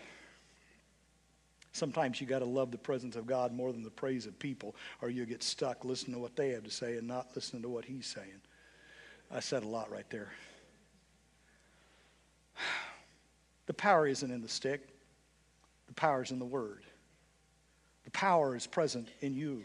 Sometimes 1.73 2.21
you 2.21 2.27
got 2.27 2.39
to 2.39 2.45
love 2.45 2.71
the 2.71 2.77
presence 2.77 3.17
of 3.17 3.27
God 3.27 3.51
more 3.51 3.73
than 3.73 3.83
the 3.83 3.89
praise 3.89 4.25
of 4.25 4.39
people, 4.39 4.77
or 5.01 5.09
you'll 5.09 5.25
get 5.25 5.43
stuck 5.43 5.83
listening 5.83 6.13
to 6.13 6.19
what 6.21 6.37
they 6.37 6.51
have 6.51 6.63
to 6.63 6.71
say 6.71 6.95
and 6.95 7.05
not 7.05 7.27
listening 7.35 7.61
to 7.63 7.69
what 7.69 7.83
He's 7.83 8.07
saying. 8.07 8.39
I 9.29 9.41
said 9.41 9.63
a 9.63 9.67
lot 9.67 9.91
right 9.91 10.09
there. 10.09 10.31
The 13.67 13.73
power 13.73 14.05
isn't 14.05 14.29
in 14.29 14.43
the 14.43 14.47
stick, 14.47 14.87
the 15.87 15.93
power 15.95 16.21
is 16.21 16.29
in 16.29 16.37
the 16.37 16.45
Word. 16.45 16.83
The 18.03 18.11
power 18.11 18.55
is 18.55 18.67
present 18.67 19.09
in 19.21 19.33
you. 19.33 19.63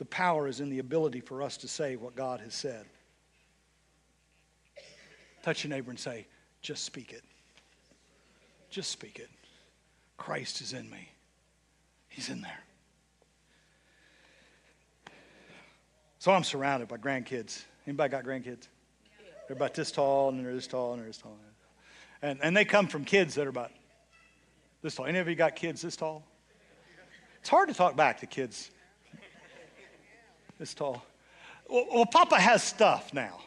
The 0.00 0.06
power 0.06 0.48
is 0.48 0.60
in 0.60 0.70
the 0.70 0.78
ability 0.78 1.20
for 1.20 1.42
us 1.42 1.58
to 1.58 1.68
say 1.68 1.94
what 1.94 2.16
God 2.16 2.40
has 2.40 2.54
said. 2.54 2.86
Touch 5.42 5.62
your 5.62 5.68
neighbor 5.68 5.90
and 5.90 6.00
say, 6.00 6.26
just 6.62 6.84
speak 6.84 7.12
it. 7.12 7.22
Just 8.70 8.90
speak 8.90 9.18
it. 9.18 9.28
Christ 10.16 10.62
is 10.62 10.72
in 10.72 10.88
me. 10.88 11.10
He's 12.08 12.30
in 12.30 12.40
there. 12.40 12.64
So 16.18 16.32
I'm 16.32 16.44
surrounded 16.44 16.88
by 16.88 16.96
grandkids. 16.96 17.62
Anybody 17.86 18.10
got 18.10 18.24
grandkids? 18.24 18.68
They're 19.48 19.56
about 19.56 19.74
this 19.74 19.92
tall, 19.92 20.30
and 20.30 20.42
they're 20.42 20.54
this 20.54 20.66
tall, 20.66 20.94
and 20.94 21.00
they're 21.02 21.08
this 21.08 21.18
tall. 21.18 21.36
And, 22.22 22.38
and 22.42 22.56
they 22.56 22.64
come 22.64 22.86
from 22.86 23.04
kids 23.04 23.34
that 23.34 23.46
are 23.46 23.50
about 23.50 23.70
this 24.80 24.94
tall. 24.94 25.04
Any 25.04 25.18
of 25.18 25.28
you 25.28 25.34
got 25.34 25.56
kids 25.56 25.82
this 25.82 25.96
tall? 25.96 26.24
It's 27.40 27.50
hard 27.50 27.68
to 27.68 27.74
talk 27.74 27.96
back 27.96 28.20
to 28.20 28.26
kids 28.26 28.70
this 30.60 30.74
tall. 30.74 31.02
Well, 31.68 31.86
well, 31.92 32.06
Papa 32.06 32.38
has 32.38 32.62
stuff 32.62 33.12
now. 33.14 33.40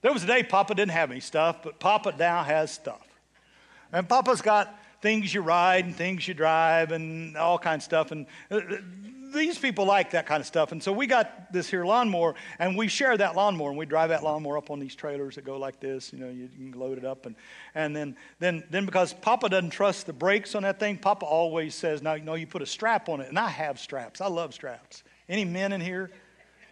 There 0.00 0.12
was 0.12 0.24
a 0.24 0.26
day 0.26 0.42
Papa 0.42 0.74
didn't 0.74 0.92
have 0.92 1.10
any 1.10 1.20
stuff, 1.20 1.62
but 1.62 1.78
Papa 1.78 2.14
now 2.18 2.42
has 2.42 2.72
stuff. 2.72 3.06
And 3.92 4.08
Papa's 4.08 4.40
got 4.40 4.74
things 5.02 5.32
you 5.32 5.42
ride 5.42 5.84
and 5.84 5.94
things 5.94 6.26
you 6.26 6.34
drive 6.34 6.90
and 6.90 7.36
all 7.36 7.58
kinds 7.58 7.82
of 7.82 7.84
stuff. 7.84 8.12
And 8.12 8.26
uh, 8.50 8.60
these 9.34 9.58
people 9.58 9.84
like 9.84 10.12
that 10.12 10.26
kind 10.26 10.40
of 10.40 10.46
stuff. 10.46 10.72
And 10.72 10.82
so 10.82 10.92
we 10.92 11.06
got 11.06 11.52
this 11.52 11.68
here 11.68 11.84
lawnmower, 11.84 12.34
and 12.58 12.76
we 12.76 12.88
share 12.88 13.16
that 13.16 13.36
lawnmower, 13.36 13.68
and 13.68 13.78
we 13.78 13.84
drive 13.84 14.08
that 14.08 14.22
lawnmower 14.22 14.56
up 14.56 14.70
on 14.70 14.78
these 14.78 14.94
trailers 14.94 15.34
that 15.34 15.44
go 15.44 15.58
like 15.58 15.80
this. 15.80 16.12
You 16.12 16.20
know, 16.20 16.30
you, 16.30 16.48
you 16.56 16.70
can 16.70 16.80
load 16.80 16.96
it 16.96 17.04
up, 17.04 17.26
and 17.26 17.34
and 17.74 17.94
then 17.94 18.16
then 18.38 18.64
then 18.70 18.86
because 18.86 19.12
Papa 19.12 19.48
doesn't 19.48 19.70
trust 19.70 20.06
the 20.06 20.12
brakes 20.12 20.54
on 20.54 20.62
that 20.62 20.78
thing, 20.78 20.96
Papa 20.96 21.26
always 21.26 21.74
says, 21.74 22.00
"No, 22.00 22.16
know 22.16 22.34
you 22.34 22.46
put 22.46 22.62
a 22.62 22.66
strap 22.66 23.08
on 23.08 23.20
it." 23.20 23.28
And 23.28 23.38
I 23.38 23.48
have 23.48 23.78
straps. 23.78 24.20
I 24.20 24.28
love 24.28 24.54
straps. 24.54 25.02
Any 25.28 25.44
men 25.44 25.72
in 25.72 25.80
here? 25.80 26.10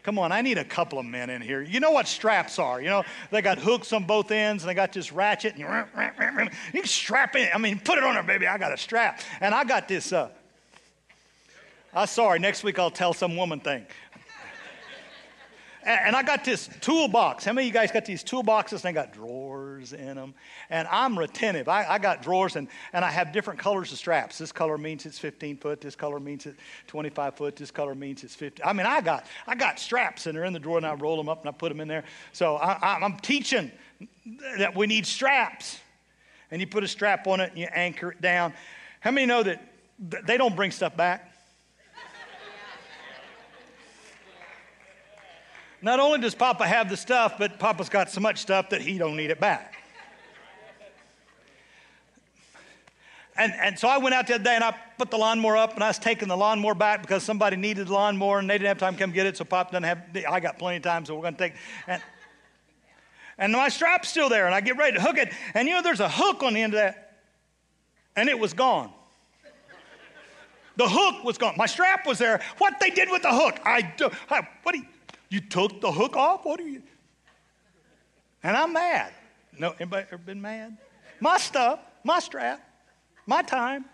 Come 0.03 0.19
on, 0.19 0.33
I 0.33 0.43
need 0.43 0.59
a 0.59 0.65
couple 0.65 0.99
of 0.99 1.07
men 1.07 1.31
in 1.31 1.41
here. 1.41 1.63
You 1.63 1.79
know 1.79 1.93
what 1.93 2.09
straps 2.09 2.59
are? 2.59 2.81
You 2.81 2.89
know, 2.89 3.05
they 3.31 3.41
got 3.41 3.59
hooks 3.59 3.93
on 3.93 4.05
both 4.05 4.33
ends 4.33 4.65
and 4.65 4.71
they 4.71 4.75
got 4.75 4.93
this 4.93 5.13
ratchet. 5.13 5.55
And 5.55 5.61
you, 5.61 6.51
you 6.73 6.81
can 6.81 6.89
strap 6.89 7.37
it. 7.37 7.55
I 7.55 7.59
mean, 7.59 7.79
put 7.79 7.99
it 7.99 8.05
on 8.05 8.15
there, 8.15 8.23
baby. 8.25 8.49
I 8.49 8.59
got 8.59 8.73
a 8.73 8.77
strap. 8.77 9.21
And 9.41 9.55
I 9.55 9.63
got 9.63 9.87
this. 9.87 10.13
Uh, 10.13 10.31
I'm 11.95 12.09
sorry, 12.09 12.39
next 12.41 12.65
week 12.65 12.79
I'll 12.79 12.91
tell 12.91 13.13
some 13.13 13.37
woman 13.37 13.61
thing. 13.61 13.87
And 15.85 16.15
I 16.15 16.23
got 16.23 16.45
this 16.45 16.69
toolbox. 16.81 17.45
How 17.45 17.53
many 17.53 17.67
of 17.67 17.75
you 17.75 17.79
guys 17.79 17.91
got 17.91 18.05
these 18.05 18.23
toolboxes? 18.23 18.83
They 18.83 18.93
got 18.93 19.13
drawers 19.13 19.93
in 19.93 20.15
them. 20.15 20.35
And 20.71 20.87
I'm 20.89 21.19
retentive. 21.19 21.69
I, 21.69 21.85
I, 21.87 21.99
got 21.99 22.23
drawers 22.23 22.57
and, 22.57 22.69
and 22.93 23.05
I 23.05 23.11
have 23.11 23.33
different 23.33 23.59
colors 23.59 23.91
of 23.93 23.99
straps. 23.99 24.39
This 24.39 24.53
color 24.53 24.79
means 24.79 25.07
it's 25.07 25.19
15 25.19 25.57
foot. 25.57 25.81
This 25.81 25.97
color 25.97 26.21
means 26.21 26.47
it's 26.47 26.59
25 26.87 27.37
foot. 27.37 27.57
This 27.57 27.71
color 27.71 27.95
means 27.95 28.23
it's 28.23 28.35
50. 28.35 28.63
I 28.63 28.73
mean, 28.73 28.87
I 28.87 29.01
got, 29.01 29.27
I 29.47 29.55
got 29.55 29.81
straps 29.81 30.27
and 30.27 30.37
they're 30.37 30.45
in 30.45 30.53
the 30.53 30.61
drawer 30.61 30.77
and 30.77 30.87
I 30.87 30.95
roll 30.95 31.17
them 31.17 31.29
up 31.29 31.41
and 31.41 31.49
I 31.49 31.53
put 31.53 31.69
them 31.69 31.81
in 31.81 31.89
there. 31.89 32.05
So 32.33 32.57
I, 32.57 32.99
I'm 33.03 33.17
teaching 33.19 33.71
that 34.59 34.77
we 34.77 34.87
need 34.87 35.07
straps. 35.07 35.79
And 36.51 36.61
you 36.61 36.67
put 36.67 36.85
a 36.85 36.89
strap 36.89 37.27
on 37.27 37.41
it 37.41 37.51
and 37.51 37.59
you 37.59 37.67
anchor 37.73 38.13
it 38.13 38.21
down. 38.21 38.53
How 39.01 39.11
many 39.11 39.27
know 39.27 39.43
that 39.43 39.61
they 39.99 40.37
don't 40.37 40.55
bring 40.55 40.71
stuff 40.71 40.97
back? 40.97 41.32
Not 45.83 45.99
only 45.99 46.21
does 46.21 46.35
Papa 46.35 46.65
have 46.65 46.89
the 46.89 46.97
stuff, 46.97 47.35
but 47.39 47.59
Papa's 47.59 47.89
got 47.89 48.09
so 48.09 48.21
much 48.21 48.39
stuff 48.39 48.71
that 48.71 48.81
he 48.81 48.99
don't 48.99 49.17
need 49.17 49.31
it 49.31 49.41
back. 49.41 49.75
And, 53.37 53.53
and 53.55 53.79
so 53.79 53.89
I 53.89 53.99
went 53.99 54.15
out 54.15 54.27
the 54.27 54.35
other 54.35 54.45
day 54.45 54.55
and 54.55 54.63
I 54.63 54.77
put 54.99 55.11
the 55.11 55.17
lawnmower 55.17 55.57
up 55.57 55.75
and 55.75 55.83
I 55.83 55.89
was 55.89 55.99
taking 55.99 56.29
the 56.29 56.37
lawnmower 56.37 56.75
back 56.75 57.01
because 57.01 57.23
somebody 57.23 57.57
needed 57.57 57.89
the 57.89 57.93
lawnmower 57.93 58.39
and 58.39 58.49
they 58.49 58.55
didn't 58.55 58.69
have 58.69 58.79
time 58.79 58.93
to 58.93 58.99
come 58.99 59.11
get 59.11 59.27
it. 59.27 59.37
So 59.37 59.45
Pop 59.45 59.71
doesn't 59.73 59.85
have, 59.85 60.03
I 60.29 60.39
got 60.39 60.59
plenty 60.59 60.77
of 60.77 60.83
time, 60.83 61.05
so 61.07 61.15
we're 61.15 61.23
going 61.23 61.35
to 61.35 61.39
take. 61.39 61.55
And, 61.89 62.03
and 63.39 63.53
my 63.53 63.71
strap's 63.71 64.11
still 64.11 64.29
there 64.29 64.47
and 64.47 64.55
I 64.55 64.61
get 64.61 64.77
ready 64.77 64.99
to 64.99 65.03
hook 65.03 65.17
it. 65.17 65.33
And 65.55 65.67
you 65.67 65.75
know, 65.75 65.83
there's 65.83 66.01
a 66.01 66.09
hook 66.09 66.43
on 66.43 66.53
the 66.53 66.61
end 66.61 66.75
of 66.75 66.79
that. 66.79 67.21
And 68.15 68.29
it 68.29 68.39
was 68.39 68.53
gone. 68.53 68.93
The 70.77 70.89
hook 70.89 71.25
was 71.25 71.39
gone. 71.39 71.55
My 71.57 71.67
strap 71.67 72.07
was 72.07 72.19
there. 72.19 72.43
What 72.59 72.79
they 72.81 72.91
did 72.91 73.11
with 73.11 73.23
the 73.23 73.33
hook, 73.33 73.59
I 73.65 73.81
do. 73.83 74.11
What 74.29 74.73
do 74.73 74.79
you, 74.79 74.87
you 75.33 75.41
took 75.41 75.81
the 75.81 75.91
hook 75.91 76.17
off? 76.17 76.45
What 76.45 76.61
are 76.61 76.69
you? 76.69 76.83
And 78.43 78.57
I'm 78.57 78.73
mad. 78.73 79.13
No, 79.59 79.75
anybody 79.79 80.07
ever 80.11 80.23
been 80.23 80.41
mad? 80.41 80.77
My 81.21 81.39
stuff, 81.39 81.81
my 82.05 82.19
strap, 82.19 82.61
my 83.27 83.43
time. 83.43 83.85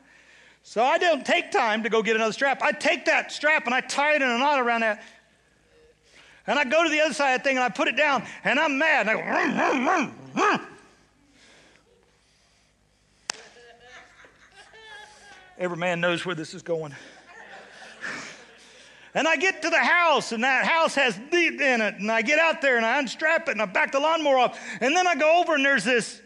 So 0.63 0.83
I 0.83 0.99
don't 0.99 1.25
take 1.25 1.51
time 1.51 1.83
to 1.83 1.89
go 1.89 2.03
get 2.03 2.17
another 2.17 2.33
strap. 2.33 2.63
I 2.63 2.73
take 2.73 3.05
that 3.07 3.33
strap 3.33 3.67
and 3.67 3.75
I 3.75 3.81
tie 3.81 4.17
it 4.17 4.23
in 4.23 4.29
a 4.29 4.39
knot 4.39 4.61
around 4.61 4.81
that. 4.81 5.03
And 6.47 6.59
I 6.59 6.65
go 6.65 6.83
to 6.83 6.91
the 6.91 7.01
other 7.01 7.15
side 7.15 7.35
of 7.35 7.41
the 7.41 7.45
thing 7.45 7.57
and 7.57 7.65
I 7.65 7.69
put 7.69 7.89
it 7.89 7.97
down 7.97 8.25
and 8.45 8.59
I'm 8.59 8.79
mad. 8.79 9.09
And 9.09 9.19
I 9.19 10.59
go, 10.59 10.65
Every 15.59 15.77
man 15.77 16.01
knows 16.01 16.25
where 16.25 16.35
this 16.35 16.55
is 16.55 16.63
going. 16.63 16.95
And 19.19 19.27
I 19.27 19.35
get 19.35 19.63
to 19.63 19.71
the 19.71 19.77
house, 19.77 20.31
and 20.31 20.45
that 20.45 20.65
house 20.65 20.95
has 20.95 21.19
deed 21.33 21.61
in 21.61 21.81
it. 21.81 21.97
And 21.97 22.09
I 22.09 22.23
get 22.23 22.39
out 22.39 22.63
there 22.63 22.77
and 22.77 22.87
I 22.87 23.01
unstrap 23.01 23.49
it 23.49 23.51
and 23.51 23.61
I 23.61 23.65
back 23.65 23.91
the 23.91 23.99
lawnmower 23.99 24.39
off. 24.39 24.61
And 24.81 24.95
then 24.95 25.09
I 25.09 25.17
go 25.17 25.41
over 25.41 25.57
and 25.57 25.65
there's 25.65 25.83
this 25.83 26.23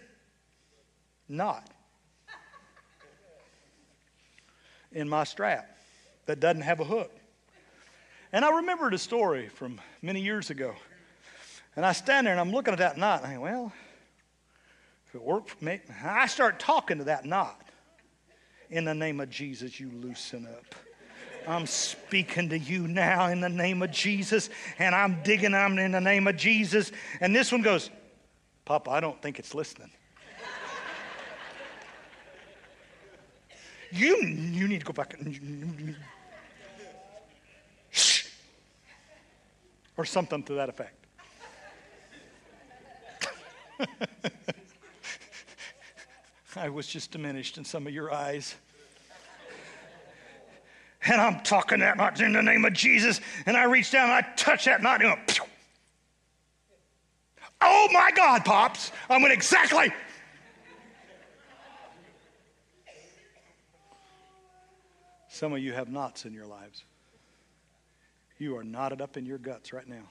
knot 1.27 1.67
in 4.93 5.09
my 5.09 5.25
strap 5.25 5.75
that 6.27 6.39
doesn't 6.39 6.61
have 6.61 6.81
a 6.81 6.85
hook. 6.85 7.11
And 8.31 8.45
I 8.45 8.57
remembered 8.57 8.93
a 8.93 8.99
story 8.99 9.49
from 9.49 9.81
many 10.03 10.21
years 10.21 10.51
ago. 10.51 10.75
And 11.77 11.87
I 11.87 11.93
stand 11.93 12.27
there 12.27 12.35
and 12.35 12.41
I'm 12.43 12.53
looking 12.53 12.75
at 12.75 12.81
that 12.81 12.99
knot. 12.99 13.21
And 13.21 13.27
I 13.27 13.31
think, 13.31 13.43
well, 13.43 13.73
if 15.07 15.15
it 15.15 15.23
worked 15.23 15.49
for 15.49 15.65
me, 15.65 15.81
I 16.05 16.27
start 16.27 16.61
talking 16.61 16.99
to 16.99 17.05
that 17.05 17.25
knot. 17.25 17.59
In 18.69 18.85
the 18.85 18.95
name 18.95 19.19
of 19.19 19.31
Jesus, 19.31 19.81
you 19.81 19.91
loosen 19.91 20.47
up. 20.47 20.75
I'm 21.47 21.67
speaking 21.67 22.49
to 22.51 22.59
you 22.59 22.87
now 22.89 23.29
in 23.29 23.41
the 23.41 23.49
name 23.49 23.83
of 23.83 23.91
Jesus, 23.91 24.51
and 24.79 24.95
I'm 24.95 25.23
digging 25.23 25.53
them 25.53 25.79
in 25.79 25.93
the 25.93 26.01
name 26.01 26.27
of 26.27 26.37
Jesus. 26.37 26.93
And 27.21 27.35
this 27.35 27.51
one 27.51 27.63
goes, 27.63 27.91
Papa, 28.65 28.91
I 28.91 29.01
don't 29.01 29.21
think 29.21 29.39
it's 29.39 29.55
listening. 29.55 29.91
you, 33.91 34.17
you 34.25 34.69
need 34.69 34.81
to 34.81 34.87
go 34.87 34.93
back. 34.93 35.19
Shh. 37.91 38.27
Or 39.97 40.05
something 40.05 40.43
to 40.45 40.55
that 40.55 40.69
effect. 40.69 41.07
I 46.57 46.69
was 46.69 46.87
just 46.87 47.11
diminished 47.11 47.59
in 47.59 47.65
some 47.65 47.87
of 47.87 47.95
your 47.95 48.13
eyes 48.13 48.55
and 51.07 51.21
I'm 51.21 51.41
talking 51.41 51.81
that 51.81 51.97
knot 51.97 52.21
in 52.21 52.33
the 52.33 52.43
name 52.43 52.65
of 52.65 52.73
Jesus, 52.73 53.21
and 53.47 53.57
I 53.57 53.65
reach 53.65 53.91
down 53.91 54.11
and 54.11 54.13
I 54.13 54.23
touch 54.37 54.65
that 54.67 54.83
knot, 54.83 55.03
and 55.03 55.15
go, 55.15 55.45
oh 57.61 57.89
my 57.93 58.11
God, 58.15 58.45
Pops, 58.45 58.93
I 59.09 59.19
went 59.19 59.33
exactly. 59.33 59.93
Some 65.29 65.53
of 65.53 65.59
you 65.59 65.73
have 65.73 65.89
knots 65.89 66.25
in 66.25 66.33
your 66.33 66.47
lives. 66.47 66.85
You 68.39 68.57
are 68.57 68.65
knotted 68.65 69.01
up 69.01 69.17
in 69.17 69.25
your 69.25 69.39
guts 69.39 69.73
right 69.73 69.89
now. 69.89 70.11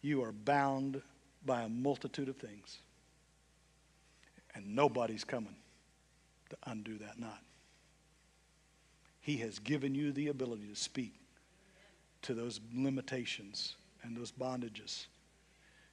You 0.00 0.22
are 0.22 0.32
bound 0.32 1.02
by 1.44 1.62
a 1.62 1.68
multitude 1.68 2.28
of 2.28 2.36
things. 2.36 2.78
And 4.54 4.74
nobody's 4.74 5.24
coming 5.24 5.56
to 6.50 6.56
undo 6.66 6.98
that 6.98 7.18
knot. 7.18 7.40
He 9.22 9.36
has 9.38 9.60
given 9.60 9.94
you 9.94 10.12
the 10.12 10.28
ability 10.28 10.66
to 10.66 10.76
speak 10.76 11.14
to 12.22 12.34
those 12.34 12.60
limitations 12.74 13.76
and 14.02 14.16
those 14.16 14.32
bondages. 14.32 15.06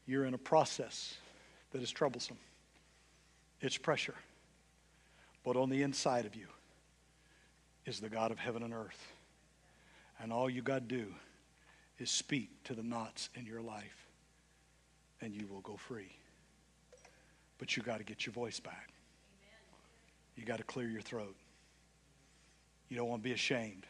You're 0.08 0.26
in 0.26 0.34
a 0.34 0.40
process 0.40 1.16
that 1.72 1.82
is 1.82 1.92
troublesome, 1.92 2.38
it's 3.62 3.78
pressure. 3.78 4.16
But 5.46 5.56
on 5.56 5.70
the 5.70 5.84
inside 5.84 6.26
of 6.26 6.36
you 6.36 6.48
is 7.86 8.00
the 8.00 8.10
God 8.10 8.32
of 8.32 8.40
heaven 8.40 8.64
and 8.64 8.74
earth. 8.74 9.14
And 10.22 10.34
all 10.34 10.50
you 10.50 10.62
got 10.62 10.90
to 10.90 10.96
do 10.96 11.14
is 11.98 12.10
speak 12.10 12.50
to 12.66 12.74
the 12.74 12.84
knots 12.84 13.30
in 13.36 13.46
your 13.46 13.62
life, 13.62 14.08
and 15.22 15.34
you 15.34 15.48
will 15.48 15.62
go 15.62 15.78
free. 15.78 16.12
But 17.58 17.78
you 17.78 17.84
got 17.84 18.00
to 18.00 18.04
get 18.04 18.26
your 18.26 18.34
voice 18.34 18.60
back. 18.60 18.90
You 20.36 20.46
got 20.46 20.58
to 20.58 20.64
clear 20.64 20.90
your 20.90 21.02
throat. 21.02 21.36
You 22.90 22.98
don't 22.98 23.08
want 23.08 23.22
to 23.22 23.30
be 23.30 23.34
ashamed. 23.34 23.86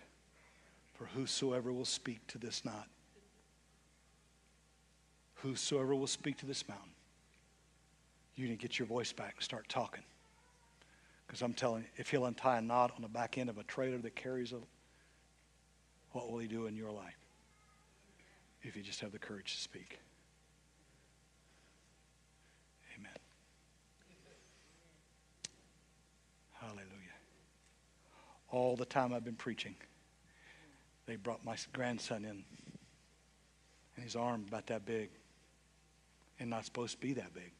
For 0.93 1.05
whosoever 1.05 1.71
will 1.71 1.85
speak 1.85 2.25
to 2.27 2.37
this 2.37 2.65
knot, 2.65 2.87
whosoever 5.35 5.95
will 5.95 6.07
speak 6.07 6.37
to 6.39 6.45
this 6.45 6.67
mountain, 6.67 6.91
you 8.35 8.47
need 8.47 8.59
to 8.59 8.61
get 8.61 8.77
your 8.77 8.87
voice 8.87 9.13
back 9.13 9.35
and 9.37 9.43
start 9.43 9.69
talking. 9.69 10.03
Because 11.25 11.41
I'm 11.41 11.53
telling 11.53 11.83
you, 11.83 11.89
if 11.95 12.09
he'll 12.09 12.25
untie 12.25 12.57
a 12.57 12.61
knot 12.61 12.91
on 12.95 13.01
the 13.01 13.07
back 13.07 13.37
end 13.37 13.49
of 13.49 13.57
a 13.57 13.63
trailer 13.63 13.97
that 13.99 14.15
carries 14.15 14.51
a, 14.51 14.57
what 16.11 16.29
will 16.29 16.39
he 16.39 16.47
do 16.47 16.65
in 16.65 16.75
your 16.75 16.91
life? 16.91 17.17
If 18.61 18.75
you 18.75 18.81
just 18.81 18.99
have 18.99 19.13
the 19.13 19.19
courage 19.19 19.55
to 19.55 19.61
speak. 19.61 19.99
All 28.51 28.75
the 28.75 28.85
time 28.85 29.13
I've 29.13 29.25
been 29.25 29.35
preaching. 29.35 29.75
They 31.05 31.15
brought 31.15 31.43
my 31.43 31.55
grandson 31.73 32.23
in, 32.25 32.43
and 33.95 34.03
his 34.03 34.15
arm 34.15 34.45
about 34.47 34.67
that 34.67 34.85
big, 34.85 35.09
and 36.39 36.49
not 36.49 36.65
supposed 36.65 36.99
to 36.99 37.01
be 37.01 37.13
that 37.13 37.33
big. 37.33 37.51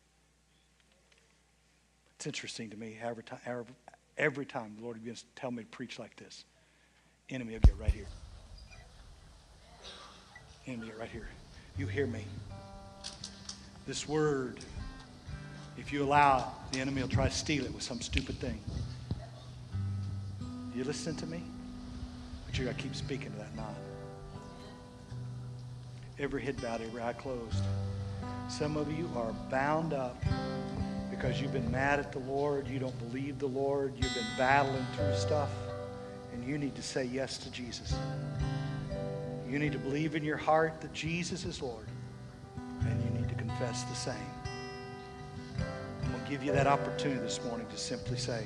It's 2.15 2.27
interesting 2.27 2.69
to 2.69 2.77
me 2.77 2.97
every 3.01 3.23
time, 3.23 3.39
every, 3.45 3.65
every 4.17 4.45
time 4.45 4.75
the 4.77 4.83
Lord 4.83 4.99
begins 4.99 5.21
to 5.21 5.27
tell 5.35 5.51
me 5.51 5.63
to 5.63 5.69
preach 5.69 5.99
like 5.99 6.15
this, 6.17 6.43
enemy 7.29 7.53
will 7.53 7.61
get 7.61 7.79
right 7.79 7.91
here. 7.91 8.07
Enemy 10.67 10.87
get 10.87 10.99
right 10.99 11.09
here. 11.09 11.29
You 11.77 11.87
hear 11.87 12.07
me. 12.07 12.25
This 13.87 14.07
word, 14.07 14.59
if 15.77 15.91
you 15.91 16.03
allow 16.03 16.39
it, 16.39 16.73
the 16.73 16.79
enemy 16.79 17.01
will 17.01 17.09
try 17.09 17.27
to 17.27 17.33
steal 17.33 17.65
it 17.65 17.73
with 17.73 17.83
some 17.83 18.01
stupid 18.01 18.39
thing. 18.39 18.59
You 20.75 20.83
listen 20.83 21.15
to 21.15 21.25
me? 21.25 21.43
But 22.45 22.57
you 22.57 22.65
got 22.65 22.77
to 22.77 22.83
keep 22.83 22.95
speaking 22.95 23.31
to 23.31 23.37
that 23.37 23.55
knot. 23.55 23.75
Every 26.17 26.41
head 26.41 26.61
bowed, 26.61 26.81
every 26.81 27.01
eye 27.01 27.13
closed. 27.13 27.63
Some 28.49 28.77
of 28.77 28.91
you 28.91 29.09
are 29.15 29.31
bound 29.49 29.93
up 29.93 30.23
because 31.09 31.41
you've 31.41 31.53
been 31.53 31.71
mad 31.71 31.99
at 31.99 32.11
the 32.11 32.19
Lord. 32.19 32.67
You 32.67 32.79
don't 32.79 32.97
believe 32.99 33.39
the 33.39 33.47
Lord. 33.47 33.93
You've 33.95 34.13
been 34.13 34.37
battling 34.37 34.85
through 34.95 35.15
stuff. 35.15 35.49
And 36.33 36.43
you 36.43 36.57
need 36.57 36.75
to 36.75 36.81
say 36.81 37.05
yes 37.05 37.37
to 37.39 37.51
Jesus. 37.51 37.95
You 39.49 39.59
need 39.59 39.71
to 39.71 39.79
believe 39.79 40.15
in 40.15 40.23
your 40.23 40.37
heart 40.37 40.79
that 40.81 40.93
Jesus 40.93 41.45
is 41.45 41.61
Lord. 41.61 41.87
And 42.81 43.03
you 43.03 43.19
need 43.19 43.29
to 43.29 43.35
confess 43.35 43.83
the 43.83 43.95
same. 43.95 44.15
I'm 46.03 46.11
going 46.11 46.23
to 46.23 46.29
give 46.29 46.43
you 46.43 46.51
that 46.51 46.67
opportunity 46.67 47.19
this 47.19 47.43
morning 47.43 47.67
to 47.67 47.77
simply 47.77 48.17
say, 48.17 48.45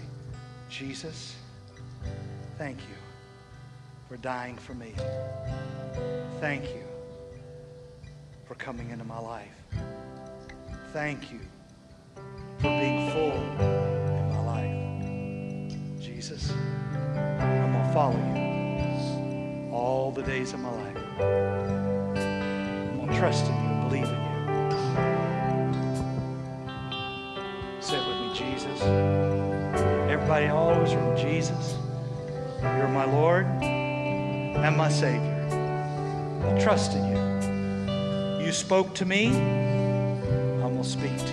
Jesus, 0.69 1.35
Thank 2.63 2.79
you 2.79 2.95
for 4.07 4.15
dying 4.15 4.55
for 4.55 4.73
me. 4.73 4.93
Thank 6.39 6.63
you 6.63 6.85
for 8.45 8.55
coming 8.55 8.89
into 8.89 9.03
my 9.03 9.19
life. 9.19 9.49
Thank 10.93 11.29
you 11.29 11.41
for 12.59 12.69
being 12.69 13.11
full 13.11 13.33
in 13.33 14.29
my 14.29 14.39
life. 14.45 15.75
Jesus, 15.99 16.51
I'm 16.51 17.73
going 17.73 17.85
to 17.85 17.91
follow 17.93 18.15
you 18.33 19.73
all 19.73 20.13
the 20.13 20.23
days 20.23 20.53
of 20.53 20.61
my 20.61 20.71
life. 20.71 20.97
I'm 21.19 22.95
going 22.95 23.09
to 23.09 23.17
trust 23.19 23.45
in 23.45 23.55
you, 23.55 23.75
believe 23.89 24.07
in 24.07 24.21
you. 24.23 24.35
Say 27.81 27.97
it 27.97 28.07
with 28.07 28.19
me, 28.21 28.33
Jesus. 28.33 28.81
Everybody 30.09 30.47
always 30.47 30.93
from 30.93 31.17
Jesus, 31.17 31.75
you're 32.63 32.87
my 32.87 33.05
Lord 33.05 33.45
and 33.61 34.77
my 34.77 34.89
Savior. 34.89 35.47
I 36.43 36.59
trust 36.59 36.93
in 36.93 37.03
you. 37.11 38.45
You 38.45 38.51
spoke 38.51 38.93
to 38.95 39.05
me, 39.05 39.29
going 40.73 40.83
to 40.83 40.89
speak 40.89 41.17
to 41.17 41.27
you. 41.27 41.32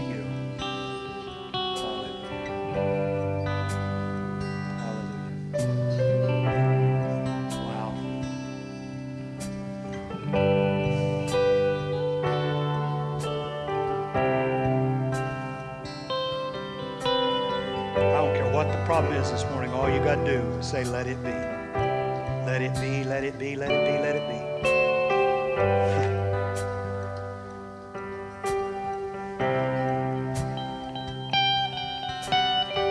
Say, 20.63 20.85
let 20.85 21.07
it 21.07 21.23
be. 21.23 21.31
Let 21.31 22.61
it 22.61 22.75
be, 22.75 23.05
let 23.05 23.25
it 23.25 23.39
be, 23.39 23.57
let 23.57 23.71
it 23.71 23.87
be, 23.87 23.99
let 23.99 24.17
it 24.17 24.29
be. 24.29 24.35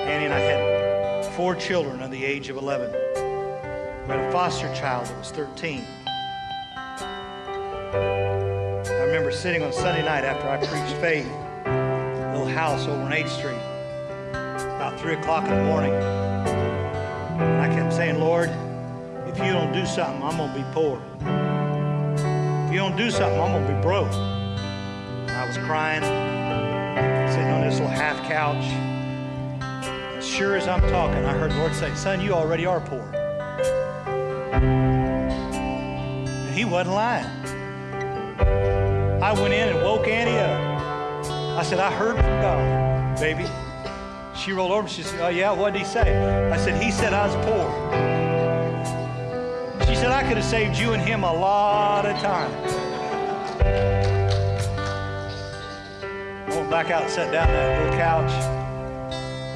Annie 0.09 0.25
and 0.25 0.33
I 0.33 0.39
had 0.39 1.25
four 1.35 1.55
children 1.55 2.01
under 2.01 2.15
the 2.15 2.25
age 2.25 2.49
of 2.49 2.57
11. 2.57 2.91
We 2.91 4.15
had 4.15 4.19
a 4.19 4.31
foster 4.31 4.73
child 4.73 5.05
that 5.07 5.17
was 5.17 5.31
13. 5.31 5.85
I 8.85 9.03
remember 9.05 9.31
sitting 9.31 9.61
on 9.61 9.71
Sunday 9.71 10.03
night 10.03 10.23
after 10.23 10.49
I 10.49 10.57
preached 10.57 10.99
faith, 11.01 11.27
a 11.65 12.31
little 12.33 12.47
house 12.47 12.87
over 12.87 13.03
on 13.03 13.11
8th 13.11 13.29
Street, 13.29 13.61
about 14.31 14.99
3 14.99 15.13
o'clock 15.13 15.43
in 15.43 15.55
the 15.55 15.63
morning. 15.65 16.28
And 17.49 17.61
I 17.61 17.67
kept 17.73 17.93
saying, 17.93 18.19
Lord, 18.19 18.49
if 19.27 19.37
you 19.39 19.51
don't 19.51 19.73
do 19.73 19.85
something, 19.85 20.23
I'm 20.23 20.37
going 20.37 20.51
to 20.51 20.57
be 20.57 20.65
poor. 20.73 21.01
If 22.65 22.73
you 22.73 22.79
don't 22.79 22.95
do 22.95 23.09
something, 23.11 23.39
I'm 23.39 23.51
going 23.51 23.67
to 23.67 23.73
be 23.73 23.81
broke. 23.81 24.11
And 24.13 25.31
I 25.31 25.45
was 25.47 25.57
crying, 25.57 26.03
sitting 27.31 27.49
on 27.49 27.61
this 27.61 27.79
little 27.79 27.87
half 27.87 28.17
couch. 28.27 28.63
As 30.17 30.27
sure 30.27 30.55
as 30.55 30.67
I'm 30.67 30.81
talking, 30.89 31.25
I 31.25 31.33
heard 31.33 31.51
the 31.51 31.57
Lord 31.57 31.73
say, 31.75 31.93
Son, 31.95 32.21
you 32.21 32.33
already 32.33 32.65
are 32.65 32.79
poor. 32.79 33.09
And 35.71 36.55
He 36.55 36.65
wasn't 36.65 36.95
lying. 36.95 37.25
I 39.21 39.33
went 39.33 39.53
in 39.53 39.69
and 39.69 39.81
woke 39.83 40.07
Annie 40.07 40.37
up. 40.37 40.79
I 41.59 41.63
said, 41.63 41.79
I 41.79 41.91
heard 41.91 42.15
from 42.15 42.41
God, 42.41 43.19
baby. 43.19 43.45
She 44.39 44.53
rolled 44.53 44.71
over. 44.71 44.87
She 44.87 45.03
said, 45.03 45.19
Oh, 45.19 45.27
yeah, 45.27 45.51
what 45.51 45.73
did 45.73 45.79
He 45.79 45.85
say? 45.85 46.15
I 46.49 46.57
said, 46.57 46.81
He 46.81 46.91
said 46.91 47.11
I 47.11 47.27
was 47.27 47.35
poor. 47.45 47.67
She 49.85 49.95
said, 49.95 50.11
I 50.11 50.23
could 50.25 50.37
have 50.37 50.45
saved 50.45 50.77
you 50.77 50.93
and 50.93 51.01
him 51.01 51.23
a 51.23 51.33
lot 51.33 52.05
of 52.05 52.15
time. 52.21 52.49
I 56.47 56.55
went 56.55 56.69
back 56.69 56.89
out 56.89 57.03
and 57.03 57.11
sat 57.11 57.33
down 57.33 57.49
on 57.49 57.53
that 57.53 57.83
little 57.83 57.97
couch. 57.99 58.31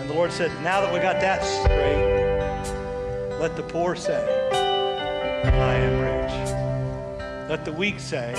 And 0.01 0.09
the 0.09 0.13
Lord 0.13 0.33
said, 0.33 0.51
Now 0.63 0.81
that 0.81 0.93
we 0.93 0.99
got 0.99 1.21
that 1.21 1.45
straight, 1.45 3.39
let 3.39 3.55
the 3.55 3.63
poor 3.63 3.95
say, 3.95 4.49
I 4.51 5.75
am 5.75 6.01
rich. 6.01 7.49
Let 7.49 7.63
the 7.63 7.71
weak 7.71 8.01
say, 8.01 8.33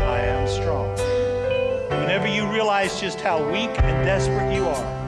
I 0.00 0.20
am 0.20 0.48
strong. 0.48 0.96
Whenever 2.00 2.26
you 2.26 2.50
realize 2.50 2.98
just 2.98 3.20
how 3.20 3.46
weak 3.50 3.70
and 3.80 4.06
desperate 4.06 4.54
you 4.54 4.66
are, 4.66 5.01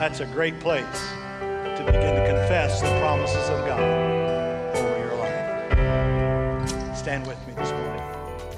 that's 0.00 0.20
a 0.20 0.24
great 0.24 0.58
place 0.60 1.10
to 1.40 1.82
begin 1.84 2.16
to 2.16 2.26
confess 2.26 2.80
the 2.80 2.88
promises 3.00 3.50
of 3.50 3.66
God 3.66 3.82
over 4.74 4.98
your 4.98 5.14
life. 5.16 6.96
Stand 6.96 7.26
with 7.26 7.36
me 7.46 7.52
this 7.52 7.70
morning. 7.70 8.02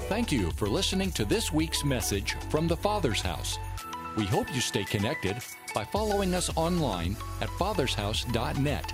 Thank 0.07 0.31
you 0.31 0.51
for 0.51 0.69
listening 0.69 1.11
to 1.11 1.25
this 1.25 1.51
week's 1.51 1.83
message 1.83 2.35
from 2.49 2.69
the 2.69 2.77
Father's 2.77 3.19
House. 3.19 3.57
We 4.15 4.23
hope 4.23 4.55
you 4.55 4.61
stay 4.61 4.85
connected 4.85 5.35
by 5.75 5.83
following 5.83 6.33
us 6.33 6.49
online 6.55 7.17
at 7.41 7.49
fathershouse.net. 7.49 8.93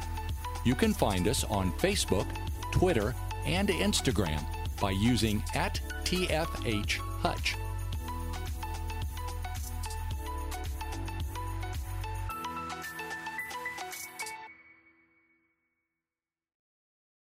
You 0.66 0.74
can 0.74 0.96
find 0.96 1.28
us 1.28 1.44
on 1.44 1.72
Facebook, 1.74 2.26
Twitter, 2.72 3.14
and 3.46 3.70
Instagram 3.70 4.44
by 4.82 4.90
using 4.90 5.44
at 5.54 5.80
TFH 6.04 6.98
Hutch. 7.22 7.56